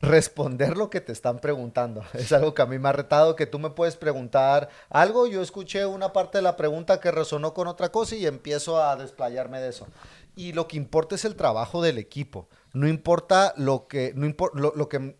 responder 0.00 0.76
lo 0.76 0.90
que 0.90 1.00
te 1.00 1.12
están 1.12 1.40
preguntando. 1.40 2.04
Es 2.14 2.32
algo 2.32 2.54
que 2.54 2.62
a 2.62 2.66
mí 2.66 2.78
me 2.78 2.88
ha 2.88 2.92
retado, 2.92 3.36
que 3.36 3.46
tú 3.46 3.58
me 3.58 3.70
puedes 3.70 3.96
preguntar 3.96 4.68
algo, 4.90 5.26
yo 5.26 5.42
escuché 5.42 5.86
una 5.86 6.12
parte 6.12 6.38
de 6.38 6.42
la 6.42 6.56
pregunta 6.56 7.00
que 7.00 7.10
resonó 7.10 7.54
con 7.54 7.66
otra 7.66 7.90
cosa 7.90 8.14
y 8.14 8.26
empiezo 8.26 8.82
a 8.82 8.96
desplayarme 8.96 9.60
de 9.60 9.70
eso. 9.70 9.88
Y 10.38 10.52
lo 10.52 10.68
que 10.68 10.76
importa 10.76 11.16
es 11.16 11.24
el 11.24 11.34
trabajo 11.34 11.82
del 11.82 11.98
equipo. 11.98 12.48
No 12.72 12.86
importa 12.86 13.52
lo 13.56 13.88
que, 13.88 14.12
no 14.14 14.32
lo, 14.54 14.88
que, 14.88 15.16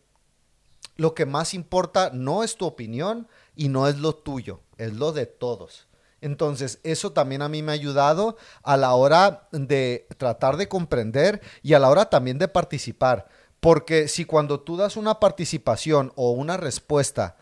lo 0.96 1.14
que 1.14 1.26
más 1.26 1.54
importa 1.54 2.10
no 2.12 2.44
es 2.44 2.56
tu 2.56 2.66
opinión 2.66 3.26
y 3.56 3.68
no 3.68 3.88
es 3.88 3.98
lo 3.98 4.14
tuyo, 4.14 4.60
es 4.76 4.92
lo 4.94 5.12
de 5.12 5.26
todos. 5.26 5.88
Entonces, 6.20 6.80
eso 6.82 7.12
también 7.12 7.42
a 7.42 7.48
mí 7.48 7.62
me 7.62 7.72
ha 7.72 7.74
ayudado 7.74 8.36
a 8.62 8.76
la 8.76 8.94
hora 8.94 9.48
de 9.52 10.06
tratar 10.16 10.56
de 10.56 10.68
comprender 10.68 11.40
y 11.62 11.74
a 11.74 11.78
la 11.78 11.90
hora 11.90 12.10
también 12.10 12.38
de 12.38 12.48
participar 12.48 13.28
porque 13.60 14.08
si 14.08 14.24
cuando 14.24 14.60
tú 14.60 14.76
das 14.76 14.96
una 14.96 15.18
participación 15.20 16.12
o 16.16 16.30
una 16.30 16.56
respuesta 16.56 17.36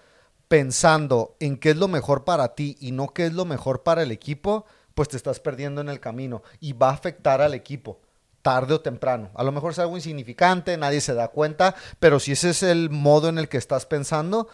pensando 0.48 1.36
en 1.40 1.58
qué 1.58 1.70
es 1.70 1.76
lo 1.76 1.88
mejor 1.88 2.24
para 2.24 2.54
ti 2.54 2.76
y 2.80 2.92
no 2.92 3.08
qué 3.08 3.26
es 3.26 3.32
lo 3.32 3.44
mejor 3.44 3.82
para 3.82 4.02
el 4.02 4.12
equipo, 4.12 4.64
pues 4.96 5.08
te 5.08 5.16
estás 5.16 5.38
perdiendo 5.38 5.80
en 5.80 5.88
el 5.88 6.00
camino 6.00 6.42
y 6.58 6.72
va 6.72 6.88
a 6.90 6.94
afectar 6.94 7.40
al 7.40 7.54
equipo 7.54 8.00
tarde 8.42 8.74
o 8.74 8.80
temprano. 8.80 9.30
A 9.34 9.44
lo 9.44 9.52
mejor 9.52 9.72
es 9.72 9.78
algo 9.78 9.96
insignificante, 9.96 10.76
nadie 10.76 11.00
se 11.00 11.14
da 11.14 11.28
cuenta, 11.28 11.74
pero 12.00 12.18
si 12.18 12.32
ese 12.32 12.50
es 12.50 12.62
el 12.62 12.90
modo 12.90 13.28
en 13.28 13.38
el 13.38 13.48
que 13.48 13.56
estás 13.56 13.86
pensando, 13.86 14.48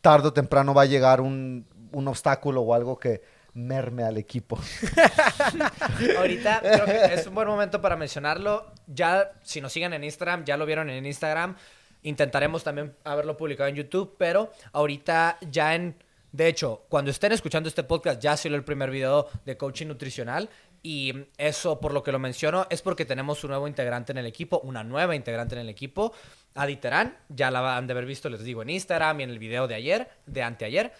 tarde 0.00 0.28
o 0.28 0.32
temprano 0.32 0.74
va 0.74 0.82
a 0.82 0.86
llegar 0.86 1.20
un, 1.20 1.66
un 1.92 2.08
obstáculo 2.08 2.62
o 2.62 2.74
algo 2.74 2.98
que, 2.98 3.22
merme 3.58 4.04
al 4.04 4.16
equipo. 4.16 4.58
Ahorita 6.16 6.60
creo 6.60 6.84
que 6.86 7.14
es 7.14 7.26
un 7.26 7.34
buen 7.34 7.48
momento 7.48 7.80
para 7.80 7.96
mencionarlo. 7.96 8.72
Ya, 8.86 9.32
si 9.42 9.60
nos 9.60 9.72
siguen 9.72 9.92
en 9.92 10.04
Instagram, 10.04 10.44
ya 10.44 10.56
lo 10.56 10.64
vieron 10.64 10.88
en 10.90 11.04
Instagram. 11.04 11.56
Intentaremos 12.02 12.62
también 12.62 12.94
haberlo 13.04 13.36
publicado 13.36 13.68
en 13.68 13.76
YouTube, 13.76 14.14
pero 14.16 14.52
ahorita 14.72 15.38
ya 15.50 15.74
en... 15.74 15.96
De 16.32 16.46
hecho, 16.46 16.84
cuando 16.88 17.10
estén 17.10 17.32
escuchando 17.32 17.68
este 17.68 17.84
podcast, 17.84 18.20
ya 18.20 18.36
salió 18.36 18.56
el 18.56 18.64
primer 18.64 18.90
video 18.90 19.28
de 19.44 19.56
coaching 19.56 19.86
nutricional. 19.86 20.48
Y 20.82 21.12
eso, 21.38 21.80
por 21.80 21.92
lo 21.92 22.02
que 22.02 22.12
lo 22.12 22.18
menciono, 22.18 22.66
es 22.70 22.82
porque 22.82 23.04
tenemos 23.04 23.42
un 23.44 23.50
nuevo 23.50 23.66
integrante 23.66 24.12
en 24.12 24.18
el 24.18 24.26
equipo, 24.26 24.60
una 24.60 24.84
nueva 24.84 25.16
integrante 25.16 25.54
en 25.54 25.62
el 25.62 25.68
equipo, 25.68 26.12
Aditerán. 26.54 27.16
Ya 27.28 27.50
la 27.50 27.76
han 27.76 27.86
de 27.86 27.92
haber 27.92 28.06
visto, 28.06 28.28
les 28.28 28.44
digo, 28.44 28.62
en 28.62 28.70
Instagram 28.70 29.20
y 29.20 29.22
en 29.24 29.30
el 29.30 29.38
video 29.38 29.66
de 29.66 29.74
ayer, 29.74 30.08
de 30.26 30.42
anteayer. 30.42 30.92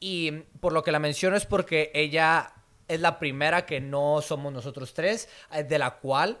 Y 0.00 0.30
por 0.60 0.72
lo 0.72 0.82
que 0.82 0.92
la 0.92 0.98
menciono 0.98 1.36
es 1.36 1.46
porque 1.46 1.90
ella 1.94 2.52
es 2.88 3.00
la 3.00 3.18
primera 3.18 3.66
que 3.66 3.80
no 3.80 4.22
somos 4.22 4.52
nosotros 4.52 4.94
tres, 4.94 5.28
eh, 5.52 5.64
de 5.64 5.78
la 5.78 5.96
cual 5.96 6.38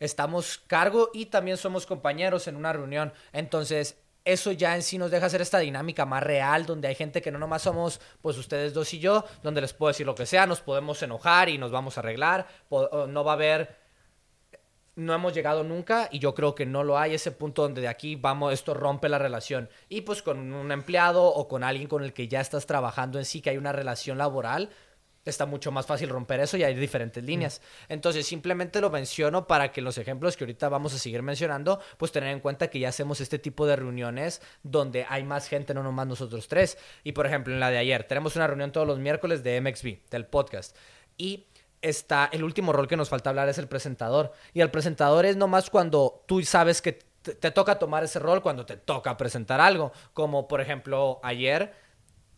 estamos 0.00 0.58
cargo 0.66 1.10
y 1.12 1.26
también 1.26 1.56
somos 1.56 1.86
compañeros 1.86 2.48
en 2.48 2.56
una 2.56 2.72
reunión. 2.72 3.12
Entonces, 3.32 3.96
eso 4.24 4.52
ya 4.52 4.74
en 4.74 4.82
sí 4.82 4.98
nos 4.98 5.10
deja 5.10 5.26
hacer 5.26 5.40
esta 5.40 5.58
dinámica 5.58 6.06
más 6.06 6.22
real, 6.22 6.66
donde 6.66 6.88
hay 6.88 6.94
gente 6.94 7.20
que 7.20 7.30
no 7.30 7.38
nomás 7.38 7.62
somos, 7.62 8.00
pues 8.20 8.36
ustedes 8.38 8.74
dos 8.74 8.92
y 8.94 8.98
yo, 8.98 9.24
donde 9.42 9.60
les 9.60 9.72
puedo 9.72 9.88
decir 9.88 10.06
lo 10.06 10.14
que 10.14 10.26
sea, 10.26 10.46
nos 10.46 10.60
podemos 10.60 11.02
enojar 11.02 11.48
y 11.48 11.58
nos 11.58 11.70
vamos 11.70 11.96
a 11.96 12.00
arreglar, 12.00 12.46
no 12.70 13.24
va 13.24 13.32
a 13.32 13.34
haber 13.34 13.82
no 14.94 15.14
hemos 15.14 15.32
llegado 15.32 15.64
nunca 15.64 16.08
y 16.12 16.18
yo 16.18 16.34
creo 16.34 16.54
que 16.54 16.66
no 16.66 16.84
lo 16.84 16.98
hay 16.98 17.14
ese 17.14 17.32
punto 17.32 17.62
donde 17.62 17.80
de 17.80 17.88
aquí 17.88 18.16
vamos 18.16 18.52
esto 18.52 18.74
rompe 18.74 19.08
la 19.08 19.18
relación. 19.18 19.70
Y 19.88 20.02
pues 20.02 20.22
con 20.22 20.52
un 20.52 20.70
empleado 20.70 21.24
o 21.24 21.48
con 21.48 21.64
alguien 21.64 21.88
con 21.88 22.04
el 22.04 22.12
que 22.12 22.28
ya 22.28 22.40
estás 22.40 22.66
trabajando 22.66 23.18
en 23.18 23.24
sí 23.24 23.40
que 23.40 23.50
hay 23.50 23.56
una 23.56 23.72
relación 23.72 24.18
laboral 24.18 24.70
está 25.24 25.46
mucho 25.46 25.70
más 25.70 25.86
fácil 25.86 26.08
romper 26.08 26.40
eso 26.40 26.56
y 26.56 26.64
hay 26.64 26.74
diferentes 26.74 27.22
líneas. 27.22 27.60
Entonces, 27.88 28.26
simplemente 28.26 28.80
lo 28.80 28.90
menciono 28.90 29.46
para 29.46 29.72
que 29.72 29.80
los 29.80 29.98
ejemplos 29.98 30.36
que 30.36 30.44
ahorita 30.44 30.68
vamos 30.68 30.94
a 30.94 30.98
seguir 30.98 31.22
mencionando, 31.22 31.80
pues 31.96 32.12
tener 32.12 32.30
en 32.30 32.40
cuenta 32.40 32.68
que 32.68 32.78
ya 32.78 32.88
hacemos 32.88 33.20
este 33.20 33.38
tipo 33.38 33.66
de 33.66 33.76
reuniones 33.76 34.42
donde 34.62 35.06
hay 35.08 35.24
más 35.24 35.48
gente, 35.48 35.74
no 35.74 35.82
nomás 35.82 36.06
nosotros 36.06 36.48
tres. 36.48 36.78
Y 37.04 37.12
por 37.12 37.26
ejemplo, 37.26 37.52
en 37.54 37.60
la 37.60 37.70
de 37.70 37.78
ayer, 37.78 38.04
tenemos 38.04 38.36
una 38.36 38.46
reunión 38.46 38.72
todos 38.72 38.86
los 38.86 38.98
miércoles 38.98 39.42
de 39.42 39.60
MXB, 39.60 40.08
del 40.10 40.26
podcast. 40.26 40.76
Y 41.16 41.46
está 41.82 42.30
el 42.32 42.44
último 42.44 42.72
rol 42.72 42.88
que 42.88 42.96
nos 42.96 43.08
falta 43.08 43.30
hablar 43.30 43.48
es 43.48 43.58
el 43.58 43.68
presentador. 43.68 44.32
Y 44.54 44.60
el 44.60 44.70
presentador 44.70 45.26
es 45.26 45.36
nomás 45.36 45.68
cuando 45.68 46.24
tú 46.26 46.42
sabes 46.42 46.80
que 46.80 47.00
te, 47.22 47.50
toca 47.50 47.78
tomar 47.78 48.04
ese 48.04 48.18
rol, 48.18 48.42
cuando 48.42 48.64
te 48.64 48.76
toca 48.76 49.16
presentar 49.16 49.60
algo. 49.60 49.92
Como 50.14 50.48
por 50.48 50.60
ejemplo 50.60 51.20
ayer 51.22 51.74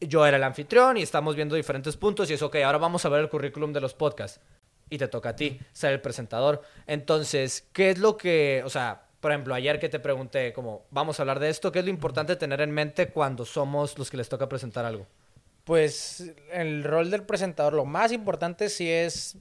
yo 0.00 0.26
era 0.26 0.36
el 0.36 0.44
anfitrión 0.44 0.96
y 0.96 1.02
estamos 1.02 1.36
viendo 1.36 1.54
diferentes 1.54 1.96
puntos 1.96 2.30
y 2.30 2.34
es 2.34 2.42
ok, 2.42 2.56
ahora 2.56 2.78
vamos 2.78 3.04
a 3.04 3.08
ver 3.08 3.20
el 3.20 3.28
currículum 3.28 3.72
de 3.72 3.80
los 3.80 3.94
podcasts. 3.94 4.40
Y 4.90 4.98
te 4.98 5.08
toca 5.08 5.30
a 5.30 5.36
ti 5.36 5.58
ser 5.72 5.92
el 5.92 6.00
presentador. 6.00 6.62
Entonces, 6.86 7.66
¿qué 7.72 7.90
es 7.90 7.98
lo 7.98 8.16
que, 8.16 8.62
o 8.64 8.70
sea, 8.70 9.06
por 9.20 9.32
ejemplo, 9.32 9.54
ayer 9.54 9.80
que 9.80 9.88
te 9.88 9.98
pregunté, 9.98 10.52
como, 10.52 10.84
vamos 10.90 11.18
a 11.18 11.22
hablar 11.22 11.40
de 11.40 11.48
esto, 11.48 11.72
¿qué 11.72 11.78
es 11.78 11.84
lo 11.86 11.90
importante 11.90 12.36
tener 12.36 12.60
en 12.60 12.70
mente 12.70 13.08
cuando 13.08 13.46
somos 13.46 13.98
los 13.98 14.10
que 14.10 14.18
les 14.18 14.28
toca 14.28 14.48
presentar 14.48 14.84
algo? 14.84 15.06
Pues 15.64 16.34
el 16.52 16.84
rol 16.84 17.10
del 17.10 17.22
presentador, 17.22 17.72
lo 17.72 17.86
más 17.86 18.12
importante 18.12 18.68
sí 18.68 18.90
es 18.90 19.38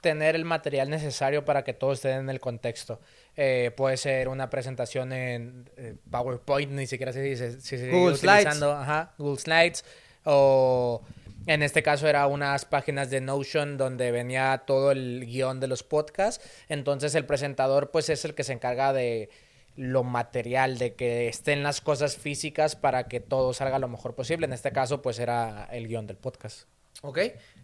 tener 0.00 0.36
el 0.36 0.44
material 0.44 0.88
necesario 0.88 1.44
para 1.44 1.64
que 1.64 1.72
todo 1.72 1.92
esté 1.92 2.12
en 2.12 2.30
el 2.30 2.38
contexto. 2.38 3.00
Eh, 3.36 3.70
puede 3.76 3.96
ser 3.98 4.28
una 4.28 4.48
presentación 4.48 5.12
en 5.12 5.70
eh, 5.76 5.94
PowerPoint, 6.10 6.72
ni 6.72 6.86
siquiera 6.86 7.12
se 7.12 7.20
dice, 7.20 7.60
si 7.60 7.90
Google 7.90 8.16
Slides. 8.16 8.62
Ajá, 8.62 9.12
Google 9.18 9.38
Slides, 9.38 9.84
o 10.24 11.02
en 11.46 11.62
este 11.62 11.82
caso 11.82 12.08
era 12.08 12.26
unas 12.26 12.64
páginas 12.64 13.10
de 13.10 13.20
Notion 13.20 13.76
donde 13.76 14.10
venía 14.10 14.64
todo 14.66 14.90
el 14.90 15.26
guion 15.26 15.60
de 15.60 15.68
los 15.68 15.82
podcasts. 15.82 16.44
Entonces 16.68 17.14
el 17.14 17.24
presentador 17.24 17.90
pues 17.90 18.08
es 18.08 18.24
el 18.24 18.34
que 18.34 18.42
se 18.42 18.52
encarga 18.52 18.92
de 18.92 19.28
lo 19.76 20.02
material, 20.02 20.78
de 20.78 20.94
que 20.94 21.28
estén 21.28 21.62
las 21.62 21.80
cosas 21.80 22.16
físicas 22.16 22.74
para 22.74 23.06
que 23.06 23.20
todo 23.20 23.52
salga 23.52 23.78
lo 23.78 23.88
mejor 23.88 24.14
posible. 24.14 24.46
En 24.46 24.54
este 24.54 24.72
caso, 24.72 25.02
pues 25.02 25.18
era 25.18 25.68
el 25.70 25.86
guion 25.86 26.06
del 26.06 26.16
podcast. 26.16 26.66
Ok, 27.02 27.18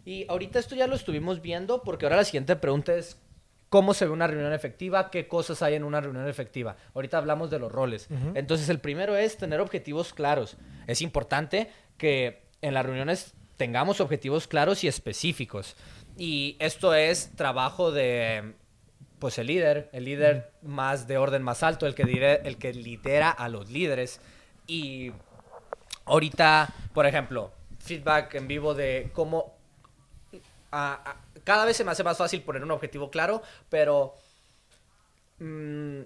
y 0.05 0.25
ahorita 0.29 0.59
esto 0.59 0.75
ya 0.75 0.85
lo 0.85 0.95
estuvimos 0.95 1.41
viendo 1.41 1.81
porque 1.81 2.05
ahora 2.05 2.17
la 2.17 2.23
siguiente 2.23 2.55
pregunta 2.55 2.93
es 2.95 3.17
cómo 3.73 3.95
se 3.95 4.05
ve 4.05 4.11
una 4.11 4.27
reunión 4.27 4.53
efectiva, 4.53 5.09
qué 5.09 5.27
cosas 5.27 5.63
hay 5.63 5.73
en 5.73 5.83
una 5.83 5.99
reunión 5.99 6.27
efectiva. 6.27 6.75
Ahorita 6.93 7.17
hablamos 7.17 7.49
de 7.49 7.57
los 7.57 7.71
roles. 7.71 8.07
Entonces, 8.35 8.69
el 8.69 8.79
primero 8.79 9.17
es 9.17 9.35
tener 9.35 9.59
objetivos 9.59 10.13
claros. 10.13 10.57
Es 10.85 11.01
importante 11.01 11.71
que 11.97 12.43
en 12.61 12.75
las 12.75 12.85
reuniones 12.85 13.33
tengamos 13.57 13.99
objetivos 13.99 14.47
claros 14.47 14.83
y 14.83 14.87
específicos. 14.87 15.75
Y 16.19 16.55
esto 16.59 16.93
es 16.93 17.31
trabajo 17.35 17.91
de 17.91 18.53
pues 19.17 19.39
el 19.39 19.47
líder, 19.47 19.89
el 19.91 20.05
líder 20.05 20.51
más 20.61 21.07
de 21.07 21.17
orden 21.17 21.41
más 21.41 21.63
alto, 21.63 21.87
el 21.87 21.95
que, 21.95 22.41
el 22.43 22.57
que 22.59 22.73
lidera 22.75 23.31
a 23.31 23.49
los 23.49 23.71
líderes. 23.71 24.21
Y 24.67 25.13
ahorita, 26.05 26.71
por 26.93 27.07
ejemplo, 27.07 27.51
feedback 27.79 28.35
en 28.35 28.47
vivo 28.47 28.75
de 28.75 29.09
cómo... 29.13 29.57
cada 31.43 31.65
vez 31.65 31.77
se 31.77 31.83
me 31.83 31.91
hace 31.91 32.03
más 32.03 32.17
fácil 32.17 32.41
poner 32.41 32.63
un 32.63 32.71
objetivo 32.71 33.11
claro, 33.11 33.41
pero 33.69 34.15
mm, 35.39 36.01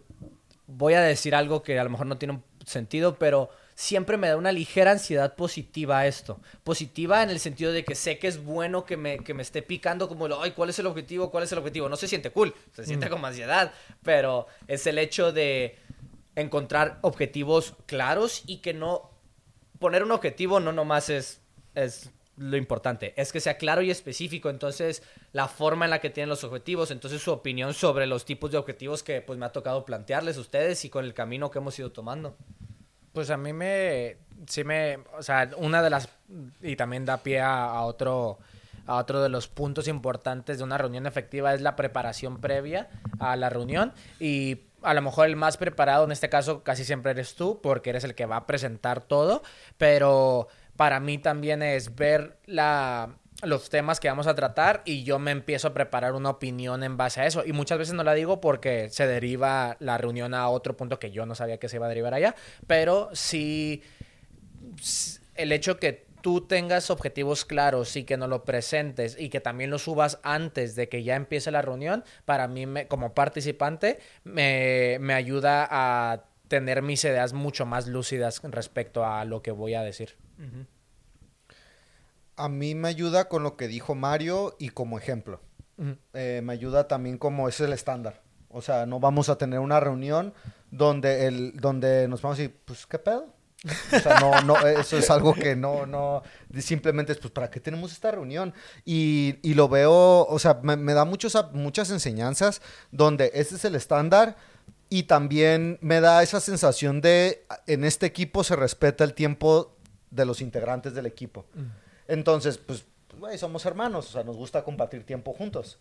voy 0.68 0.94
a 0.94 1.02
decir 1.02 1.36
algo 1.36 1.64
que 1.64 1.80
a 1.80 1.84
lo 1.84 1.90
mejor 1.90 2.08
no 2.08 2.18
tiene 2.18 2.42
sentido, 2.66 3.18
pero 3.18 3.50
siempre 3.76 4.18
me 4.18 4.28
da 4.28 4.38
una 4.38 4.52
ligera 4.52 4.92
ansiedad 4.92 5.36
positiva 5.36 6.00
a 6.00 6.08
esto. 6.08 6.42
Positiva 6.64 7.24
en 7.24 7.30
el 7.30 7.40
sentido 7.40 7.72
de 7.72 7.86
que 7.86 7.96
sé 7.96 8.18
que 8.18 8.28
es 8.28 8.44
bueno 8.44 8.86
que 8.86 8.98
me, 8.98 9.20
que 9.20 9.34
me 9.34 9.44
esté 9.44 9.62
picando 9.62 10.10
como, 10.10 10.28
ay, 10.42 10.52
¿cuál 10.52 10.70
es 10.70 10.80
el 10.80 10.88
objetivo? 10.88 11.30
¿Cuál 11.32 11.44
es 11.44 11.52
el 11.52 11.60
objetivo? 11.60 11.88
No 11.88 11.96
se 11.96 12.08
siente 12.08 12.32
cool, 12.32 12.54
se 12.74 12.86
siente 12.86 13.10
como 13.10 13.28
ansiedad, 13.28 13.72
pero 14.04 14.48
es 14.68 14.86
el 14.88 14.98
hecho 14.98 15.32
de 15.32 15.78
encontrar 16.36 17.00
objetivos 17.02 17.76
claros 17.86 18.44
y 18.48 18.58
que 18.58 18.74
no... 18.74 19.12
Poner 19.80 20.04
un 20.04 20.12
objetivo 20.12 20.60
no 20.60 20.72
nomás 20.72 21.12
es, 21.12 21.40
es 21.76 22.10
lo 22.38 22.56
importante, 22.56 23.14
es 23.18 23.32
que 23.32 23.40
sea 23.40 23.58
claro 23.58 23.82
y 23.82 23.90
específico, 23.90 24.50
entonces 24.50 25.02
la 25.34 25.48
forma 25.48 25.86
en 25.86 25.92
la 25.92 26.00
que 26.00 26.12
tienen 26.12 26.30
los 26.30 26.44
objetivos, 26.44 26.92
entonces 26.92 27.22
su 27.22 27.32
opinión 27.32 27.74
sobre 27.74 28.06
los 28.06 28.26
tipos 28.26 28.52
de 28.52 28.58
objetivos 28.58 29.02
que 29.02 29.22
pues 29.22 29.40
me 29.40 29.46
ha 29.46 29.52
tocado 29.52 29.84
plantearles 29.86 30.38
a 30.38 30.42
ustedes 30.42 30.86
y 30.86 30.90
con 30.90 31.04
el 31.04 31.14
camino 31.16 31.50
que 31.50 31.58
hemos 31.58 31.78
ido 31.80 31.92
tomando. 31.92 32.36
Pues 33.12 33.32
a 33.32 33.38
mí 33.38 33.54
me, 33.54 34.18
sí 34.48 34.64
me, 34.64 35.00
o 35.18 35.24
sea, 35.24 35.50
una 35.58 35.82
de 35.82 35.90
las, 35.90 36.10
y 36.62 36.76
también 36.76 37.06
da 37.06 37.18
pie 37.18 37.42
a, 37.42 37.82
otro, 37.82 38.38
a 38.86 38.98
otro 38.98 39.24
de 39.24 39.30
los 39.30 39.48
puntos 39.48 39.88
importantes 39.88 40.60
de 40.60 40.64
una 40.64 40.78
reunión 40.78 41.08
efectiva 41.08 41.56
es 41.56 41.62
la 41.62 41.76
preparación 41.76 42.40
previa 42.40 42.90
a 43.20 43.36
la 43.36 43.50
reunión 43.50 43.94
y 44.20 44.62
a 44.84 44.94
lo 44.94 45.02
mejor 45.02 45.26
el 45.26 45.36
más 45.36 45.58
preparado 45.58 46.06
en 46.06 46.12
este 46.12 46.30
caso 46.30 46.62
casi 46.62 46.86
siempre 46.86 47.12
eres 47.12 47.34
tú 47.34 47.60
porque 47.62 47.90
eres 47.90 48.04
el 48.04 48.14
que 48.14 48.28
va 48.28 48.38
a 48.38 48.46
presentar 48.46 49.02
todo, 49.02 49.42
pero 49.80 50.48
para 50.78 51.00
mí 51.00 51.18
también 51.18 51.62
es 51.62 51.96
ver 51.96 52.38
los 53.44 53.70
temas 53.70 54.00
que 54.00 54.08
vamos 54.08 54.28
a 54.28 54.36
tratar 54.36 54.82
y 54.86 55.04
yo 55.04 55.20
me 55.20 55.32
empiezo 55.32 55.68
a 55.68 55.74
preparar 55.74 56.14
una 56.14 56.30
opinión 56.30 56.84
en 56.84 56.96
base 56.96 57.22
a 57.22 57.26
eso. 57.26 57.44
Y 57.46 57.52
muchas 57.52 57.78
veces 57.78 57.94
no 57.96 58.04
la 58.04 58.14
digo 58.14 58.40
porque 58.40 58.90
se 58.90 59.08
deriva 59.08 59.76
la 59.80 59.98
reunión 59.98 60.34
a 60.34 60.48
otro 60.50 60.78
punto 60.78 61.00
que 61.00 61.12
yo 61.12 61.26
no 61.26 61.36
sabía 61.36 61.58
que 61.58 61.68
se 61.68 61.78
iba 61.78 61.88
a 61.88 61.90
derivar 61.90 62.14
allá, 62.14 62.36
pero 62.68 63.10
sí 63.14 63.82
el 65.36 65.52
hecho 65.52 65.78
que 65.78 66.06
tú 66.22 66.42
tengas 66.42 66.90
objetivos 66.90 67.46
claros 67.46 67.96
y 67.96 68.04
que 68.04 68.18
no 68.18 68.28
lo 68.28 68.44
presentes 68.44 69.16
y 69.20 69.30
que 69.30 69.40
también 69.40 69.70
lo 69.70 69.80
subas 69.80 70.20
antes 70.24 70.76
de 70.76 70.90
que 70.90 71.04
ya 71.04 71.16
empiece 71.16 71.52
la 71.52 71.62
reunión, 71.62 72.04
para 72.26 72.48
mí 72.48 72.66
me, 72.66 72.88
como 72.88 73.14
participante 73.14 74.00
me 74.24 75.14
ayuda 75.14 75.68
a 75.70 76.24
tener 76.48 76.82
mis 76.82 77.04
ideas 77.04 77.34
mucho 77.34 77.66
más 77.66 77.88
lúcidas 77.88 78.42
respecto 78.44 79.06
a 79.06 79.26
lo 79.26 79.42
que 79.42 79.52
voy 79.52 79.74
a 79.74 79.84
decir. 79.84 80.16
A 82.36 82.50
mí 82.50 82.76
me 82.76 82.88
ayuda 82.88 83.28
con 83.28 83.44
lo 83.44 83.58
que 83.58 83.68
dijo 83.68 83.96
Mario 83.96 84.56
y 84.60 84.70
como 84.70 84.98
ejemplo. 84.98 85.42
Eh, 86.14 86.42
me 86.44 86.54
ayuda 86.54 86.88
también 86.88 87.18
como 87.18 87.50
es 87.50 87.60
el 87.60 87.74
estándar. 87.74 88.22
O 88.50 88.62
sea, 88.62 88.86
no 88.86 89.00
vamos 89.00 89.30
a 89.30 89.38
tener 89.38 89.60
una 89.60 89.80
reunión 89.80 90.34
donde, 90.72 91.28
el, 91.28 91.54
donde 91.58 92.08
nos 92.08 92.22
vamos 92.22 92.40
a 92.40 92.42
decir, 92.42 92.60
pues, 92.66 92.86
¿qué 92.86 93.00
pedo? 93.00 93.34
O 93.92 94.00
sea, 94.00 94.20
no, 94.20 94.42
no, 94.42 94.68
eso 94.68 94.98
es 94.98 95.10
algo 95.10 95.34
que 95.34 95.56
no, 95.56 95.86
no, 95.86 96.24
simplemente 96.60 97.12
es, 97.12 97.20
pues, 97.20 97.32
¿para 97.32 97.50
qué 97.50 97.60
tenemos 97.60 97.92
esta 97.92 98.12
reunión? 98.12 98.54
Y, 98.86 99.38
y 99.42 99.54
lo 99.56 99.68
veo, 99.68 100.26
o 100.26 100.40
sea, 100.40 100.60
me, 100.64 100.78
me 100.78 100.94
da 100.94 101.06
muchos, 101.06 101.38
muchas 101.54 101.90
enseñanzas 101.90 102.62
donde 102.92 103.32
este 103.34 103.56
es 103.56 103.66
el 103.66 103.76
estándar 103.76 104.38
y 104.90 105.04
también 105.04 105.78
me 105.82 106.00
da 106.00 106.24
esa 106.24 106.40
sensación 106.40 107.02
de, 107.02 107.46
en 107.66 107.84
este 107.84 108.06
equipo 108.06 108.44
se 108.44 108.56
respeta 108.56 109.04
el 109.04 109.14
tiempo 109.14 109.76
de 110.10 110.26
los 110.26 110.42
integrantes 110.42 110.94
del 110.94 111.06
equipo. 111.06 111.46
Mm. 111.54 111.66
Entonces, 112.08 112.58
pues, 112.58 112.86
güey, 113.18 113.38
somos 113.38 113.66
hermanos, 113.66 114.10
o 114.10 114.12
sea, 114.12 114.24
nos 114.24 114.38
gusta 114.38 114.64
compartir 114.64 115.06
tiempo 115.06 115.34
juntos. 115.34 115.80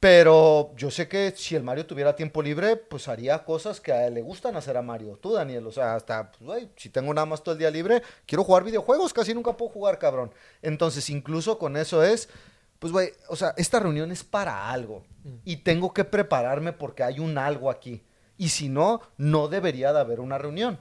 Pero 0.00 0.72
yo 0.76 0.92
sé 0.92 1.08
que 1.08 1.32
si 1.36 1.56
el 1.56 1.64
Mario 1.64 1.84
tuviera 1.84 2.14
tiempo 2.14 2.40
libre, 2.40 2.76
pues 2.76 3.08
haría 3.08 3.44
cosas 3.44 3.80
que 3.80 3.90
a 3.90 4.06
él 4.06 4.14
le 4.14 4.22
gustan 4.22 4.54
hacer 4.56 4.76
a 4.76 4.82
Mario. 4.82 5.18
Tú, 5.20 5.32
Daniel, 5.32 5.66
o 5.66 5.72
sea, 5.72 5.96
hasta, 5.96 6.30
pues, 6.30 6.42
güey, 6.42 6.70
si 6.76 6.88
tengo 6.88 7.12
nada 7.12 7.26
más 7.26 7.42
todo 7.42 7.54
el 7.54 7.58
día 7.58 7.70
libre, 7.70 8.02
quiero 8.24 8.44
jugar 8.44 8.62
videojuegos, 8.62 9.12
casi 9.12 9.34
nunca 9.34 9.56
puedo 9.56 9.72
jugar, 9.72 9.98
cabrón. 9.98 10.32
Entonces, 10.62 11.10
incluso 11.10 11.58
con 11.58 11.76
eso 11.76 12.04
es, 12.04 12.28
pues, 12.78 12.92
güey, 12.92 13.10
o 13.28 13.34
sea, 13.34 13.54
esta 13.56 13.80
reunión 13.80 14.12
es 14.12 14.22
para 14.22 14.70
algo. 14.70 15.04
Mm. 15.24 15.34
Y 15.44 15.56
tengo 15.58 15.92
que 15.92 16.04
prepararme 16.04 16.72
porque 16.72 17.02
hay 17.02 17.18
un 17.18 17.36
algo 17.36 17.68
aquí. 17.68 18.04
Y 18.36 18.50
si 18.50 18.68
no, 18.68 19.00
no 19.16 19.48
debería 19.48 19.92
de 19.92 19.98
haber 19.98 20.20
una 20.20 20.38
reunión. 20.38 20.78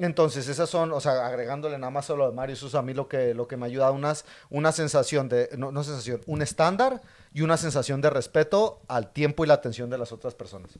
Entonces, 0.00 0.46
esas 0.46 0.70
son, 0.70 0.92
o 0.92 1.00
sea, 1.00 1.26
agregándole 1.26 1.76
nada 1.76 1.90
más 1.90 2.06
solo 2.06 2.28
de 2.28 2.34
Mario, 2.34 2.54
eso 2.54 2.68
es 2.68 2.74
a 2.76 2.82
mí 2.82 2.94
lo 2.94 3.08
que, 3.08 3.34
lo 3.34 3.48
que 3.48 3.56
me 3.56 3.66
ayuda, 3.66 3.90
unas, 3.90 4.24
una 4.48 4.70
sensación 4.70 5.28
de, 5.28 5.48
no, 5.58 5.72
no 5.72 5.82
sensación, 5.82 6.20
un 6.26 6.40
estándar 6.40 7.02
y 7.34 7.42
una 7.42 7.56
sensación 7.56 8.00
de 8.00 8.08
respeto 8.08 8.80
al 8.86 9.12
tiempo 9.12 9.44
y 9.44 9.48
la 9.48 9.54
atención 9.54 9.90
de 9.90 9.98
las 9.98 10.12
otras 10.12 10.36
personas. 10.36 10.78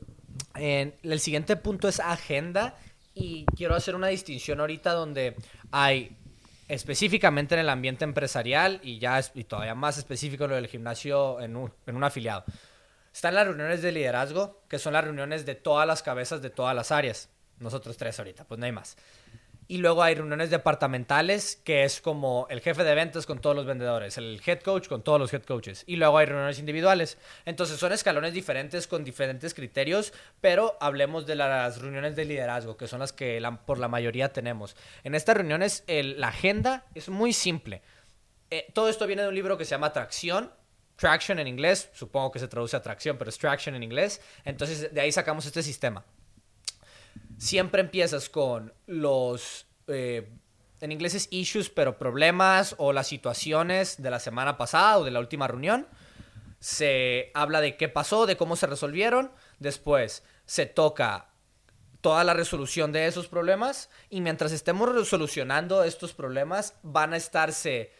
el 0.54 1.20
siguiente 1.20 1.56
punto 1.56 1.88
es 1.88 1.98
agenda 1.98 2.76
y 3.12 3.44
quiero 3.56 3.74
hacer 3.74 3.96
una 3.96 4.06
distinción 4.06 4.60
ahorita 4.60 4.92
donde 4.92 5.34
hay 5.72 6.16
específicamente 6.68 7.56
en 7.56 7.62
el 7.62 7.70
ambiente 7.70 8.04
empresarial 8.04 8.78
y 8.84 9.00
ya 9.00 9.20
y 9.34 9.44
todavía 9.44 9.74
más 9.74 9.98
específico 9.98 10.44
en 10.44 10.50
lo 10.50 10.56
del 10.56 10.68
gimnasio 10.68 11.40
en 11.40 11.56
un, 11.56 11.72
en 11.86 11.96
un 11.96 12.04
afiliado. 12.04 12.44
Están 13.12 13.34
las 13.34 13.48
reuniones 13.48 13.82
de 13.82 13.90
liderazgo, 13.90 14.62
que 14.68 14.78
son 14.78 14.92
las 14.92 15.02
reuniones 15.02 15.44
de 15.44 15.56
todas 15.56 15.88
las 15.88 16.04
cabezas 16.04 16.40
de 16.40 16.50
todas 16.50 16.76
las 16.76 16.92
áreas 16.92 17.30
nosotros 17.60 17.96
tres 17.96 18.18
ahorita, 18.18 18.44
pues 18.44 18.58
no 18.58 18.66
hay 18.66 18.72
más. 18.72 18.96
Y 19.70 19.76
luego 19.76 20.02
hay 20.02 20.14
reuniones 20.14 20.48
departamentales, 20.48 21.56
que 21.62 21.84
es 21.84 22.00
como 22.00 22.46
el 22.48 22.62
jefe 22.62 22.84
de 22.84 22.94
ventas 22.94 23.26
con 23.26 23.38
todos 23.38 23.54
los 23.54 23.66
vendedores, 23.66 24.16
el 24.16 24.40
head 24.44 24.60
coach 24.60 24.88
con 24.88 25.02
todos 25.02 25.20
los 25.20 25.30
head 25.34 25.42
coaches. 25.42 25.84
Y 25.86 25.96
luego 25.96 26.16
hay 26.16 26.24
reuniones 26.24 26.58
individuales. 26.58 27.18
Entonces 27.44 27.78
son 27.78 27.92
escalones 27.92 28.32
diferentes 28.32 28.86
con 28.86 29.04
diferentes 29.04 29.52
criterios, 29.52 30.14
pero 30.40 30.78
hablemos 30.80 31.26
de 31.26 31.34
las 31.34 31.82
reuniones 31.82 32.16
de 32.16 32.24
liderazgo, 32.24 32.78
que 32.78 32.88
son 32.88 33.00
las 33.00 33.12
que 33.12 33.46
por 33.66 33.78
la 33.78 33.88
mayoría 33.88 34.32
tenemos. 34.32 34.74
En 35.04 35.14
estas 35.14 35.36
reuniones 35.36 35.84
la 35.86 36.28
agenda 36.28 36.86
es 36.94 37.10
muy 37.10 37.34
simple. 37.34 37.82
Eh, 38.50 38.68
todo 38.72 38.88
esto 38.88 39.06
viene 39.06 39.20
de 39.20 39.28
un 39.28 39.34
libro 39.34 39.58
que 39.58 39.66
se 39.66 39.72
llama 39.72 39.92
Tracción, 39.92 40.50
Traction 40.96 41.38
en 41.40 41.46
inglés, 41.46 41.90
supongo 41.92 42.32
que 42.32 42.38
se 42.38 42.48
traduce 42.48 42.74
a 42.74 42.80
tracción, 42.80 43.18
pero 43.18 43.28
es 43.28 43.36
Traction 43.36 43.74
en 43.74 43.82
inglés. 43.82 44.22
Entonces 44.46 44.94
de 44.94 45.00
ahí 45.02 45.12
sacamos 45.12 45.44
este 45.44 45.62
sistema 45.62 46.06
siempre 47.38 47.80
empiezas 47.80 48.28
con 48.28 48.74
los, 48.86 49.66
eh, 49.86 50.28
en 50.80 50.92
inglés 50.92 51.14
es 51.14 51.28
issues, 51.30 51.70
pero 51.70 51.98
problemas 51.98 52.74
o 52.78 52.92
las 52.92 53.06
situaciones 53.06 54.02
de 54.02 54.10
la 54.10 54.20
semana 54.20 54.58
pasada 54.58 54.98
o 54.98 55.04
de 55.04 55.10
la 55.10 55.20
última 55.20 55.48
reunión. 55.48 55.86
Se 56.60 57.30
habla 57.34 57.60
de 57.60 57.76
qué 57.76 57.88
pasó, 57.88 58.26
de 58.26 58.36
cómo 58.36 58.56
se 58.56 58.66
resolvieron. 58.66 59.30
Después 59.58 60.24
se 60.44 60.66
toca 60.66 61.30
toda 62.00 62.24
la 62.24 62.34
resolución 62.34 62.92
de 62.92 63.06
esos 63.06 63.28
problemas 63.28 63.90
y 64.08 64.20
mientras 64.20 64.52
estemos 64.52 64.92
resolucionando 64.92 65.82
estos 65.84 66.12
problemas 66.12 66.74
van 66.82 67.12
a 67.12 67.16
estarse 67.16 67.92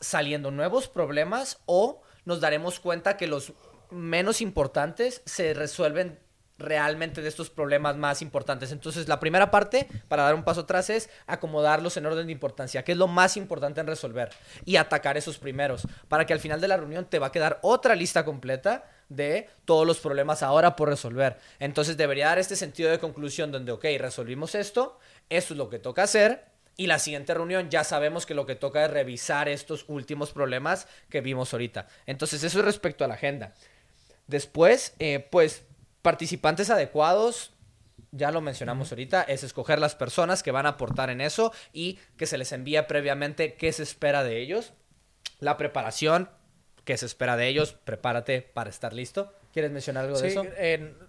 saliendo 0.00 0.50
nuevos 0.50 0.88
problemas 0.88 1.60
o 1.66 2.02
nos 2.24 2.40
daremos 2.40 2.80
cuenta 2.80 3.16
que 3.16 3.26
los 3.26 3.52
menos 3.90 4.40
importantes 4.40 5.22
se 5.24 5.54
resuelven 5.54 6.18
realmente 6.58 7.22
de 7.22 7.28
estos 7.28 7.50
problemas 7.50 7.96
más 7.96 8.22
importantes. 8.22 8.72
Entonces, 8.72 9.08
la 9.08 9.20
primera 9.20 9.50
parte, 9.50 9.88
para 10.08 10.22
dar 10.22 10.34
un 10.34 10.44
paso 10.44 10.62
atrás, 10.62 10.90
es 10.90 11.10
acomodarlos 11.26 11.96
en 11.96 12.06
orden 12.06 12.26
de 12.26 12.32
importancia, 12.32 12.82
que 12.82 12.92
es 12.92 12.98
lo 12.98 13.08
más 13.08 13.36
importante 13.36 13.80
en 13.80 13.86
resolver, 13.86 14.30
y 14.64 14.76
atacar 14.76 15.16
esos 15.16 15.38
primeros, 15.38 15.86
para 16.08 16.24
que 16.26 16.32
al 16.32 16.40
final 16.40 16.60
de 16.60 16.68
la 16.68 16.76
reunión 16.76 17.04
te 17.04 17.18
va 17.18 17.28
a 17.28 17.32
quedar 17.32 17.58
otra 17.62 17.94
lista 17.94 18.24
completa 18.24 18.90
de 19.08 19.48
todos 19.64 19.86
los 19.86 19.98
problemas 19.98 20.42
ahora 20.42 20.76
por 20.76 20.88
resolver. 20.88 21.38
Entonces, 21.58 21.96
debería 21.96 22.26
dar 22.26 22.38
este 22.38 22.56
sentido 22.56 22.90
de 22.90 22.98
conclusión 22.98 23.52
donde, 23.52 23.72
ok, 23.72 23.84
resolvimos 23.98 24.54
esto, 24.54 24.98
esto 25.28 25.54
es 25.54 25.58
lo 25.58 25.68
que 25.68 25.78
toca 25.78 26.02
hacer, 26.02 26.44
y 26.78 26.88
la 26.88 26.98
siguiente 26.98 27.32
reunión 27.32 27.70
ya 27.70 27.84
sabemos 27.84 28.26
que 28.26 28.34
lo 28.34 28.44
que 28.44 28.54
toca 28.54 28.84
es 28.84 28.90
revisar 28.90 29.48
estos 29.48 29.84
últimos 29.88 30.32
problemas 30.32 30.86
que 31.08 31.22
vimos 31.22 31.52
ahorita. 31.52 31.86
Entonces, 32.06 32.42
eso 32.44 32.58
es 32.58 32.64
respecto 32.64 33.04
a 33.04 33.08
la 33.08 33.14
agenda. 33.14 33.54
Después, 34.26 34.94
eh, 34.98 35.26
pues 35.30 35.62
participantes 36.06 36.70
adecuados, 36.70 37.52
ya 38.12 38.30
lo 38.30 38.40
mencionamos 38.40 38.92
ahorita, 38.92 39.22
es 39.22 39.42
escoger 39.42 39.80
las 39.80 39.96
personas 39.96 40.44
que 40.44 40.52
van 40.52 40.64
a 40.64 40.68
aportar 40.68 41.10
en 41.10 41.20
eso 41.20 41.52
y 41.72 41.98
que 42.16 42.26
se 42.26 42.38
les 42.38 42.52
envía 42.52 42.86
previamente 42.86 43.54
qué 43.54 43.72
se 43.72 43.82
espera 43.82 44.22
de 44.22 44.40
ellos. 44.40 44.72
La 45.40 45.56
preparación, 45.56 46.30
qué 46.84 46.96
se 46.96 47.06
espera 47.06 47.36
de 47.36 47.48
ellos, 47.48 47.72
prepárate 47.72 48.40
para 48.40 48.70
estar 48.70 48.92
listo. 48.92 49.32
¿Quieres 49.52 49.72
mencionar 49.72 50.04
algo 50.04 50.16
de 50.20 50.28
eso? 50.28 50.44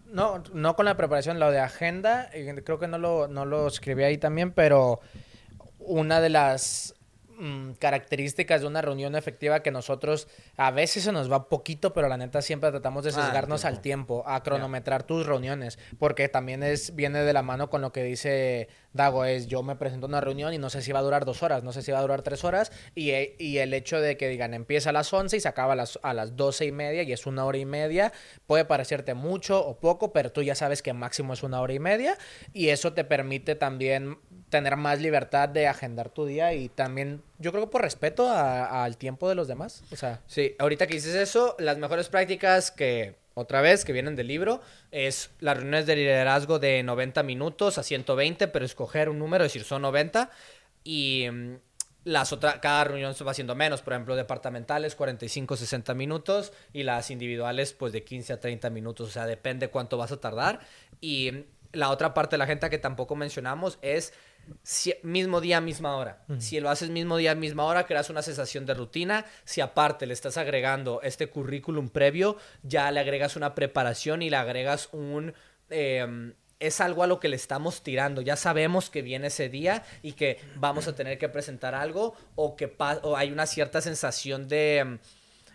no, 0.08 0.42
no 0.52 0.76
con 0.76 0.86
la 0.86 0.98
preparación, 0.98 1.40
lo 1.40 1.52
de 1.52 1.60
agenda, 1.60 2.32
creo 2.66 2.80
que 2.80 2.88
no 2.88 2.98
lo, 2.98 3.28
no 3.28 3.46
lo 3.46 3.68
escribí 3.68 4.02
ahí 4.02 4.18
también, 4.18 4.52
pero 4.52 5.00
una 5.78 6.22
de 6.22 6.30
las 6.30 6.96
mm, 7.38 7.72
características 7.74 8.62
de 8.62 8.68
una 8.68 8.82
reunión 8.82 9.16
efectiva 9.16 9.62
que 9.62 9.72
nosotros 9.72 10.28
a 10.58 10.72
veces 10.72 11.04
se 11.04 11.12
nos 11.12 11.32
va 11.32 11.50
poquito, 11.50 11.94
pero 11.94 12.08
la 12.08 12.18
neta 12.18 12.42
siempre 12.42 12.70
tratamos 12.72 13.04
de 13.04 13.12
Ah, 13.12 13.14
sesgarnos 13.14 13.66
al 13.66 13.82
tiempo, 13.82 14.24
a 14.28 14.44
cronometrar 14.44 15.04
tus 15.04 15.26
reuniones, 15.26 15.80
porque 16.00 16.28
también 16.30 16.64
es 16.64 16.96
viene 16.96 17.20
de 17.20 17.34
la 17.34 17.42
mano 17.44 17.70
con 17.70 17.82
lo 17.82 17.92
que 17.92 18.04
dice 18.04 18.68
Dago, 18.94 19.26
es 19.26 19.48
yo 19.48 19.64
me 19.64 19.76
presento 19.76 20.06
a 20.08 20.10
una 20.10 20.22
reunión 20.22 20.54
y 20.54 20.58
no 20.58 20.70
sé 20.70 20.82
si 20.82 20.92
va 20.92 21.00
a 21.00 21.04
durar 21.04 21.26
dos 21.26 21.44
horas, 21.44 21.64
no 21.64 21.72
sé 21.72 21.82
si 21.82 21.92
va 21.92 22.00
a 22.00 22.02
durar 22.02 22.22
tres 22.22 22.44
horas, 22.44 22.72
y, 22.96 23.12
e- 23.12 23.36
y 23.38 23.58
el 23.58 23.74
hecho 23.74 24.00
de 24.02 24.18
que 24.18 24.28
digan 24.28 24.54
empieza 24.54 24.90
a 24.90 24.94
las 24.94 25.12
11 25.14 25.38
y 25.38 25.40
se 25.40 25.48
acaba 25.48 25.74
a 25.74 25.76
las, 25.76 26.00
a 26.02 26.14
las 26.14 26.36
12 26.36 26.66
y 26.66 26.72
media 26.72 27.04
y 27.04 27.12
es 27.12 27.26
una 27.26 27.46
hora 27.46 27.58
y 27.58 27.66
media, 27.66 28.12
puede 28.48 28.66
parecerte 28.66 29.14
mucho 29.14 29.64
o 29.66 29.78
poco, 29.80 30.12
pero 30.14 30.32
tú 30.32 30.42
ya 30.42 30.56
sabes 30.56 30.82
que 30.82 30.94
máximo 30.94 31.34
es 31.34 31.44
una 31.44 31.62
hora 31.62 31.74
y 31.74 31.80
media, 31.80 32.18
y 32.54 32.70
eso 32.70 32.94
te 32.94 33.04
permite 33.04 33.56
también 33.56 34.18
tener 34.50 34.78
más 34.78 35.00
libertad 35.02 35.50
de 35.50 35.68
agendar 35.68 36.10
tu 36.10 36.26
día 36.26 36.54
y 36.54 36.70
también, 36.70 37.22
yo 37.38 37.52
creo 37.52 37.66
que 37.66 37.72
por 37.72 37.82
respeto 37.82 38.32
al 38.32 38.98
tiempo 38.98 39.30
de 39.30 39.36
los 39.36 39.48
demás, 39.48 39.84
o 39.92 39.96
sea... 39.96 40.22
Sí, 40.28 40.56
ahorita 40.60 40.88
que 40.88 40.96
dices 40.96 41.16
eso, 41.16 41.56
las 41.60 41.78
mejores 41.78 42.10
prácticas 42.10 42.72
que, 42.72 43.16
otra 43.38 43.62
vez, 43.62 43.86
que 43.86 43.94
vienen 43.94 44.16
del 44.16 44.28
libro, 44.28 44.62
es 44.90 45.30
las 45.40 45.58
reuniones 45.58 45.86
de 45.86 45.96
liderazgo 45.96 46.58
de 46.58 46.82
90 46.82 47.22
minutos 47.22 47.78
a 47.78 47.84
120, 47.84 48.48
pero 48.48 48.66
escoger 48.66 49.10
un 49.10 49.20
número, 49.20 49.46
es 49.46 49.54
decir, 49.54 49.64
son 49.64 49.84
90, 49.84 50.32
y 50.84 51.28
mm, 51.32 51.58
las 52.04 52.34
otras, 52.34 52.58
cada 52.60 52.86
reunión 52.86 53.14
se 53.14 53.24
va 53.24 53.32
haciendo 53.32 53.54
menos, 53.54 53.84
por 53.84 53.94
ejemplo, 53.94 54.16
departamentales 54.16 54.96
45, 54.96 55.56
60 55.56 55.94
minutos, 55.94 56.52
y 56.74 56.82
las 56.82 57.12
individuales 57.12 57.74
pues 57.74 57.94
de 57.94 58.04
15 58.04 58.34
a 58.34 58.40
30 58.40 58.72
minutos, 58.72 59.10
o 59.10 59.12
sea, 59.12 59.28
depende 59.28 59.70
cuánto 59.70 59.98
vas 59.98 60.12
a 60.12 60.20
tardar, 60.20 60.60
y 61.00 61.32
mm, 61.32 61.44
la 61.74 61.92
otra 61.92 62.16
parte 62.16 62.34
de 62.34 62.40
la 62.40 62.48
gente 62.48 62.68
que 62.72 62.80
tampoco 62.80 63.16
mencionamos 63.16 63.78
es 63.84 64.14
si- 64.64 64.96
mismo 65.04 65.42
día, 65.42 65.62
misma 65.62 65.96
hora. 65.98 66.24
Si 66.40 66.60
lo 66.60 66.70
haces 66.70 66.90
mismo 66.90 67.18
día, 67.18 67.36
misma 67.36 67.64
hora, 67.66 67.86
creas 67.86 68.10
una 68.10 68.22
sensación 68.22 68.66
de 68.66 68.74
rutina. 68.74 69.26
Si 69.46 69.62
aparte 69.62 70.06
le 70.06 70.14
estás 70.14 70.38
agregando 70.38 71.02
este 71.02 71.28
currículum 71.30 71.90
previo, 71.90 72.38
ya 72.64 72.92
le 72.92 73.00
agregas 73.00 73.36
una 73.36 73.56
preparación 73.56 74.22
y 74.22 74.30
le 74.30 74.38
agregas 74.38 74.90
un... 74.92 75.34
em, 75.70 76.34
es 76.60 76.82
algo 76.82 77.04
a 77.04 77.08
lo 77.08 77.20
que 77.20 77.30
le 77.30 77.36
estamos 77.36 77.84
tirando. 77.84 78.22
Ya 78.22 78.36
sabemos 78.36 78.90
que 78.90 79.04
viene 79.04 79.28
ese 79.28 79.48
día 79.48 79.84
y 80.02 80.14
que 80.14 80.40
vamos 80.56 80.88
a 80.88 80.96
tener 80.96 81.20
que 81.20 81.30
presentar 81.30 81.76
algo 81.76 82.16
o 82.36 82.56
que 82.56 82.76
o 83.04 83.16
hay 83.16 83.32
una 83.32 83.46
cierta 83.46 83.80
sensación 83.82 84.48
de... 84.48 84.78
em, 84.80 85.00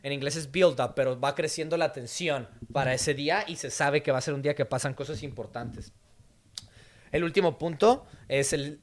en 0.04 0.12
inglés 0.12 0.34
es 0.36 0.50
build 0.50 0.80
up, 0.80 0.94
pero 0.96 1.18
va 1.20 1.34
creciendo 1.34 1.76
la 1.76 1.92
tensión 1.92 2.48
para 2.72 2.92
ese 2.92 3.14
día 3.14 3.44
y 3.46 3.54
se 3.56 3.70
sabe 3.70 4.02
que 4.02 4.10
va 4.10 4.18
a 4.18 4.20
ser 4.20 4.34
un 4.34 4.42
día 4.42 4.54
que 4.56 4.64
pasan 4.64 4.94
cosas 4.94 5.22
importantes. 5.22 5.92
El 7.12 7.24
último 7.24 7.58
punto 7.58 8.06
es 8.28 8.52
el... 8.52 8.80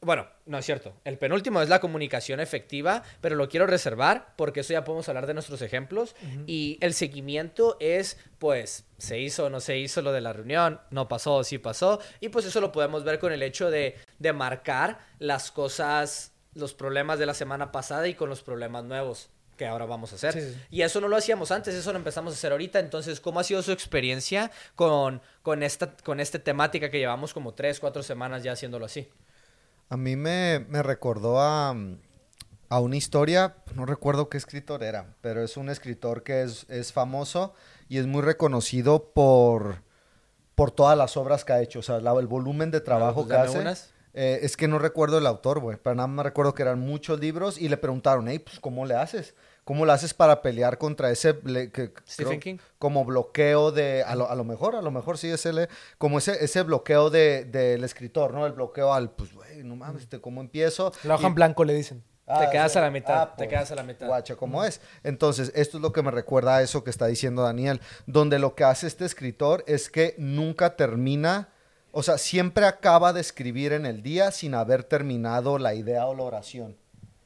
Bueno, 0.00 0.26
no 0.44 0.58
es 0.58 0.64
cierto. 0.64 0.94
El 1.04 1.18
penúltimo 1.18 1.60
es 1.62 1.68
la 1.68 1.80
comunicación 1.80 2.38
efectiva, 2.38 3.02
pero 3.20 3.34
lo 3.34 3.48
quiero 3.48 3.66
reservar 3.66 4.34
porque 4.36 4.60
eso 4.60 4.72
ya 4.72 4.84
podemos 4.84 5.08
hablar 5.08 5.26
de 5.26 5.34
nuestros 5.34 5.62
ejemplos. 5.62 6.14
Y 6.46 6.78
el 6.80 6.94
seguimiento 6.94 7.76
es, 7.80 8.18
pues, 8.38 8.84
se 8.98 9.18
hizo 9.18 9.46
o 9.46 9.50
no 9.50 9.60
se 9.60 9.78
hizo 9.78 10.02
lo 10.02 10.12
de 10.12 10.20
la 10.20 10.32
reunión, 10.32 10.80
no 10.90 11.08
pasó 11.08 11.36
o 11.36 11.44
sí 11.44 11.58
pasó. 11.58 12.00
Y 12.20 12.28
pues 12.28 12.44
eso 12.46 12.60
lo 12.60 12.72
podemos 12.72 13.04
ver 13.04 13.18
con 13.18 13.32
el 13.32 13.42
hecho 13.42 13.70
de, 13.70 13.96
de 14.18 14.32
marcar 14.32 14.98
las 15.18 15.50
cosas, 15.50 16.32
los 16.54 16.72
problemas 16.74 17.18
de 17.18 17.26
la 17.26 17.34
semana 17.34 17.72
pasada 17.72 18.06
y 18.06 18.14
con 18.14 18.28
los 18.28 18.42
problemas 18.42 18.84
nuevos 18.84 19.30
que 19.56 19.66
ahora 19.66 19.86
vamos 19.86 20.12
a 20.12 20.16
hacer. 20.16 20.32
Sí, 20.34 20.40
sí, 20.40 20.52
sí. 20.52 20.60
Y 20.70 20.82
eso 20.82 21.00
no 21.00 21.08
lo 21.08 21.16
hacíamos 21.16 21.50
antes, 21.50 21.74
eso 21.74 21.90
lo 21.92 21.98
empezamos 21.98 22.32
a 22.32 22.36
hacer 22.36 22.52
ahorita. 22.52 22.78
Entonces, 22.78 23.20
¿cómo 23.20 23.40
ha 23.40 23.44
sido 23.44 23.62
su 23.62 23.72
experiencia 23.72 24.50
con, 24.74 25.20
con 25.42 25.62
esta 25.62 25.96
con 26.04 26.20
esta 26.20 26.38
temática 26.38 26.90
que 26.90 26.98
llevamos 26.98 27.32
como 27.34 27.54
tres, 27.54 27.80
cuatro 27.80 28.02
semanas 28.02 28.42
ya 28.42 28.52
haciéndolo 28.52 28.84
así? 28.86 29.08
A 29.88 29.96
mí 29.96 30.16
me, 30.16 30.64
me 30.68 30.82
recordó 30.82 31.40
a, 31.40 31.74
a 32.68 32.80
una 32.80 32.96
historia, 32.96 33.56
no 33.74 33.86
recuerdo 33.86 34.28
qué 34.28 34.36
escritor 34.36 34.82
era, 34.82 35.14
pero 35.20 35.42
es 35.42 35.56
un 35.56 35.68
escritor 35.68 36.22
que 36.24 36.42
es, 36.42 36.66
es 36.68 36.92
famoso 36.92 37.54
y 37.88 37.98
es 37.98 38.06
muy 38.06 38.22
reconocido 38.22 39.12
por, 39.12 39.82
por 40.56 40.72
todas 40.72 40.98
las 40.98 41.16
obras 41.16 41.44
que 41.44 41.52
ha 41.52 41.62
hecho, 41.62 41.78
o 41.78 41.82
sea, 41.82 42.00
la- 42.00 42.18
el 42.18 42.26
volumen 42.26 42.70
de 42.72 42.80
trabajo 42.80 43.24
pues 43.26 43.28
que 43.28 43.34
hace. 43.36 43.58
unas. 43.60 43.90
Eh, 44.18 44.40
es 44.42 44.56
que 44.56 44.66
no 44.66 44.78
recuerdo 44.78 45.18
el 45.18 45.26
autor, 45.26 45.60
güey, 45.60 45.76
pero 45.80 45.94
nada 45.94 46.06
más 46.08 46.24
recuerdo 46.24 46.54
que 46.54 46.62
eran 46.62 46.80
muchos 46.80 47.20
libros 47.20 47.58
y 47.58 47.68
le 47.68 47.76
preguntaron, 47.76 48.26
hey, 48.28 48.38
pues, 48.38 48.58
¿cómo 48.60 48.86
le 48.86 48.94
haces? 48.94 49.34
¿Cómo 49.66 49.84
le 49.84 49.90
haces 49.92 50.14
para 50.14 50.42
pelear 50.42 50.78
contra 50.78 51.10
ese... 51.10 51.36
que- 51.72 51.92
Stephen 52.08 52.38
creo- 52.38 52.40
King. 52.40 52.58
Como 52.78 53.04
bloqueo 53.04 53.72
de... 53.72 54.04
A 54.04 54.14
lo, 54.14 54.30
a 54.30 54.34
lo 54.36 54.44
mejor, 54.44 54.76
a 54.76 54.80
lo 54.80 54.92
mejor 54.92 55.18
sí 55.18 55.28
es 55.28 55.44
el... 55.44 55.68
Como 55.98 56.18
ese, 56.18 56.42
ese 56.44 56.62
bloqueo 56.62 57.10
de- 57.10 57.44
del 57.44 57.82
escritor, 57.82 58.32
¿no? 58.32 58.46
El 58.46 58.52
bloqueo 58.52 58.94
al, 58.94 59.10
pues, 59.10 59.34
güey, 59.34 59.64
no 59.64 59.74
mames, 59.74 60.06
¿cómo 60.20 60.40
empiezo? 60.40 60.92
La 61.02 61.16
hoja 61.16 61.24
Y- 61.24 61.26
en 61.26 61.34
blanco 61.34 61.64
le 61.64 61.74
dicen. 61.74 62.04
Te 62.26 62.48
quedas 62.50 62.72
sí. 62.72 62.78
a 62.78 62.82
la 62.82 62.90
mitad, 62.92 63.22
Ah, 63.22 63.30
te 63.30 63.36
pues, 63.38 63.48
quedas 63.48 63.70
a 63.72 63.74
la 63.74 63.82
mitad. 63.82 64.06
Guacha, 64.06 64.36
¿cómo 64.36 64.62
es? 64.64 64.80
Entonces, 65.02 65.50
esto 65.56 65.78
es 65.78 65.82
lo 65.82 65.92
que 65.92 66.02
me 66.02 66.10
recuerda 66.12 66.56
a 66.56 66.62
eso 66.62 66.82
que 66.84 66.90
está 66.90 67.06
diciendo 67.06 67.42
Daniel, 67.42 67.80
donde 68.06 68.38
lo 68.38 68.54
que 68.54 68.62
hace 68.64 68.86
este 68.86 69.04
escritor 69.04 69.62
es 69.66 69.90
que 69.90 70.14
nunca 70.18 70.76
termina, 70.76 71.48
o 71.92 72.02
sea, 72.04 72.18
siempre 72.18 72.66
acaba 72.66 73.12
de 73.12 73.20
escribir 73.20 73.72
en 73.72 73.84
el 73.86 74.02
día 74.02 74.30
sin 74.30 74.54
haber 74.54 74.84
terminado 74.84 75.58
la 75.58 75.74
idea 75.74 76.06
o 76.06 76.14
la 76.14 76.22
oración. 76.24 76.76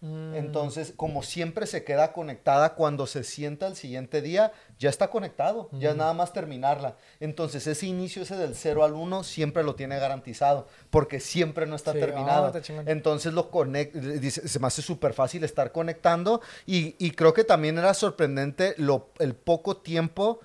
Entonces, 0.03 0.95
como 0.97 1.23
siempre 1.23 1.67
se 1.67 1.85
queda 1.85 2.13
conectada, 2.15 2.75
cuando 2.75 3.07
se 3.07 3.23
sienta 3.23 3.67
el 3.67 3.77
siguiente 3.77 4.23
día, 4.23 4.51
ya 4.79 4.89
está 4.89 5.11
conectado, 5.11 5.69
ya 5.73 5.91
es 5.91 5.97
nada 5.97 6.15
más 6.15 6.33
terminarla. 6.33 6.97
Entonces, 7.21 7.67
ese 7.67 7.87
inicio, 7.87 8.23
ese 8.23 8.37
del 8.37 8.55
0 8.55 8.83
al 8.85 8.95
1, 8.95 9.25
siempre 9.25 9.63
lo 9.63 9.75
tiene 9.75 9.99
garantizado, 9.99 10.67
porque 10.89 11.21
siempre 11.21 11.67
no 11.67 11.77
está 11.77 11.93
Sí, 11.93 12.01
terminado. 12.01 12.47
ah, 12.55 12.63
chingón. 12.63 12.89
Entonces 12.89 13.35
lo 13.35 13.51
conect 13.51 13.95
dice, 13.95 14.49
se 14.49 14.59
me 14.59 14.69
hace 14.69 14.81
súper 14.81 15.13
fácil 15.13 15.45
estar 15.45 15.71
conectando 15.71 16.41
y, 16.65 16.97
y 16.99 17.11
creo 17.11 17.35
que 17.35 17.45
también 17.45 17.77
era 17.77 17.93
sorprendente 17.93 18.75
lo, 18.79 19.11
el 19.19 19.35
poco 19.35 19.77
tiempo 19.77 20.41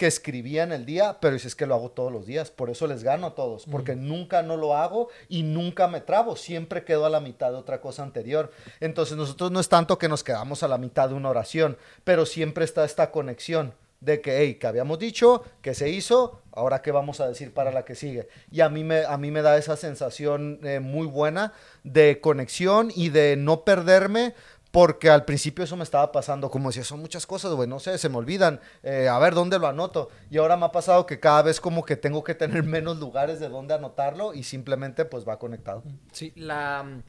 que 0.00 0.06
escribía 0.06 0.62
en 0.62 0.72
el 0.72 0.86
día, 0.86 1.18
pero 1.20 1.34
dices 1.34 1.54
que 1.54 1.66
lo 1.66 1.74
hago 1.74 1.90
todos 1.90 2.10
los 2.10 2.24
días, 2.24 2.50
por 2.50 2.70
eso 2.70 2.86
les 2.86 3.04
gano 3.04 3.26
a 3.26 3.34
todos, 3.34 3.66
porque 3.70 3.94
nunca 3.94 4.42
no 4.42 4.56
lo 4.56 4.74
hago 4.74 5.10
y 5.28 5.42
nunca 5.42 5.88
me 5.88 6.00
trabo, 6.00 6.36
siempre 6.36 6.84
quedo 6.86 7.04
a 7.04 7.10
la 7.10 7.20
mitad 7.20 7.50
de 7.50 7.58
otra 7.58 7.82
cosa 7.82 8.02
anterior. 8.02 8.50
Entonces 8.80 9.18
nosotros 9.18 9.50
no 9.50 9.60
es 9.60 9.68
tanto 9.68 9.98
que 9.98 10.08
nos 10.08 10.24
quedamos 10.24 10.62
a 10.62 10.68
la 10.68 10.78
mitad 10.78 11.10
de 11.10 11.16
una 11.16 11.28
oración, 11.28 11.76
pero 12.02 12.24
siempre 12.24 12.64
está 12.64 12.86
esta 12.86 13.10
conexión 13.10 13.74
de 14.00 14.22
que, 14.22 14.38
hey, 14.38 14.54
que 14.54 14.66
habíamos 14.66 14.98
dicho, 14.98 15.44
que 15.60 15.74
se 15.74 15.90
hizo, 15.90 16.40
ahora 16.52 16.80
qué 16.80 16.92
vamos 16.92 17.20
a 17.20 17.28
decir 17.28 17.52
para 17.52 17.70
la 17.70 17.84
que 17.84 17.94
sigue. 17.94 18.26
Y 18.50 18.62
a 18.62 18.70
mí 18.70 18.82
me, 18.82 19.04
a 19.04 19.18
mí 19.18 19.30
me 19.30 19.42
da 19.42 19.58
esa 19.58 19.76
sensación 19.76 20.60
eh, 20.62 20.80
muy 20.80 21.06
buena 21.06 21.52
de 21.84 22.22
conexión 22.22 22.90
y 22.96 23.10
de 23.10 23.36
no 23.36 23.64
perderme, 23.64 24.34
porque 24.70 25.10
al 25.10 25.24
principio 25.24 25.64
eso 25.64 25.76
me 25.76 25.82
estaba 25.82 26.12
pasando, 26.12 26.50
como 26.50 26.68
decía, 26.68 26.84
son 26.84 27.00
muchas 27.00 27.26
cosas, 27.26 27.52
güey, 27.52 27.68
no 27.68 27.80
sé, 27.80 27.98
se 27.98 28.08
me 28.08 28.16
olvidan, 28.16 28.60
eh, 28.82 29.08
a 29.08 29.18
ver, 29.18 29.34
¿dónde 29.34 29.58
lo 29.58 29.66
anoto? 29.66 30.10
Y 30.30 30.38
ahora 30.38 30.56
me 30.56 30.66
ha 30.66 30.72
pasado 30.72 31.06
que 31.06 31.18
cada 31.18 31.42
vez 31.42 31.60
como 31.60 31.84
que 31.84 31.96
tengo 31.96 32.22
que 32.22 32.34
tener 32.34 32.62
menos 32.64 32.98
lugares 32.98 33.40
de 33.40 33.48
donde 33.48 33.74
anotarlo 33.74 34.34
y 34.34 34.44
simplemente 34.44 35.04
pues 35.04 35.26
va 35.28 35.38
conectado. 35.38 35.82
Sí, 36.12 36.32
la 36.36 37.02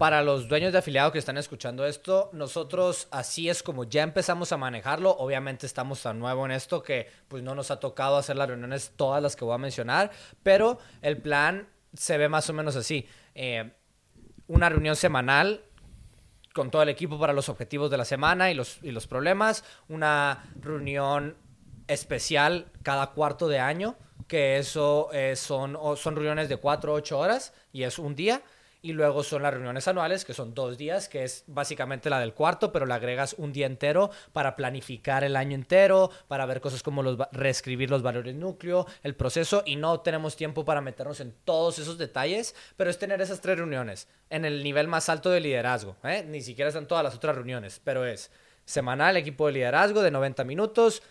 para 0.00 0.22
los 0.22 0.48
dueños 0.48 0.72
de 0.72 0.78
afiliados 0.78 1.12
que 1.12 1.18
están 1.18 1.36
escuchando 1.36 1.84
esto, 1.84 2.30
nosotros 2.32 3.06
así 3.10 3.50
es 3.50 3.62
como 3.62 3.84
ya 3.84 4.02
empezamos 4.02 4.50
a 4.50 4.56
manejarlo. 4.56 5.10
Obviamente 5.10 5.66
estamos 5.66 6.00
tan 6.00 6.18
nuevo 6.18 6.46
en 6.46 6.52
esto 6.52 6.82
que 6.82 7.06
pues 7.28 7.42
no 7.42 7.54
nos 7.54 7.70
ha 7.70 7.80
tocado 7.80 8.16
hacer 8.16 8.36
las 8.36 8.48
reuniones 8.48 8.92
todas 8.96 9.22
las 9.22 9.36
que 9.36 9.44
voy 9.44 9.54
a 9.54 9.58
mencionar, 9.58 10.10
pero 10.42 10.78
el 11.02 11.18
plan 11.18 11.68
se 11.92 12.16
ve 12.16 12.30
más 12.30 12.48
o 12.48 12.54
menos 12.54 12.76
así. 12.76 13.06
Eh, 13.34 13.72
una 14.46 14.70
reunión 14.70 14.96
semanal 14.96 15.64
con 16.54 16.70
todo 16.70 16.82
el 16.82 16.88
equipo 16.88 17.18
para 17.18 17.32
los 17.32 17.48
objetivos 17.48 17.90
de 17.90 17.96
la 17.96 18.04
semana 18.04 18.50
y 18.50 18.54
los, 18.54 18.78
y 18.82 18.90
los 18.90 19.06
problemas. 19.06 19.64
Una 19.88 20.50
reunión 20.60 21.36
especial 21.86 22.66
cada 22.82 23.08
cuarto 23.08 23.48
de 23.48 23.58
año, 23.58 23.96
que 24.28 24.58
eso 24.58 25.10
eh, 25.12 25.36
son, 25.36 25.76
son 25.96 26.16
reuniones 26.16 26.48
de 26.48 26.56
4 26.56 26.92
o 26.92 26.96
8 26.96 27.18
horas 27.18 27.52
y 27.72 27.82
es 27.82 27.98
un 27.98 28.14
día. 28.14 28.42
Y 28.82 28.92
luego 28.92 29.22
son 29.22 29.42
las 29.42 29.52
reuniones 29.52 29.86
anuales, 29.88 30.24
que 30.24 30.32
son 30.32 30.54
dos 30.54 30.78
días, 30.78 31.08
que 31.08 31.22
es 31.24 31.44
básicamente 31.46 32.08
la 32.08 32.18
del 32.18 32.32
cuarto, 32.32 32.72
pero 32.72 32.86
le 32.86 32.94
agregas 32.94 33.34
un 33.36 33.52
día 33.52 33.66
entero 33.66 34.10
para 34.32 34.56
planificar 34.56 35.22
el 35.22 35.36
año 35.36 35.54
entero, 35.54 36.10
para 36.28 36.46
ver 36.46 36.62
cosas 36.62 36.82
como 36.82 37.02
los, 37.02 37.18
reescribir 37.32 37.90
los 37.90 38.02
valores 38.02 38.34
núcleo, 38.34 38.86
el 39.02 39.14
proceso, 39.14 39.62
y 39.66 39.76
no 39.76 40.00
tenemos 40.00 40.34
tiempo 40.34 40.64
para 40.64 40.80
meternos 40.80 41.20
en 41.20 41.34
todos 41.44 41.78
esos 41.78 41.98
detalles, 41.98 42.54
pero 42.76 42.88
es 42.88 42.98
tener 42.98 43.20
esas 43.20 43.42
tres 43.42 43.58
reuniones 43.58 44.08
en 44.30 44.46
el 44.46 44.62
nivel 44.62 44.88
más 44.88 45.10
alto 45.10 45.28
de 45.30 45.40
liderazgo. 45.40 45.96
¿eh? 46.04 46.24
Ni 46.26 46.40
siquiera 46.40 46.68
están 46.68 46.86
todas 46.86 47.04
las 47.04 47.14
otras 47.14 47.36
reuniones, 47.36 47.80
pero 47.84 48.06
es 48.06 48.30
semanal, 48.64 49.16
equipo 49.16 49.46
de 49.46 49.52
liderazgo 49.52 50.00
de 50.00 50.10
90 50.10 50.44
minutos, 50.44 51.02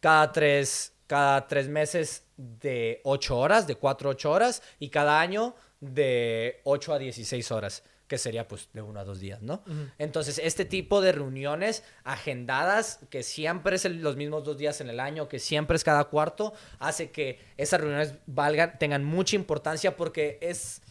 cada 0.00 0.30
tres, 0.32 0.92
cada 1.06 1.48
tres 1.48 1.68
meses 1.68 2.24
de 2.36 3.00
8 3.04 3.38
horas, 3.38 3.66
de 3.66 3.76
4 3.76 4.08
a 4.08 4.12
8 4.12 4.30
horas, 4.30 4.62
y 4.78 4.90
cada 4.90 5.20
año 5.20 5.54
de 5.80 6.60
8 6.64 6.94
a 6.94 6.98
16 6.98 7.50
horas, 7.52 7.82
que 8.06 8.18
sería 8.18 8.46
pues 8.46 8.68
de 8.72 8.82
1 8.82 9.00
a 9.00 9.04
2 9.04 9.18
días, 9.20 9.42
¿no? 9.42 9.62
Entonces, 9.98 10.40
este 10.42 10.64
tipo 10.64 11.00
de 11.00 11.12
reuniones 11.12 11.82
agendadas, 12.04 13.00
que 13.10 13.22
siempre 13.22 13.76
es 13.76 13.84
el- 13.84 14.00
los 14.00 14.16
mismos 14.16 14.44
dos 14.44 14.56
días 14.58 14.80
en 14.80 14.88
el 14.90 15.00
año, 15.00 15.28
que 15.28 15.38
siempre 15.38 15.76
es 15.76 15.84
cada 15.84 16.04
cuarto, 16.04 16.52
hace 16.78 17.10
que 17.10 17.38
esas 17.56 17.80
reuniones 17.80 18.14
valgan, 18.26 18.78
tengan 18.78 19.04
mucha 19.04 19.36
importancia 19.36 19.96
porque 19.96 20.38
es 20.40 20.82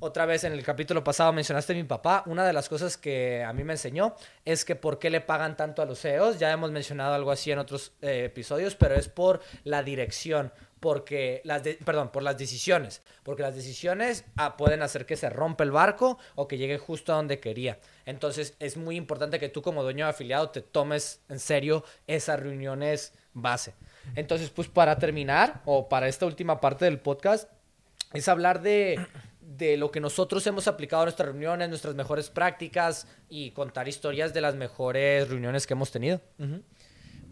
otra 0.00 0.26
vez 0.26 0.42
en 0.42 0.52
el 0.52 0.64
capítulo 0.64 1.04
pasado 1.04 1.32
mencionaste 1.32 1.72
a 1.74 1.76
mi 1.76 1.84
papá. 1.84 2.24
Una 2.26 2.44
de 2.44 2.52
las 2.52 2.68
cosas 2.68 2.96
que 2.96 3.44
a 3.44 3.52
mí 3.52 3.62
me 3.62 3.74
enseñó 3.74 4.16
es 4.44 4.64
que 4.64 4.74
por 4.74 4.98
qué 4.98 5.10
le 5.10 5.20
pagan 5.20 5.56
tanto 5.56 5.80
a 5.80 5.84
los 5.86 6.00
CEOs. 6.00 6.40
Ya 6.40 6.50
hemos 6.50 6.72
mencionado 6.72 7.14
algo 7.14 7.30
así 7.30 7.52
en 7.52 7.60
otros 7.60 7.92
eh, 8.02 8.24
episodios, 8.24 8.74
pero 8.74 8.96
es 8.96 9.08
por 9.08 9.40
la 9.62 9.84
dirección 9.84 10.52
porque 10.82 11.42
las 11.44 11.62
perdón, 11.84 12.10
por 12.10 12.24
las 12.24 12.36
decisiones, 12.36 13.02
porque 13.22 13.42
las 13.42 13.54
decisiones 13.54 14.24
ah, 14.36 14.56
pueden 14.56 14.82
hacer 14.82 15.06
que 15.06 15.14
se 15.16 15.30
rompa 15.30 15.62
el 15.62 15.70
barco 15.70 16.18
o 16.34 16.48
que 16.48 16.58
llegue 16.58 16.76
justo 16.76 17.12
a 17.12 17.16
donde 17.16 17.38
quería. 17.38 17.78
Entonces 18.04 18.56
es 18.58 18.76
muy 18.76 18.96
importante 18.96 19.38
que 19.38 19.48
tú 19.48 19.62
como 19.62 19.84
dueño 19.84 20.06
de 20.06 20.10
afiliado 20.10 20.50
te 20.50 20.60
tomes 20.60 21.20
en 21.28 21.38
serio 21.38 21.84
esas 22.08 22.40
reuniones 22.40 23.12
base. 23.32 23.74
Entonces, 24.16 24.50
pues 24.50 24.66
para 24.66 24.98
terminar 24.98 25.62
o 25.66 25.88
para 25.88 26.08
esta 26.08 26.26
última 26.26 26.60
parte 26.60 26.84
del 26.84 26.98
podcast 26.98 27.48
es 28.12 28.26
hablar 28.26 28.60
de 28.60 28.98
de 29.40 29.76
lo 29.76 29.92
que 29.92 30.00
nosotros 30.00 30.44
hemos 30.48 30.66
aplicado 30.66 31.04
en 31.04 31.06
nuestras 31.06 31.28
reuniones, 31.28 31.68
nuestras 31.68 31.94
mejores 31.94 32.28
prácticas 32.28 33.06
y 33.28 33.52
contar 33.52 33.86
historias 33.86 34.34
de 34.34 34.40
las 34.40 34.56
mejores 34.56 35.28
reuniones 35.28 35.64
que 35.64 35.74
hemos 35.74 35.92
tenido. 35.92 36.20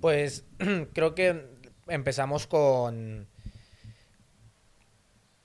Pues 0.00 0.44
creo 0.92 1.16
que 1.16 1.46
empezamos 1.88 2.46
con 2.46 3.26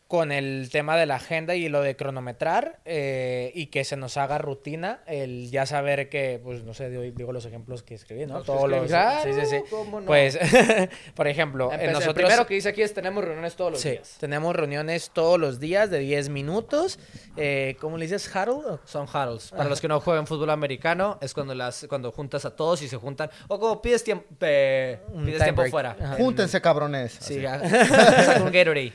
con 0.07 0.31
el 0.31 0.69
tema 0.71 0.97
de 0.97 1.07
la 1.07 1.15
agenda 1.15 1.55
y 1.55 1.67
lo 1.67 1.81
de 1.81 1.95
cronometrar 1.95 2.79
eh, 2.85 3.51
y 3.55 3.67
que 3.67 3.83
se 3.83 3.97
nos 3.97 4.17
haga 4.17 4.37
rutina 4.37 5.01
el 5.07 5.49
ya 5.49 5.65
saber 5.65 6.09
que, 6.09 6.39
pues 6.43 6.63
no 6.63 6.75
sé, 6.75 6.89
digo, 6.89 7.31
los 7.31 7.45
ejemplos 7.45 7.81
que 7.81 7.95
escribí, 7.95 8.27
¿no? 8.27 8.43
Todos 8.43 8.69
los... 8.69 8.89
sí, 8.89 9.33
sí, 9.33 9.45
sí. 9.45 9.75
Pues, 10.05 10.37
por 11.15 11.27
ejemplo, 11.27 11.71
nosotros... 11.71 12.07
El 12.07 12.13
primero 12.13 12.45
que 12.45 12.53
dice 12.53 12.69
aquí 12.69 12.83
es 12.83 12.93
tenemos 12.93 13.23
reuniones 13.23 13.55
todos 13.55 13.71
los 13.71 13.81
sí, 13.81 13.91
días. 13.91 14.17
tenemos 14.19 14.55
reuniones 14.55 15.09
todos 15.11 15.39
los 15.39 15.59
días 15.59 15.89
de 15.89 15.99
10 15.99 16.29
minutos. 16.29 16.99
Eh, 17.35 17.75
¿Cómo 17.79 17.97
le 17.97 18.05
dices? 18.05 18.29
¿Huddle? 18.33 18.77
Son 18.85 19.07
huddles. 19.07 19.49
Para 19.51 19.69
los 19.69 19.81
que 19.81 19.87
no 19.87 19.99
juegan 19.99 20.27
fútbol 20.27 20.51
americano, 20.51 21.17
es 21.21 21.33
cuando 21.33 21.55
las 21.55 21.87
cuando 21.89 22.11
juntas 22.11 22.45
a 22.45 22.55
todos 22.55 22.81
y 22.81 22.87
se 22.87 22.97
juntan. 22.97 23.29
O 23.47 23.59
como 23.59 23.81
pides 23.81 24.03
tiempo, 24.03 24.25
pides 24.37 25.43
tiempo 25.43 25.65
fuera. 25.65 25.95
Júntense, 26.17 26.61
cabrones. 26.61 27.17
Sí, 27.19 27.37
un 28.41 28.51
Gatorade. 28.51 28.93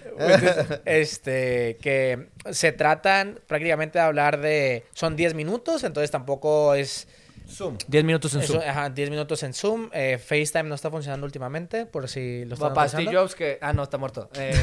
este, 1.01 1.77
que 1.81 2.29
se 2.51 2.73
tratan 2.73 3.41
prácticamente 3.47 3.99
de 3.99 4.05
hablar 4.05 4.41
de... 4.41 4.85
Son 4.95 5.17
10 5.17 5.35
minutos, 5.35 5.85
entonces 5.85 6.11
tampoco 6.11 6.75
es... 6.75 7.09
Zoom. 7.49 7.77
10 7.89 8.05
minutos 8.05 8.33
en 8.35 8.43
Zoom. 8.43 8.61
Ajá, 8.61 8.91
10 8.91 9.11
minutos 9.11 9.43
en 9.43 9.53
Zoom. 9.53 9.91
Eh, 9.93 10.19
FaceTime 10.19 10.69
no 10.69 10.77
está 10.77 10.89
funcionando 10.89 11.27
últimamente, 11.27 11.85
por 11.85 12.09
si 12.09 12.45
lo 12.45 12.55
están 12.55 12.69
Papá, 12.69 12.89
Steve 12.89 13.13
Jobs 13.13 13.35
que... 13.35 13.59
Ah, 13.61 13.73
no, 13.73 13.83
está 13.83 13.99
muerto. 13.99 14.31
Eh, 14.35 14.55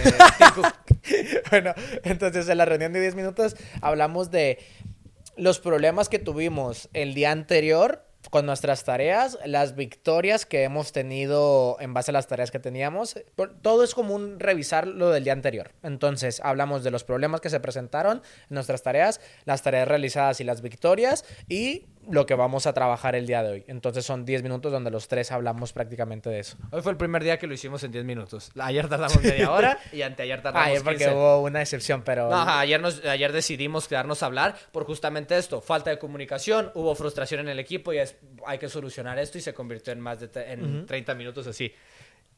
bueno, 1.52 1.74
entonces 2.04 2.48
en 2.48 2.58
la 2.58 2.66
reunión 2.66 2.94
de 2.94 3.02
10 3.02 3.16
minutos 3.16 3.58
hablamos 3.82 4.32
de 4.32 4.60
los 5.36 5.60
problemas 5.60 6.10
que 6.10 6.20
tuvimos 6.20 6.90
el 6.94 7.14
día 7.14 7.32
anterior 7.32 8.07
con 8.30 8.46
nuestras 8.46 8.84
tareas, 8.84 9.38
las 9.46 9.76
victorias 9.76 10.46
que 10.46 10.64
hemos 10.64 10.92
tenido 10.92 11.78
en 11.80 11.94
base 11.94 12.12
a 12.12 12.14
las 12.14 12.28
tareas 12.28 12.52
que 12.52 12.60
teníamos. 12.60 13.16
Todo 13.62 13.84
es 13.84 13.94
común 13.94 14.40
revisar 14.40 14.88
lo 14.88 15.10
del 15.10 15.24
día 15.24 15.34
anterior. 15.34 15.72
Entonces, 15.84 16.42
hablamos 16.44 16.84
de 16.84 16.92
los 16.92 17.04
problemas 17.04 17.42
que 17.42 17.50
se 17.50 17.60
presentaron 17.60 18.22
en 18.50 18.54
nuestras 18.54 18.84
tareas, 18.84 19.22
las 19.46 19.62
tareas 19.62 19.88
realizadas 19.88 20.42
y 20.42 20.44
las 20.44 20.62
victorias 20.62 21.26
y 21.48 21.86
lo 22.10 22.26
que 22.26 22.36
vamos 22.36 22.68
a 22.68 22.74
trabajar 22.74 23.16
el 23.16 23.28
día 23.28 23.44
de 23.44 23.52
hoy. 23.52 23.64
Entonces 23.68 24.06
son 24.06 24.26
10 24.26 24.44
minutos 24.44 24.72
donde 24.72 24.92
los 24.92 25.08
tres 25.08 25.32
hablamos 25.32 25.74
prácticamente 25.74 26.30
de 26.30 26.40
eso. 26.40 26.58
Hoy 26.72 26.82
fue 26.82 26.92
el 26.92 26.98
primer 26.98 27.24
día 27.24 27.38
que 27.38 27.48
lo 27.48 27.54
hicimos 27.54 27.84
en 27.84 27.92
10 27.92 28.06
minutos. 28.06 28.52
Ayer 28.60 28.88
tardamos 28.88 29.22
media 29.24 29.52
hora 29.52 29.80
y 29.92 30.02
anteayer 30.02 30.42
tardamos 30.42 30.68
Ayer 30.68 30.84
porque 30.84 31.10
hubo 31.10 31.42
una 31.42 31.62
excepción, 31.62 32.02
pero... 32.04 32.30
No, 32.30 32.42
ayer, 32.42 32.80
nos, 32.80 33.04
ayer 33.06 33.32
decidimos 33.32 33.88
quedarnos 33.88 34.24
a 34.24 34.28
hablar 34.28 34.56
por 34.72 34.86
justamente 34.86 35.38
esto. 35.38 35.62
Falta 35.62 35.90
de 35.90 36.00
comunicación, 36.00 36.72
hubo 36.76 36.96
frustración 36.96 37.42
en 37.42 37.50
el 37.50 37.60
equipo 37.60 37.94
y 37.94 38.00
hay 38.00 38.58
que 38.58 38.70
solucionar 38.70 39.20
esto 39.20 39.38
y 39.38 39.42
se 39.42 39.54
convirtió 39.54 39.94
en 39.94 40.00
más 40.00 40.20
de 40.20 40.30
en 40.34 40.86
30 40.86 41.16
minutos 41.16 41.48
así. 41.48 41.74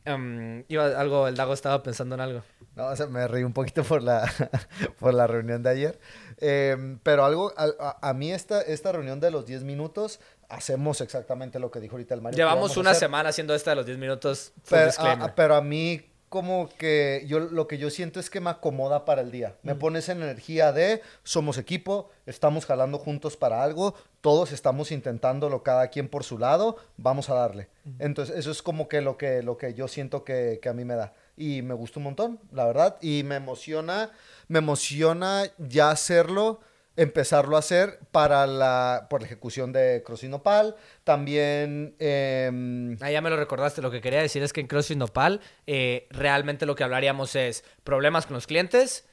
Um, 0.06 0.64
iba 0.68 0.86
algo, 1.00 1.28
el 1.28 1.36
Dago 1.36 1.54
estaba 1.54 1.84
pensando 1.84 2.16
en 2.16 2.22
algo. 2.22 2.43
No, 2.76 2.88
o 2.88 2.95
sea, 2.95 3.08
me 3.08 3.28
reí 3.28 3.43
un 3.43 3.54
poquito 3.54 3.84
por 3.84 4.02
la, 4.02 4.32
por 5.00 5.14
la 5.14 5.28
reunión 5.28 5.62
de 5.62 5.70
ayer. 5.70 6.00
Em, 6.38 6.97
pero 7.00 7.26
algo, 7.26 7.54
a, 7.58 7.97
a, 8.02 8.14
mí 8.14 8.32
esta, 8.32 8.62
esta 8.62 8.91
reunión 8.91 9.20
de 9.20 9.32
los 9.32 9.45
10 9.45 9.64
minutos, 9.64 10.20
hacemos 10.47 11.02
exactamente 11.02 11.60
lo 11.60 11.72
que 11.72 11.80
dijo 11.80 11.95
ahorita 11.95 12.16
el 12.16 12.22
Mario. 12.22 12.38
Llevamos 12.38 12.78
una 12.78 12.93
semana 12.93 13.30
haciendo 13.30 13.54
esta 13.54 13.72
de 13.72 13.76
los 13.76 13.86
10 13.86 13.97
minutos. 13.97 14.54
Pero 14.70 14.91
a, 14.97 15.36
pero 15.36 15.56
a 15.56 15.62
mí 15.62 16.10
como 16.30 16.70
que 16.78 17.26
yo 17.28 17.40
lo 17.40 17.68
que 17.68 17.80
yo 17.80 17.90
siento 17.90 18.20
es 18.20 18.30
que 18.30 18.40
me 18.40 18.52
acomoda 18.52 19.04
para 19.04 19.22
el 19.22 19.32
día. 19.32 19.56
Me 19.64 19.76
pones 19.76 20.08
en 20.10 20.22
energía 20.22 20.72
de 20.72 21.02
somos 21.24 21.58
equipo, 21.58 22.10
estamos 22.28 22.66
jalando 22.66 23.00
juntos 23.00 23.36
para 23.36 23.64
algo, 23.64 23.96
todos 24.22 24.52
estamos 24.52 24.92
intentándolo 24.92 25.64
cada 25.64 25.88
quien 25.88 26.08
por 26.08 26.24
su 26.24 26.38
lado, 26.38 26.78
vamos 26.98 27.30
a 27.30 27.34
darle. 27.34 27.68
Entonces, 27.98 28.38
eso 28.38 28.52
es 28.52 28.62
como 28.62 28.88
que 28.88 29.02
lo 29.02 29.18
que, 29.18 29.42
lo 29.42 29.58
que 29.58 29.74
yo 29.74 29.88
siento 29.88 30.24
que, 30.24 30.60
que 30.62 30.70
a 30.70 30.74
mí 30.74 30.86
me 30.86 30.96
da. 30.96 31.14
Y 31.36 31.64
me 31.64 31.74
gusta 31.74 32.00
un 32.00 32.04
montón, 32.04 32.40
la 32.52 32.66
verdad. 32.66 32.98
Y 33.02 33.24
me 33.24 33.36
emociona, 33.36 34.12
me 34.48 34.60
emociona 34.60 35.46
ya 35.58 35.90
hacerlo 35.90 36.60
empezarlo 37.00 37.56
a 37.56 37.60
hacer 37.60 38.00
para 38.12 38.45
la, 38.45 39.08
por 39.10 39.22
la 39.22 39.28
ejecución 39.28 39.72
de 39.72 40.04
CrossFit 40.06 40.30
Nopal. 40.30 40.76
También... 41.06 41.95
Eh, 41.97 42.97
ah, 43.00 43.10
ya 43.10 43.22
me 43.22 43.30
lo 43.30 43.38
recordaste. 43.38 43.82
Lo 43.82 43.89
que 43.89 44.02
quería 44.02 44.22
decir 44.22 44.43
es 44.43 44.52
que 44.52 44.60
en 44.60 44.68
CrossFit 44.68 44.97
Nopal 44.97 45.39
eh, 45.66 46.08
realmente 46.10 46.66
lo 46.66 46.76
que 46.76 46.84
hablaríamos 46.84 47.38
es 47.38 47.64
problemas 47.86 48.26
con 48.26 48.34
los 48.34 48.47
clientes, 48.47 49.06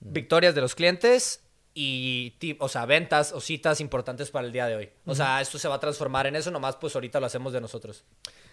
victorias 0.00 0.56
de 0.56 0.62
los 0.62 0.74
clientes 0.74 1.44
y, 1.74 2.56
o 2.58 2.68
sea, 2.68 2.86
ventas 2.86 3.32
o 3.32 3.40
citas 3.40 3.80
importantes 3.80 4.32
para 4.32 4.44
el 4.44 4.52
día 4.52 4.66
de 4.66 4.74
hoy. 4.74 4.90
O 5.06 5.14
sea, 5.14 5.40
esto 5.40 5.60
se 5.60 5.68
va 5.68 5.76
a 5.76 5.80
transformar 5.80 6.26
en 6.26 6.34
eso, 6.34 6.50
nomás 6.50 6.74
pues 6.74 6.96
ahorita 6.96 7.20
lo 7.20 7.26
hacemos 7.26 7.52
de 7.52 7.60
nosotros. 7.60 8.04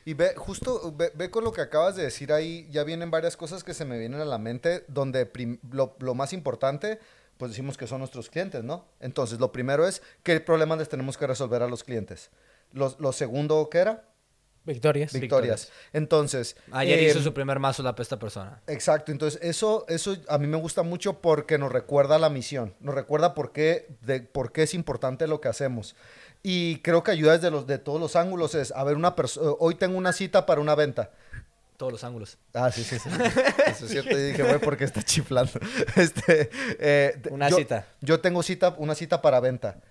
Y 0.05 0.13
ve, 0.13 0.35
justo, 0.35 0.93
ve, 0.95 1.31
con 1.31 1.43
lo 1.43 1.51
que 1.51 1.61
acabas 1.61 1.95
de 1.95 2.03
decir 2.03 2.31
ahí, 2.31 2.67
ya 2.69 2.83
vienen 2.83 3.09
varias 3.09 3.35
cosas 3.35 3.63
que 3.63 3.73
se 3.73 3.83
me 3.83 3.97
vienen 3.97 4.21
a 4.21 4.25
la 4.25 4.37
mente, 4.37 4.85
donde 4.87 5.27
lo, 5.71 5.95
lo 5.99 6.13
más 6.13 6.33
importante 6.33 6.99
pues 7.37 7.51
decimos 7.51 7.77
que 7.77 7.87
son 7.87 7.99
nuestros 7.99 8.29
clientes, 8.29 8.63
¿no? 8.63 8.85
Entonces, 8.99 9.39
lo 9.39 9.51
primero 9.51 9.87
es, 9.87 10.01
¿qué 10.23 10.39
problemas 10.39 10.77
les 10.77 10.89
tenemos 10.89 11.17
que 11.17 11.27
resolver 11.27 11.61
a 11.61 11.67
los 11.67 11.83
clientes? 11.83 12.31
Lo, 12.71 13.11
segundo, 13.11 13.69
¿qué 13.69 13.79
era? 13.79 14.09
Victorias. 14.65 15.13
Victorias. 15.13 15.71
Entonces. 15.93 16.57
Ayer 16.71 17.03
hizo 17.03 17.19
em, 17.19 17.23
su 17.23 17.33
primer 17.33 17.59
mazo 17.59 17.83
la 17.83 17.95
pesta 17.95 18.17
persona. 18.17 18.61
Exacto. 18.67 19.11
Entonces, 19.11 19.39
eso, 19.43 19.85
eso 19.87 20.17
a 20.27 20.37
mí 20.39 20.47
me 20.47 20.57
gusta 20.57 20.81
mucho 20.81 21.21
porque 21.21 21.57
nos 21.57 21.71
recuerda 21.71 22.17
la 22.17 22.29
misión. 22.29 22.73
Nos 22.79 22.95
recuerda 22.95 23.35
por 23.35 23.51
qué, 23.51 23.95
de, 24.01 24.21
por 24.21 24.51
qué 24.51 24.63
es 24.63 24.73
importante 24.73 25.27
lo 25.27 25.39
que 25.39 25.49
hacemos. 25.49 25.95
Y 26.41 26.79
creo 26.79 27.03
que 27.03 27.11
ayuda 27.11 27.33
desde 27.33 27.51
los, 27.51 27.67
de 27.67 27.77
todos 27.77 28.01
los 28.01 28.15
ángulos. 28.15 28.55
Es, 28.55 28.71
a 28.71 28.83
ver, 28.83 28.95
una 28.95 29.15
persona. 29.15 29.51
Hoy 29.59 29.75
tengo 29.75 29.97
una 29.97 30.13
cita 30.13 30.45
para 30.45 30.61
una 30.61 30.73
venta 30.73 31.11
todos 31.77 31.91
los 31.91 32.03
ángulos. 32.03 32.37
Ah, 32.53 32.71
sí, 32.71 32.83
sí, 32.83 32.97
sí. 32.99 33.09
Eso 33.67 33.85
es 33.85 33.91
cierto. 33.91 34.17
Y 34.17 34.31
dije, 34.31 34.43
güey, 34.43 34.59
porque 34.59 34.83
está 34.83 35.01
chiflando. 35.03 35.51
Este, 35.95 36.49
eh, 36.79 37.21
una 37.29 37.49
cita. 37.49 37.87
Yo 38.01 38.19
tengo 38.19 38.43
cita, 38.43 38.75
una 38.77 38.95
cita 38.95 39.21
para 39.21 39.39
venta. 39.39 39.81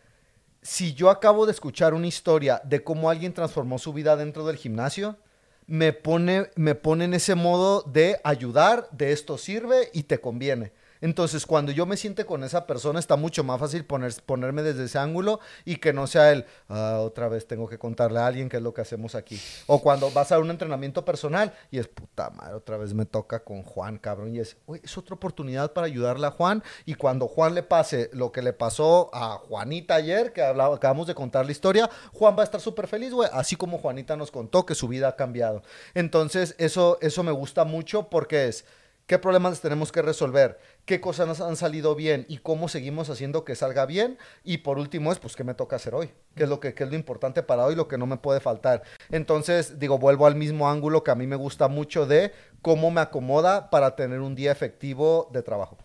Si 0.62 0.94
yo 0.94 1.10
acabo 1.10 1.46
de 1.46 1.52
escuchar 1.52 1.94
una 1.94 2.06
historia 2.06 2.60
de 2.64 2.82
cómo 2.82 3.10
alguien 3.10 3.32
transformó 3.32 3.78
su 3.78 3.92
vida 3.92 4.16
dentro 4.16 4.46
del 4.46 4.56
gimnasio, 4.56 5.18
me 5.66 5.92
pone, 5.92 6.50
me 6.56 6.74
pone 6.74 7.04
en 7.04 7.14
ese 7.14 7.34
modo 7.34 7.82
de 7.82 8.20
ayudar, 8.24 8.88
de 8.90 9.12
esto 9.12 9.38
sirve 9.38 9.90
y 9.92 10.04
te 10.04 10.20
conviene. 10.20 10.72
Entonces, 11.04 11.44
cuando 11.44 11.70
yo 11.70 11.84
me 11.84 11.98
siente 11.98 12.24
con 12.24 12.44
esa 12.44 12.66
persona, 12.66 12.98
está 12.98 13.16
mucho 13.16 13.44
más 13.44 13.60
fácil 13.60 13.84
poner, 13.84 14.14
ponerme 14.24 14.62
desde 14.62 14.84
ese 14.84 14.98
ángulo 14.98 15.38
y 15.66 15.76
que 15.76 15.92
no 15.92 16.06
sea 16.06 16.32
el, 16.32 16.46
ah, 16.70 17.00
otra 17.02 17.28
vez 17.28 17.46
tengo 17.46 17.68
que 17.68 17.76
contarle 17.76 18.20
a 18.20 18.26
alguien 18.26 18.48
qué 18.48 18.56
es 18.56 18.62
lo 18.62 18.72
que 18.72 18.80
hacemos 18.80 19.14
aquí. 19.14 19.38
O 19.66 19.82
cuando 19.82 20.10
vas 20.12 20.32
a 20.32 20.38
un 20.38 20.48
entrenamiento 20.48 21.04
personal 21.04 21.52
y 21.70 21.78
es, 21.78 21.88
puta 21.88 22.30
madre, 22.30 22.54
otra 22.54 22.78
vez 22.78 22.94
me 22.94 23.04
toca 23.04 23.44
con 23.44 23.62
Juan, 23.64 23.98
cabrón. 23.98 24.34
Y 24.34 24.38
es, 24.38 24.56
es 24.82 24.96
otra 24.96 25.14
oportunidad 25.14 25.74
para 25.74 25.88
ayudarle 25.88 26.26
a 26.26 26.30
Juan. 26.30 26.62
Y 26.86 26.94
cuando 26.94 27.28
Juan 27.28 27.54
le 27.54 27.62
pase 27.62 28.08
lo 28.14 28.32
que 28.32 28.40
le 28.40 28.54
pasó 28.54 29.10
a 29.12 29.36
Juanita 29.36 29.96
ayer, 29.96 30.32
que 30.32 30.40
hablaba, 30.40 30.74
acabamos 30.74 31.06
de 31.06 31.14
contar 31.14 31.44
la 31.44 31.52
historia, 31.52 31.90
Juan 32.14 32.34
va 32.34 32.40
a 32.40 32.44
estar 32.44 32.62
súper 32.62 32.88
feliz, 32.88 33.12
güey. 33.12 33.28
Así 33.30 33.56
como 33.56 33.76
Juanita 33.76 34.16
nos 34.16 34.30
contó 34.30 34.64
que 34.64 34.74
su 34.74 34.88
vida 34.88 35.08
ha 35.08 35.16
cambiado. 35.16 35.64
Entonces, 35.92 36.54
eso, 36.56 36.96
eso 37.02 37.22
me 37.22 37.32
gusta 37.32 37.66
mucho 37.66 38.08
porque 38.08 38.48
es 38.48 38.64
qué 39.06 39.18
problemas 39.18 39.60
tenemos 39.60 39.92
que 39.92 40.02
resolver, 40.02 40.58
qué 40.84 41.00
cosas 41.00 41.26
nos 41.26 41.40
han 41.40 41.56
salido 41.56 41.94
bien 41.94 42.24
y 42.28 42.38
cómo 42.38 42.68
seguimos 42.68 43.10
haciendo 43.10 43.44
que 43.44 43.54
salga 43.54 43.86
bien. 43.86 44.18
Y 44.42 44.58
por 44.58 44.78
último 44.78 45.12
es, 45.12 45.18
pues, 45.18 45.36
qué 45.36 45.44
me 45.44 45.54
toca 45.54 45.76
hacer 45.76 45.94
hoy, 45.94 46.10
qué 46.34 46.44
es 46.44 46.48
lo 46.48 46.60
que 46.60 46.74
es 46.76 46.88
lo 46.88 46.94
importante 46.94 47.42
para 47.42 47.64
hoy, 47.64 47.74
lo 47.74 47.88
que 47.88 47.98
no 47.98 48.06
me 48.06 48.16
puede 48.16 48.40
faltar. 48.40 48.82
Entonces, 49.10 49.78
digo, 49.78 49.98
vuelvo 49.98 50.26
al 50.26 50.36
mismo 50.36 50.70
ángulo 50.70 51.04
que 51.04 51.10
a 51.10 51.14
mí 51.14 51.26
me 51.26 51.36
gusta 51.36 51.68
mucho 51.68 52.06
de 52.06 52.32
cómo 52.62 52.90
me 52.90 53.00
acomoda 53.00 53.70
para 53.70 53.96
tener 53.96 54.20
un 54.20 54.34
día 54.34 54.52
efectivo 54.52 55.28
de 55.32 55.42
trabajo. 55.42 55.76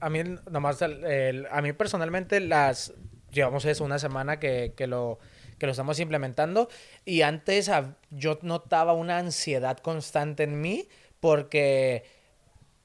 a 0.00 0.10
mí, 0.10 0.22
nomás, 0.50 0.82
a 0.82 1.62
mí 1.62 1.72
personalmente, 1.72 2.40
las, 2.40 2.92
llevamos 3.30 3.64
eso, 3.64 3.84
una 3.84 3.98
semana 3.98 4.38
que, 4.38 4.74
que 4.76 4.86
lo 4.86 5.18
que 5.58 5.66
lo 5.66 5.72
estamos 5.72 5.98
implementando 5.98 6.68
y 7.04 7.22
antes 7.22 7.68
yo 8.10 8.38
notaba 8.42 8.92
una 8.92 9.18
ansiedad 9.18 9.76
constante 9.78 10.44
en 10.44 10.60
mí 10.60 10.88
porque 11.20 12.04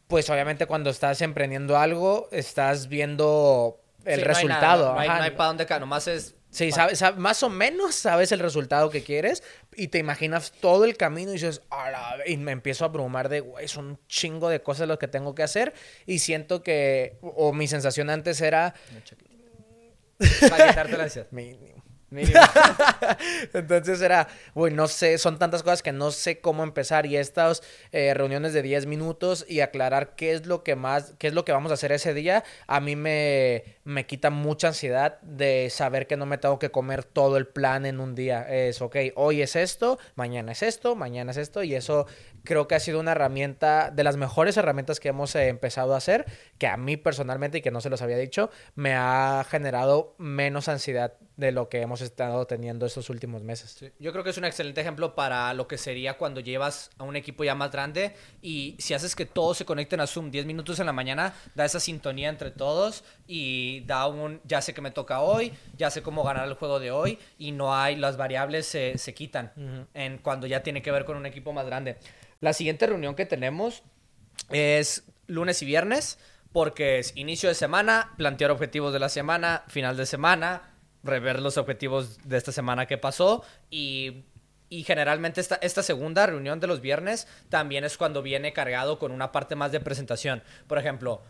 pues 0.08 0.30
obviamente 0.30 0.66
cuando 0.66 0.90
estás 0.90 1.22
emprendiendo 1.22 1.78
algo, 1.78 2.28
estás 2.32 2.88
viendo 2.88 3.80
el 4.06 4.20
Sí, 4.20 4.22
no 4.26 4.28
hay 4.30 4.34
resultado. 4.36 4.84
nada, 4.86 4.94
no 4.96 5.00
hay, 5.00 5.08
ajá. 5.08 5.18
no 5.20 5.24
hay 5.24 5.32
para 5.32 5.48
dónde 5.48 5.66
caer, 5.66 5.82
nomás 5.82 6.08
es... 6.08 6.36
Sí, 6.52 6.72
sabes, 6.72 7.02
sab- 7.02 7.16
más 7.16 7.42
o 7.42 7.50
menos 7.50 7.96
sabes 7.96 8.32
el 8.32 8.40
resultado 8.40 8.92
que 8.92 9.02
quieres 9.04 9.42
y 9.76 9.88
te 9.88 9.98
imaginas 9.98 10.52
todo 10.52 10.86
el 10.86 10.96
camino 10.98 11.32
y 11.32 11.34
dices, 11.34 11.64
"A 11.72 11.90
la 11.90 12.16
ve-", 12.18 12.30
y 12.32 12.38
me 12.38 12.52
empiezo 12.52 12.86
a 12.86 12.90
abrumar 12.90 13.28
de, 13.28 13.40
güey, 13.40 13.68
son 13.68 13.86
un 13.88 14.00
chingo 14.08 14.50
de 14.50 14.62
cosas 14.62 14.88
lo 14.88 15.00
que 15.00 15.08
tengo 15.08 15.34
que 15.34 15.42
hacer 15.42 15.74
y 16.06 16.20
siento 16.20 16.62
que, 16.62 17.18
o 17.24 17.54
mi 17.54 17.68
sensación 17.68 18.12
antes 18.12 18.40
era, 18.40 18.76
Para 20.50 20.68
quitarte 20.70 20.96
la 20.98 21.04
ansiedad. 21.06 21.28
mínimo. 21.32 21.73
Entonces 23.54 24.02
era, 24.02 24.28
güey, 24.54 24.74
no 24.74 24.88
sé, 24.88 25.18
son 25.18 25.40
tantas 25.40 25.64
cosas 25.64 25.82
que 25.82 25.92
no 25.92 26.12
sé 26.12 26.40
cómo 26.40 26.64
empezar 26.64 27.06
y 27.06 27.18
estas 27.18 27.64
eh, 27.92 28.14
reuniones 28.14 28.54
de 28.54 28.62
10 28.62 28.86
minutos 28.86 29.46
y 29.48 29.62
aclarar 29.62 30.16
qué 30.16 30.34
es 30.34 30.46
lo 30.46 30.64
que 30.64 30.76
más, 30.76 31.14
qué 31.18 31.28
es 31.28 31.34
lo 31.34 31.46
que 31.46 31.52
vamos 31.52 31.72
a 31.72 31.76
hacer 31.76 31.92
ese 31.92 32.14
día, 32.14 32.44
a 32.68 32.80
mí 32.80 32.96
me, 32.96 33.64
me 33.84 34.06
quita 34.06 34.30
mucha 34.30 34.70
ansiedad 34.70 35.20
de 35.22 35.70
saber 35.70 36.08
que 36.08 36.18
no 36.18 36.26
me 36.26 36.38
tengo 36.38 36.60
que 36.60 36.72
comer 36.72 37.04
todo 37.04 37.38
el 37.38 37.48
plan 37.48 37.86
en 37.86 38.00
un 38.00 38.16
día. 38.16 38.48
Es, 38.50 38.82
ok, 38.82 38.98
hoy 39.16 39.42
es 39.42 39.56
esto, 39.56 40.00
mañana 40.16 40.52
es 40.52 40.64
esto, 40.64 40.96
mañana 40.96 41.32
es 41.32 41.38
esto 41.38 41.64
y 41.64 41.76
eso 41.76 42.08
creo 42.44 42.68
que 42.68 42.76
ha 42.76 42.80
sido 42.80 43.00
una 43.00 43.12
herramienta, 43.12 43.92
de 43.92 44.04
las 44.04 44.18
mejores 44.18 44.58
herramientas 44.58 45.00
que 45.00 45.10
hemos 45.10 45.36
eh, 45.36 45.48
empezado 45.48 45.94
a 45.94 45.98
hacer, 45.98 46.26
que 46.58 46.68
a 46.68 46.78
mí 46.78 46.98
personalmente, 46.98 47.60
y 47.60 47.62
que 47.62 47.72
no 47.72 47.82
se 47.82 47.90
los 47.90 48.02
había 48.02 48.18
dicho, 48.18 48.50
me 48.76 48.94
ha 48.94 49.46
generado 49.50 50.16
menos 50.18 50.68
ansiedad 50.68 51.14
de 51.36 51.52
lo 51.52 51.68
que 51.68 51.82
hemos 51.82 52.02
estado 52.02 52.46
teniendo 52.46 52.86
estos 52.86 53.10
últimos 53.10 53.42
meses. 53.44 53.76
Sí, 53.80 53.92
Yo 54.00 54.12
creo 54.12 54.24
que 54.24 54.30
es 54.30 54.38
un 54.38 54.46
excelente 54.46 54.82
ejemplo 54.82 55.16
para 55.16 55.54
lo 55.54 55.68
que 55.68 55.78
sería 55.78 56.18
cuando 56.18 56.40
llevas 56.42 56.92
a 56.98 57.04
un 57.04 57.16
equipo 57.16 57.44
ya 57.44 57.56
más 57.56 57.72
grande 57.72 58.16
y 58.42 58.76
si 58.80 58.94
haces 58.94 59.16
que 59.16 59.26
todos 59.26 59.58
se 59.58 59.66
conecten 59.66 60.00
a 60.00 60.08
Zoom 60.08 60.30
10 60.30 60.46
minutos 60.46 60.80
en 60.80 60.86
la 60.86 60.94
mañana, 60.94 61.34
da 61.56 61.66
esa 61.66 61.80
sintonía 61.80 62.30
entre 62.30 62.52
todos 62.52 63.04
y 63.28 63.82
da 63.88 64.08
un, 64.08 64.42
ya 64.44 64.62
sé 64.62 64.74
que 64.74 64.82
me 64.82 64.92
toca 64.92 65.22
hoy, 65.22 65.52
ya 65.76 65.90
sé 65.90 66.04
cómo 66.04 66.24
ganar 66.24 66.48
el 66.48 66.54
juego 66.54 66.80
de 66.80 66.92
hoy 66.92 67.18
y 67.40 67.52
no 67.52 67.76
hay, 67.76 67.96
las 67.96 68.16
variables 68.16 68.68
se, 68.68 68.98
se 68.98 69.14
quitan 69.14 69.52
en 69.94 70.20
cuando 70.20 70.46
ya 70.46 70.62
tiene 70.62 70.82
que 70.82 70.92
ver 70.92 71.06
con 71.06 71.18
un 71.18 71.26
equipo 71.26 71.52
más 71.52 71.66
grande. 71.66 71.98
La 72.42 72.54
siguiente 72.54 72.86
reunión 72.86 73.16
que 73.16 73.26
tenemos 73.26 73.84
es 74.50 75.04
lunes 75.28 75.62
y 75.62 75.66
viernes, 75.66 76.20
porque 76.52 77.00
es 77.00 77.14
inicio 77.16 77.50
de 77.50 77.56
semana, 77.56 78.14
plantear 78.18 78.52
objetivos 78.52 78.94
de 78.94 79.00
la 79.00 79.10
semana, 79.10 79.64
final 79.68 79.98
de 79.98 80.06
semana, 80.06 80.73
rever 81.04 81.42
los 81.42 81.58
objetivos 81.58 82.20
de 82.24 82.38
esta 82.38 82.52
semana 82.52 82.86
que 82.86 82.98
pasó 82.98 83.44
y, 83.70 84.24
y 84.70 84.84
generalmente 84.84 85.42
esta, 85.42 85.56
esta 85.56 85.84
segunda 85.84 86.26
reunión 86.26 86.60
de 86.60 86.68
los 86.68 86.82
viernes 86.82 87.28
también 87.50 87.84
es 87.84 87.98
cuando 87.98 88.22
viene 88.22 88.54
cargado 88.54 89.00
con 89.00 89.12
una 89.12 89.32
parte 89.32 89.56
más 89.56 89.72
de 89.72 89.80
presentación. 89.80 90.44
Por 90.68 90.78
ejemplo, 90.78 91.22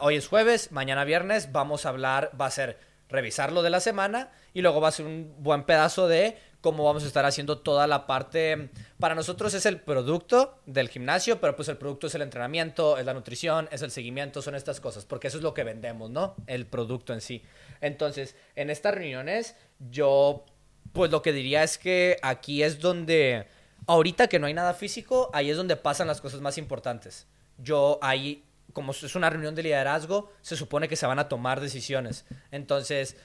hoy 0.00 0.16
es 0.16 0.28
jueves, 0.28 0.72
mañana 0.72 1.04
viernes 1.04 1.52
vamos 1.52 1.86
a 1.86 1.90
hablar, 1.90 2.30
va 2.38 2.46
a 2.46 2.50
ser 2.50 2.78
revisar 3.08 3.52
lo 3.52 3.62
de 3.62 3.70
la 3.70 3.80
semana 3.80 4.30
y 4.54 4.62
luego 4.62 4.80
va 4.80 4.88
a 4.88 4.92
ser 4.92 5.06
un 5.06 5.34
buen 5.38 5.64
pedazo 5.64 6.08
de 6.08 6.38
cómo 6.60 6.84
vamos 6.84 7.04
a 7.04 7.06
estar 7.06 7.24
haciendo 7.24 7.58
toda 7.58 7.86
la 7.86 8.06
parte. 8.06 8.70
Para 8.98 9.14
nosotros 9.14 9.54
es 9.54 9.66
el 9.66 9.80
producto 9.80 10.58
del 10.66 10.88
gimnasio, 10.88 11.40
pero 11.40 11.56
pues 11.56 11.68
el 11.68 11.76
producto 11.76 12.06
es 12.06 12.14
el 12.14 12.22
entrenamiento, 12.22 12.98
es 12.98 13.06
la 13.06 13.14
nutrición, 13.14 13.68
es 13.72 13.82
el 13.82 13.90
seguimiento, 13.90 14.42
son 14.42 14.54
estas 14.54 14.80
cosas, 14.80 15.06
porque 15.06 15.28
eso 15.28 15.38
es 15.38 15.42
lo 15.42 15.54
que 15.54 15.64
vendemos, 15.64 16.10
¿no? 16.10 16.36
El 16.46 16.66
producto 16.66 17.12
en 17.12 17.20
sí. 17.20 17.42
Entonces, 17.80 18.36
en 18.56 18.70
estas 18.70 18.94
reuniones, 18.94 19.56
yo, 19.90 20.44
pues 20.92 21.10
lo 21.10 21.22
que 21.22 21.32
diría 21.32 21.62
es 21.62 21.78
que 21.78 22.18
aquí 22.22 22.62
es 22.62 22.80
donde, 22.80 23.46
ahorita 23.86 24.28
que 24.28 24.38
no 24.38 24.46
hay 24.46 24.54
nada 24.54 24.74
físico, 24.74 25.30
ahí 25.32 25.50
es 25.50 25.56
donde 25.56 25.76
pasan 25.76 26.06
las 26.06 26.20
cosas 26.20 26.40
más 26.40 26.58
importantes. 26.58 27.26
Yo 27.58 27.98
ahí 28.02 28.44
como 28.72 28.92
es 28.92 29.14
una 29.14 29.30
reunión 29.30 29.54
de 29.54 29.62
liderazgo, 29.62 30.30
se 30.40 30.56
supone 30.56 30.88
que 30.88 30.96
se 30.96 31.06
van 31.06 31.18
a 31.18 31.28
tomar 31.28 31.60
decisiones. 31.60 32.24
Entonces, 32.50 33.16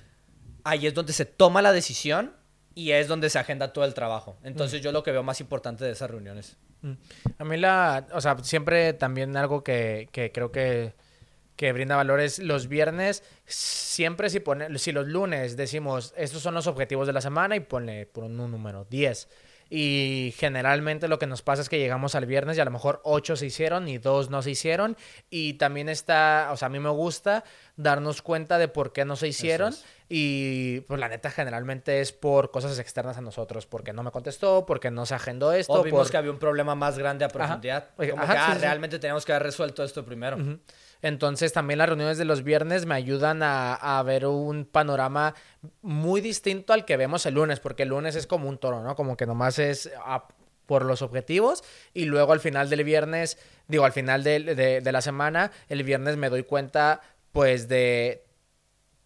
ahí 0.64 0.88
es 0.88 0.94
donde 0.94 1.14
se 1.14 1.26
toma 1.26 1.62
la 1.62 1.72
decisión 1.72 2.34
y 2.74 2.92
es 2.92 3.08
donde 3.08 3.30
se 3.30 3.40
agenda 3.40 3.74
todo 3.74 3.86
el 3.86 3.94
trabajo. 3.94 4.38
Entonces, 4.44 4.82
yo 4.82 4.92
lo 4.92 5.04
que 5.04 5.12
veo 5.12 5.24
más 5.24 5.40
importante 5.42 5.86
de 5.86 5.92
esas 5.92 6.10
reuniones. 6.10 6.58
Mm. 6.82 6.94
A 7.38 7.46
mí 7.46 7.58
la, 7.58 8.08
o 8.14 8.22
sea, 8.22 8.38
siempre 8.44 8.94
también 8.94 9.38
algo 9.38 9.64
que, 9.64 10.10
que 10.12 10.32
creo 10.32 10.52
que, 10.52 10.94
que 11.56 11.72
brinda 11.74 11.96
valor 11.96 12.20
es 12.20 12.40
los 12.40 12.68
viernes, 12.68 13.24
siempre 13.46 14.30
si 14.30 14.40
pone, 14.40 14.78
si 14.78 14.92
los 14.92 15.08
lunes 15.08 15.56
decimos, 15.58 16.14
estos 16.18 16.42
son 16.42 16.54
los 16.54 16.68
objetivos 16.68 17.08
de 17.08 17.14
la 17.14 17.22
semana 17.22 17.56
y 17.56 17.62
ponle 17.62 18.06
por 18.06 18.24
un 18.26 18.36
número, 18.38 18.86
10. 18.90 19.28
Y 19.68 20.36
generalmente 20.38 21.08
lo 21.08 21.18
que 21.18 21.26
nos 21.26 21.42
pasa 21.42 21.64
es 21.64 21.70
que 21.70 21.80
llegamos 21.80 22.14
al 22.14 22.28
viernes 22.28 22.56
y 22.56 22.62
a 22.62 22.66
lo 22.66 22.70
mejor 22.72 23.02
8 23.04 23.36
se 23.36 23.48
hicieron 23.48 23.88
y 23.88 23.98
2 23.98 24.30
no 24.30 24.44
se 24.44 24.52
hicieron. 24.52 24.96
Y 25.32 25.54
también 25.54 25.90
está, 25.90 26.50
o 26.52 26.58
sea, 26.58 26.68
a 26.68 26.70
mí 26.70 26.80
me 26.80 26.90
gusta 26.92 27.44
darnos 27.76 28.22
cuenta 28.22 28.60
de 28.60 28.68
por 28.68 28.94
qué 28.94 29.06
no 29.06 29.16
se 29.16 29.28
hicieron. 29.28 29.74
es. 29.74 29.84
Y 30.08 30.82
pues 30.82 31.00
la 31.00 31.08
neta 31.10 31.32
generalmente 31.32 32.00
es 32.00 32.12
por 32.12 32.52
cosas 32.52 32.78
externas 32.78 33.18
a 33.18 33.22
nosotros, 33.22 33.66
porque 33.66 33.92
no 33.92 34.04
me 34.04 34.12
contestó, 34.12 34.68
porque 34.68 34.92
no 34.92 35.08
se 35.08 35.16
agendó 35.16 35.52
esto. 35.52 35.74
O 35.74 35.82
vimos 35.84 36.02
por- 36.04 36.12
que 36.12 36.18
había 36.18 36.30
un 36.32 36.38
problema 36.38 36.76
más 36.76 37.00
grande 37.00 37.26
a 37.26 37.30
profundidad. 37.30 37.90
Oye, 37.98 38.12
Como 38.12 38.22
ajá, 38.22 38.34
que, 38.34 38.40
ah, 38.40 38.46
sí, 38.50 38.54
sí. 38.54 38.60
realmente 38.62 39.00
tenemos 39.00 39.26
que 39.26 39.34
haber 39.34 39.44
resuelto 39.44 39.84
esto 39.84 40.06
primero. 40.06 40.38
Ujú. 40.38 40.60
Entonces 41.06 41.54
también 41.54 41.78
las 41.78 41.88
reuniones 41.88 42.18
de 42.18 42.26
los 42.26 42.44
viernes 42.44 42.88
me 42.88 42.96
ayudan 42.96 43.42
a, 43.44 44.02
ver 44.04 44.26
un 44.26 44.66
panorama 44.66 45.36
muy 45.84 46.20
distinto 46.20 46.74
al 46.74 46.84
que 46.84 46.98
vemos 46.98 47.28
el 47.28 47.36
lunes, 47.36 47.60
porque 47.60 47.84
el 47.84 47.90
lunes 47.90 48.16
es 48.16 48.26
como 48.26 48.50
un 48.50 48.58
toro, 48.58 48.82
¿no? 48.82 48.96
Como 48.96 49.16
que 49.16 49.28
nomás 49.28 49.60
es 49.60 49.92
a- 50.04 50.28
por 50.66 50.84
los 50.84 51.04
objetivos 51.04 51.64
y 51.94 52.06
luego 52.06 52.34
al 52.34 52.40
final 52.40 52.72
del 52.72 52.84
viernes, 52.84 53.38
digo, 53.68 53.86
al 53.86 53.92
final 53.92 54.24
de 54.24 54.90
la 54.92 55.02
semana, 55.02 55.52
el 55.70 55.84
viernes 55.84 56.18
me 56.18 56.32
doy 56.32 56.42
cuenta 56.42 57.02
pues 57.32 57.68
de 57.68 58.24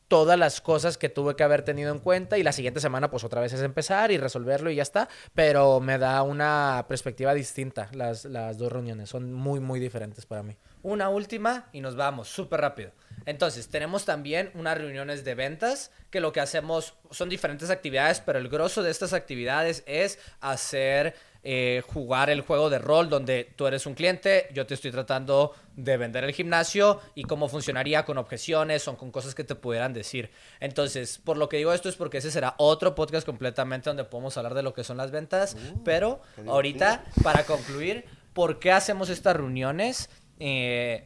todas 0.08 0.40
las 0.40 0.62
cosas 0.62 0.98
que 0.98 1.10
tuve 1.10 1.36
que 1.36 1.44
haber 1.44 1.64
tenido 1.64 1.92
en 1.92 2.00
cuenta 2.00 2.38
y 2.38 2.44
la 2.44 2.54
siguiente 2.54 2.80
semana 2.80 3.12
pues 3.12 3.26
otra 3.26 3.42
vez 3.42 3.52
es 3.52 3.62
empezar 3.62 4.10
y 4.12 4.18
resolverlo 4.18 4.72
y 4.72 4.76
ya 4.76 4.84
está, 4.84 5.10
pero 5.34 5.82
me 5.82 5.98
da 5.98 6.24
una 6.24 6.86
perspectiva 6.88 7.34
distinta 7.34 7.90
las, 7.92 8.24
las 8.24 8.58
dos 8.58 8.72
reuniones, 8.72 9.10
son 9.10 9.34
muy 9.34 9.60
muy 9.60 9.82
diferentes 9.82 10.26
para 10.26 10.44
mí. 10.44 10.56
Una 10.82 11.10
última 11.10 11.68
y 11.74 11.82
nos 11.82 11.96
vamos 11.96 12.30
súper 12.30 12.62
rápido. 12.62 12.92
Entonces, 13.26 13.68
tenemos 13.68 14.06
también 14.06 14.50
unas 14.54 14.78
reuniones 14.78 15.24
de 15.24 15.36
ventas 15.36 15.92
que 16.10 16.20
lo 16.20 16.32
que 16.32 16.40
hacemos 16.40 16.96
son 17.12 17.30
diferentes 17.30 17.70
actividades, 17.70 18.22
pero 18.22 18.40
el 18.40 18.50
grosso 18.50 18.82
de 18.82 18.92
estas 18.92 19.14
actividades 19.14 19.84
es 19.86 20.20
hacer 20.42 21.16
eh, 21.42 21.84
jugar 21.88 22.30
el 22.30 22.42
juego 22.42 22.70
de 22.70 22.80
rol 22.80 23.08
donde 23.08 23.54
tú 23.56 23.66
eres 23.66 23.86
un 23.86 23.94
cliente, 23.94 24.50
yo 24.54 24.66
te 24.66 24.74
estoy 24.74 24.92
tratando 24.92 25.54
de 25.78 25.96
vender 25.96 26.26
el 26.26 26.34
gimnasio 26.34 27.00
y 27.16 27.24
cómo 27.24 27.48
funcionaría 27.48 28.04
con 28.04 28.18
objeciones 28.18 28.88
o 28.90 28.98
con 28.98 29.10
cosas 29.10 29.36
que 29.36 29.46
te 29.46 29.56
pudieran 29.56 29.94
decir. 29.94 30.32
Entonces, 30.60 31.18
por 31.18 31.38
lo 31.38 31.48
que 31.48 31.56
digo 31.56 31.72
esto 31.72 31.88
es 31.88 31.96
porque 31.96 32.18
ese 32.18 32.30
será 32.30 32.56
otro 32.58 32.94
podcast 32.94 33.26
completamente 33.26 33.90
donde 33.90 34.04
podemos 34.04 34.36
hablar 34.36 34.54
de 34.54 34.64
lo 34.64 34.74
que 34.74 34.84
son 34.84 34.98
las 34.98 35.12
ventas, 35.12 35.56
pero 35.86 36.20
qué 36.20 36.42
divertido. 36.42 36.54
ahorita, 36.54 37.04
para 37.24 37.46
concluir, 37.46 38.04
¿por 38.34 38.60
qué 38.60 38.74
hacemos 38.74 39.10
estas 39.10 39.38
reuniones? 39.38 40.10
Eh, 40.40 41.06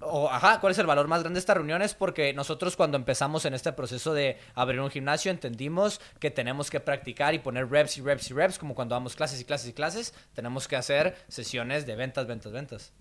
o, 0.00 0.28
ajá, 0.28 0.60
¿cuál 0.60 0.70
es 0.72 0.78
el 0.78 0.86
valor 0.86 1.08
más 1.08 1.20
grande 1.22 1.38
de 1.38 1.40
estas 1.40 1.56
reuniones? 1.56 1.94
Porque 1.94 2.32
nosotros 2.32 2.76
cuando 2.76 2.96
empezamos 2.96 3.44
en 3.44 3.54
este 3.54 3.72
proceso 3.72 4.14
de 4.14 4.38
abrir 4.54 4.80
un 4.80 4.90
gimnasio 4.90 5.30
entendimos 5.32 6.00
que 6.20 6.30
tenemos 6.30 6.70
que 6.70 6.78
practicar 6.78 7.34
y 7.34 7.40
poner 7.40 7.68
reps 7.68 7.98
y 7.98 8.02
reps 8.02 8.30
y 8.30 8.34
reps, 8.34 8.58
como 8.58 8.74
cuando 8.76 8.94
damos 8.94 9.16
clases 9.16 9.40
y 9.40 9.44
clases 9.44 9.68
y 9.70 9.72
clases, 9.72 10.14
tenemos 10.34 10.68
que 10.68 10.76
hacer 10.76 11.16
sesiones 11.28 11.84
de 11.86 11.96
ventas, 11.96 12.26
ventas, 12.26 12.52
ventas. 12.52 12.92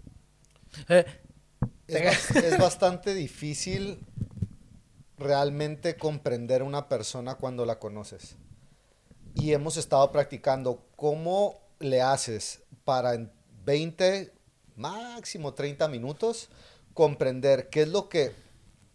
Eh, 0.89 1.05
Es, 1.87 2.03
bas- 2.03 2.43
es 2.43 2.57
bastante 2.57 3.13
difícil 3.13 3.99
realmente 5.17 5.97
comprender 5.97 6.63
una 6.63 6.87
persona 6.87 7.35
cuando 7.35 7.65
la 7.65 7.79
conoces. 7.79 8.35
Y 9.35 9.53
hemos 9.53 9.77
estado 9.77 10.11
practicando 10.11 10.83
cómo 10.95 11.59
le 11.79 12.01
haces 12.01 12.63
para 12.83 13.13
en 13.13 13.31
20, 13.65 14.33
máximo 14.77 15.53
30 15.53 15.87
minutos, 15.87 16.49
comprender 16.93 17.69
qué 17.69 17.81
es 17.81 17.89
lo 17.89 18.09
que, 18.09 18.31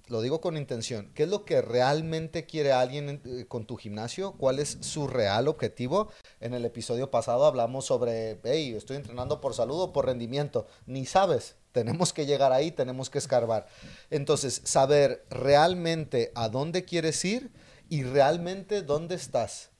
lo 0.06 0.22
digo 0.22 0.40
con 0.40 0.56
intención, 0.56 1.10
qué 1.14 1.24
es 1.24 1.28
lo 1.28 1.44
que 1.44 1.60
realmente 1.60 2.46
quiere 2.46 2.72
alguien 2.72 3.20
eh, 3.24 3.44
con 3.46 3.66
tu 3.66 3.76
gimnasio, 3.76 4.32
cuál 4.32 4.58
es 4.58 4.78
su 4.80 5.06
real 5.06 5.48
objetivo. 5.48 6.10
En 6.40 6.54
el 6.54 6.64
episodio 6.64 7.10
pasado 7.10 7.44
hablamos 7.44 7.84
sobre, 7.84 8.40
hey, 8.44 8.74
estoy 8.76 8.96
entrenando 8.96 9.40
por 9.40 9.54
salud 9.54 9.80
o 9.80 9.92
por 9.92 10.06
rendimiento. 10.06 10.66
Ni 10.86 11.04
sabes, 11.04 11.56
tenemos 11.72 12.12
que 12.12 12.26
llegar 12.26 12.52
ahí, 12.52 12.70
tenemos 12.70 13.10
que 13.10 13.18
escarbar. 13.18 13.66
Entonces, 14.10 14.62
saber 14.64 15.24
realmente 15.30 16.32
a 16.34 16.48
dónde 16.48 16.84
quieres 16.84 17.24
ir 17.24 17.50
y 17.88 18.04
realmente 18.04 18.82
dónde 18.82 19.16
estás. 19.16 19.70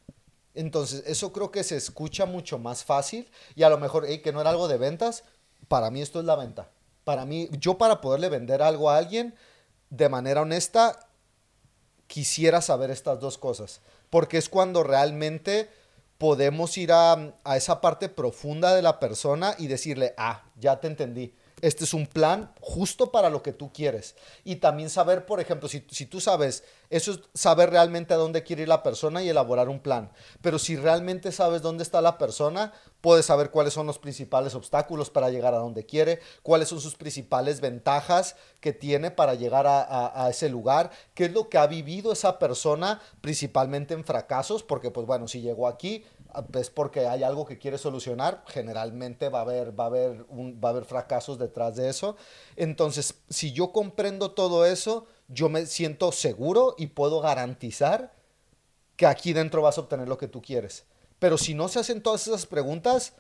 Entonces, 0.55 1.05
eso 1.07 1.33
creo 1.33 1.51
que 1.51 1.65
se 1.65 1.77
escucha 1.77 2.27
mucho 2.27 2.59
más 2.59 2.85
fácil 2.85 3.31
y 3.55 3.63
a 3.63 3.71
lo 3.71 3.79
mejor, 3.79 4.05
hey, 4.07 4.21
que 4.21 4.33
no 4.33 4.41
era 4.41 4.51
algo 4.51 4.69
de 4.69 4.77
ventas, 4.77 5.25
para 5.73 5.91
mí 5.91 6.03
esto 6.03 6.21
es 6.21 6.27
la 6.27 6.37
venta. 6.37 6.69
Para 7.03 7.25
mí, 7.25 7.49
yo 7.59 7.79
para 7.79 8.03
poderle 8.03 8.29
vender 8.29 8.61
algo 8.61 8.91
a 8.91 8.99
alguien 8.99 9.35
de 9.89 10.11
manera 10.11 10.43
honesta, 10.43 11.09
quisiera 12.07 12.61
saber 12.61 12.91
estas 12.91 13.21
dos 13.21 13.39
cosas, 13.39 13.81
porque 14.11 14.37
es 14.37 14.51
cuando 14.51 14.83
realmente 14.83 15.71
podemos 16.19 16.77
ir 16.77 16.93
a, 16.93 17.33
esa 17.57 17.81
parte 17.81 18.11
profunda 18.11 18.75
de 18.75 18.83
la 18.83 19.01
persona 19.01 19.55
y 19.57 19.67
decirle, 19.67 20.13
ah, 20.19 20.43
ya 20.61 20.79
te 20.79 20.89
entendí. 20.89 21.35
Este 21.61 21.85
es 21.85 21.95
un 21.95 22.07
plan 22.07 22.53
justo 22.61 23.13
para 23.13 23.31
lo 23.31 23.43
que 23.43 23.53
tú 23.53 23.73
quieres. 23.73 24.17
Y 24.45 24.57
también 24.57 24.91
saber, 24.91 25.27
por 25.27 25.41
ejemplo, 25.41 25.69
si, 25.69 25.81
tú 25.81 26.21
sabes, 26.21 26.65
eso 26.91 27.13
es 27.13 27.21
saber 27.35 27.71
realmente 27.71 28.15
a 28.15 28.17
dónde 28.17 28.43
quiere 28.43 28.63
ir 28.63 28.69
la 28.69 28.83
persona 28.83 29.23
y 29.23 29.29
elaborar 29.29 29.69
un 29.69 29.81
plan. 29.81 30.11
Pero 30.41 30.59
si 30.59 30.77
realmente 30.77 31.31
sabes 31.31 31.63
dónde 31.63 31.83
está 31.83 32.01
la 32.01 32.19
persona, 32.19 32.73
puedes 33.01 33.27
saber 33.27 33.51
cuáles 33.51 33.75
son 33.75 33.87
los 33.87 33.99
principales 33.99 34.55
obstáculos 34.55 35.11
para 35.11 35.31
llegar 35.31 35.55
a 35.55 35.59
donde 35.59 35.87
quiere, 35.87 36.21
cuáles 36.43 36.69
son 36.69 36.81
sus 36.81 36.97
principales 36.97 37.61
ventajas 37.61 38.37
que 38.61 38.73
tiene 38.73 39.11
para 39.11 39.35
llegar 39.35 39.67
a 39.67 40.29
ese 40.31 40.49
lugar, 40.49 40.91
qué 41.15 41.27
es 41.27 41.33
lo 41.33 41.49
que 41.49 41.59
ha 41.59 41.67
vivido 41.67 42.13
esa 42.13 42.39
persona, 42.39 43.01
principalmente 43.21 43.95
en 43.95 44.05
fracasos, 44.05 44.63
porque 44.63 44.91
pues 44.91 45.07
bueno, 45.07 45.29
si 45.29 45.41
llegó 45.41 45.67
aquí, 45.67 46.05
es 46.55 46.71
porque 46.71 47.07
hay 47.07 47.23
algo 47.23 47.47
que 47.47 47.59
quiere 47.59 47.79
solucionar, 47.79 48.45
generalmente 48.47 49.29
va 49.29 49.41
a 49.41 49.43
haber, 49.43 49.79
va 49.79 49.85
a 49.85 49.87
haber, 49.89 50.25
va 50.25 50.69
a 50.69 50.73
haber 50.73 50.85
fracasos 50.85 51.39
detrás 51.39 51.77
de 51.77 51.89
eso. 51.89 52.17
Entonces, 52.57 53.15
si 53.29 53.53
yo 53.53 53.73
comprendo 53.73 54.33
todo 54.33 54.67
eso, 54.67 55.07
yo 55.29 55.49
me 55.49 55.67
siento 55.67 56.13
seguro 56.13 56.75
y 56.79 56.89
puedo 56.89 57.21
garantizar 57.21 58.13
que 58.97 59.07
aquí 59.07 59.33
dentro 59.33 59.63
vas 59.63 59.79
a 59.79 59.83
obtener 59.83 60.09
lo 60.09 60.19
que 60.19 60.29
tú 60.29 60.43
quieres. 60.43 60.85
Pero 61.19 61.39
si 61.39 61.55
no 61.55 61.69
se 61.69 61.81
hacen 61.81 62.03
todas 62.03 62.27
esas 62.27 62.47
preguntas, 62.47 63.15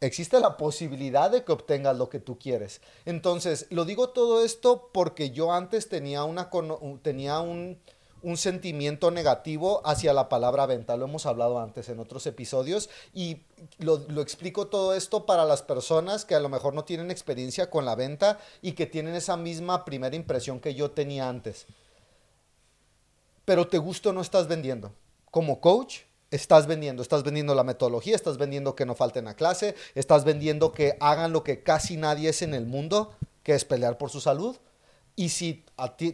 existe 0.00 0.40
la 0.40 0.56
posibilidad 0.56 1.30
de 1.30 1.44
que 1.44 1.52
obtengas 1.52 1.96
lo 1.96 2.08
que 2.08 2.18
tú 2.18 2.38
quieres. 2.38 2.80
Entonces, 3.04 3.66
lo 3.70 3.84
digo 3.84 4.10
todo 4.10 4.44
esto 4.44 4.90
porque 4.92 5.30
yo 5.30 5.52
antes 5.52 5.88
tenía, 5.88 6.24
una, 6.24 6.50
tenía 7.02 7.40
un 7.40 7.78
un 8.22 8.36
sentimiento 8.36 9.10
negativo 9.10 9.82
hacia 9.84 10.12
la 10.12 10.28
palabra 10.28 10.66
venta. 10.66 10.96
Lo 10.96 11.06
hemos 11.06 11.26
hablado 11.26 11.58
antes 11.60 11.88
en 11.88 11.98
otros 11.98 12.26
episodios 12.26 12.88
y 13.12 13.42
lo, 13.78 13.98
explico 14.20 14.68
todo 14.68 14.94
esto 14.94 15.26
para 15.26 15.44
las 15.44 15.62
personas 15.62 16.24
que 16.24 16.34
a 16.34 16.40
lo 16.40 16.48
mejor 16.48 16.74
no 16.74 16.84
tienen 16.84 17.10
experiencia 17.10 17.70
con 17.70 17.84
la 17.84 17.94
venta 17.94 18.38
y 18.60 18.72
que 18.72 18.86
tienen 18.86 19.14
esa 19.14 19.36
misma 19.36 19.84
primera 19.84 20.16
impresión 20.16 20.60
que 20.60 20.74
yo 20.74 20.90
tenía 20.90 21.28
antes. 21.28 21.66
Pero 23.44 23.66
te 23.68 23.78
gusta 23.78 24.10
o 24.10 24.12
no 24.12 24.20
estás 24.20 24.46
vendiendo. 24.46 24.92
Como 25.30 25.60
coach, 25.60 26.00
estás 26.30 26.66
vendiendo, 26.66 27.02
estás 27.02 27.24
vendiendo 27.24 27.54
la 27.54 27.64
metodología, 27.64 28.14
estás 28.14 28.38
vendiendo 28.38 28.76
que 28.76 28.86
no 28.86 28.94
falten 28.94 29.28
a 29.28 29.34
clase, 29.34 29.74
estás 29.94 30.24
vendiendo 30.24 30.72
que 30.72 30.96
hagan 31.00 31.32
lo 31.32 31.42
que 31.42 31.62
casi 31.62 31.96
nadie 31.96 32.30
es 32.30 32.42
en 32.42 32.54
el 32.54 32.66
mundo, 32.66 33.12
que 33.42 33.54
es 33.54 33.64
pelear 33.64 33.98
por 33.98 34.10
su 34.10 34.20
salud 34.20 34.56
y 35.16 35.28
si 35.28 35.64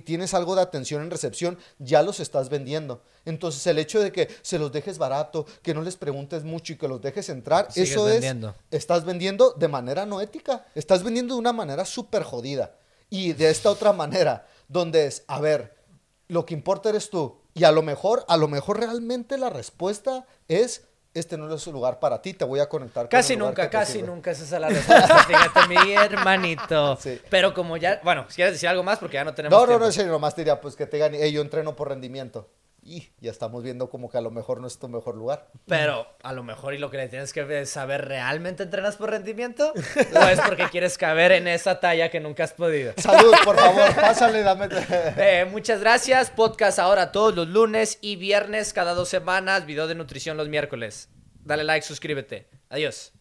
tienes 0.04 0.34
algo 0.34 0.54
de 0.54 0.62
atención 0.62 1.02
en 1.02 1.10
recepción, 1.10 1.58
ya 1.78 2.02
los 2.02 2.20
estás 2.20 2.48
vendiendo. 2.48 3.02
Entonces 3.24 3.66
el 3.66 3.78
hecho 3.78 4.00
de 4.00 4.10
que 4.10 4.28
se 4.42 4.58
los 4.58 4.72
dejes 4.72 4.98
barato, 4.98 5.46
que 5.62 5.74
no 5.74 5.82
les 5.82 5.96
preguntes 5.96 6.44
mucho 6.44 6.72
y 6.72 6.76
que 6.76 6.88
los 6.88 7.00
dejes 7.00 7.28
entrar, 7.28 7.68
eso 7.74 8.04
vendiendo. 8.04 8.54
es, 8.70 8.78
estás 8.80 9.04
vendiendo 9.04 9.52
de 9.52 9.68
manera 9.68 10.06
no 10.06 10.20
ética, 10.20 10.66
estás 10.74 11.02
vendiendo 11.02 11.34
de 11.34 11.40
una 11.40 11.52
manera 11.52 11.84
súper 11.84 12.22
jodida. 12.22 12.74
Y 13.10 13.32
de 13.32 13.50
esta 13.50 13.70
otra 13.70 13.92
manera, 13.92 14.46
donde 14.68 15.06
es, 15.06 15.24
a 15.28 15.40
ver, 15.40 15.76
lo 16.28 16.44
que 16.44 16.54
importa 16.54 16.90
eres 16.90 17.10
tú. 17.10 17.38
Y 17.54 17.64
a 17.64 17.72
lo 17.72 17.82
mejor, 17.82 18.24
a 18.28 18.36
lo 18.36 18.48
mejor 18.48 18.78
realmente 18.78 19.38
la 19.38 19.50
respuesta 19.50 20.26
es 20.46 20.87
este 21.18 21.36
no 21.36 21.52
es 21.52 21.60
su 21.60 21.72
lugar 21.72 21.98
para 21.98 22.20
ti, 22.22 22.34
te 22.34 22.44
voy 22.44 22.60
a 22.60 22.68
conectar 22.68 23.08
casi 23.08 23.36
nunca, 23.36 23.68
casi 23.68 24.02
nunca 24.02 24.30
esa 24.30 24.44
es 24.44 24.60
la 24.60 24.68
respuesta, 24.68 25.18
fíjate, 25.26 25.68
mi 25.68 25.92
hermanito. 25.92 26.98
Pero 27.30 27.54
como 27.54 27.76
ya, 27.76 28.00
bueno, 28.02 28.26
si 28.28 28.36
quieres 28.36 28.54
decir 28.54 28.68
algo 28.68 28.82
más 28.82 28.98
porque 28.98 29.14
ya 29.14 29.24
no 29.24 29.34
tenemos 29.34 29.58
No, 29.58 29.66
no, 29.66 29.78
no, 29.78 29.90
no, 29.90 30.06
nomás 30.06 30.34
te 30.34 30.42
diría, 30.42 30.60
pues 30.60 30.76
que 30.76 30.86
te 30.86 30.98
gane, 30.98 31.30
yo 31.30 31.40
entreno 31.40 31.74
por 31.76 31.88
rendimiento 31.88 32.48
y 32.88 33.12
ya 33.20 33.30
estamos 33.30 33.62
viendo 33.62 33.90
como 33.90 34.08
que 34.08 34.16
a 34.16 34.20
lo 34.22 34.30
mejor 34.30 34.60
no 34.60 34.66
es 34.66 34.78
tu 34.78 34.88
mejor 34.88 35.14
lugar. 35.14 35.50
Pero 35.66 36.06
a 36.22 36.32
lo 36.32 36.42
mejor 36.42 36.72
y 36.74 36.78
lo 36.78 36.90
que 36.90 36.96
le 36.96 37.08
tienes 37.08 37.32
que 37.32 37.66
saber, 37.66 38.06
¿realmente 38.06 38.62
entrenas 38.62 38.96
por 38.96 39.10
rendimiento? 39.10 39.72
¿O 39.74 40.24
es 40.24 40.40
porque 40.40 40.64
quieres 40.70 40.96
caber 40.96 41.32
en 41.32 41.46
esa 41.48 41.80
talla 41.80 42.10
que 42.10 42.20
nunca 42.20 42.44
has 42.44 42.54
podido? 42.54 42.94
Salud, 42.96 43.34
por 43.44 43.56
favor, 43.58 43.94
pásale, 43.94 44.42
dame. 44.42 44.68
Eh, 45.18 45.46
muchas 45.50 45.80
gracias. 45.80 46.30
Podcast 46.30 46.78
ahora 46.78 47.12
todos 47.12 47.34
los 47.34 47.48
lunes 47.48 47.98
y 48.00 48.16
viernes, 48.16 48.72
cada 48.72 48.94
dos 48.94 49.08
semanas. 49.08 49.66
Video 49.66 49.86
de 49.86 49.94
nutrición 49.94 50.36
los 50.36 50.48
miércoles. 50.48 51.10
Dale 51.44 51.64
like, 51.64 51.86
suscríbete. 51.86 52.48
Adiós. 52.70 53.12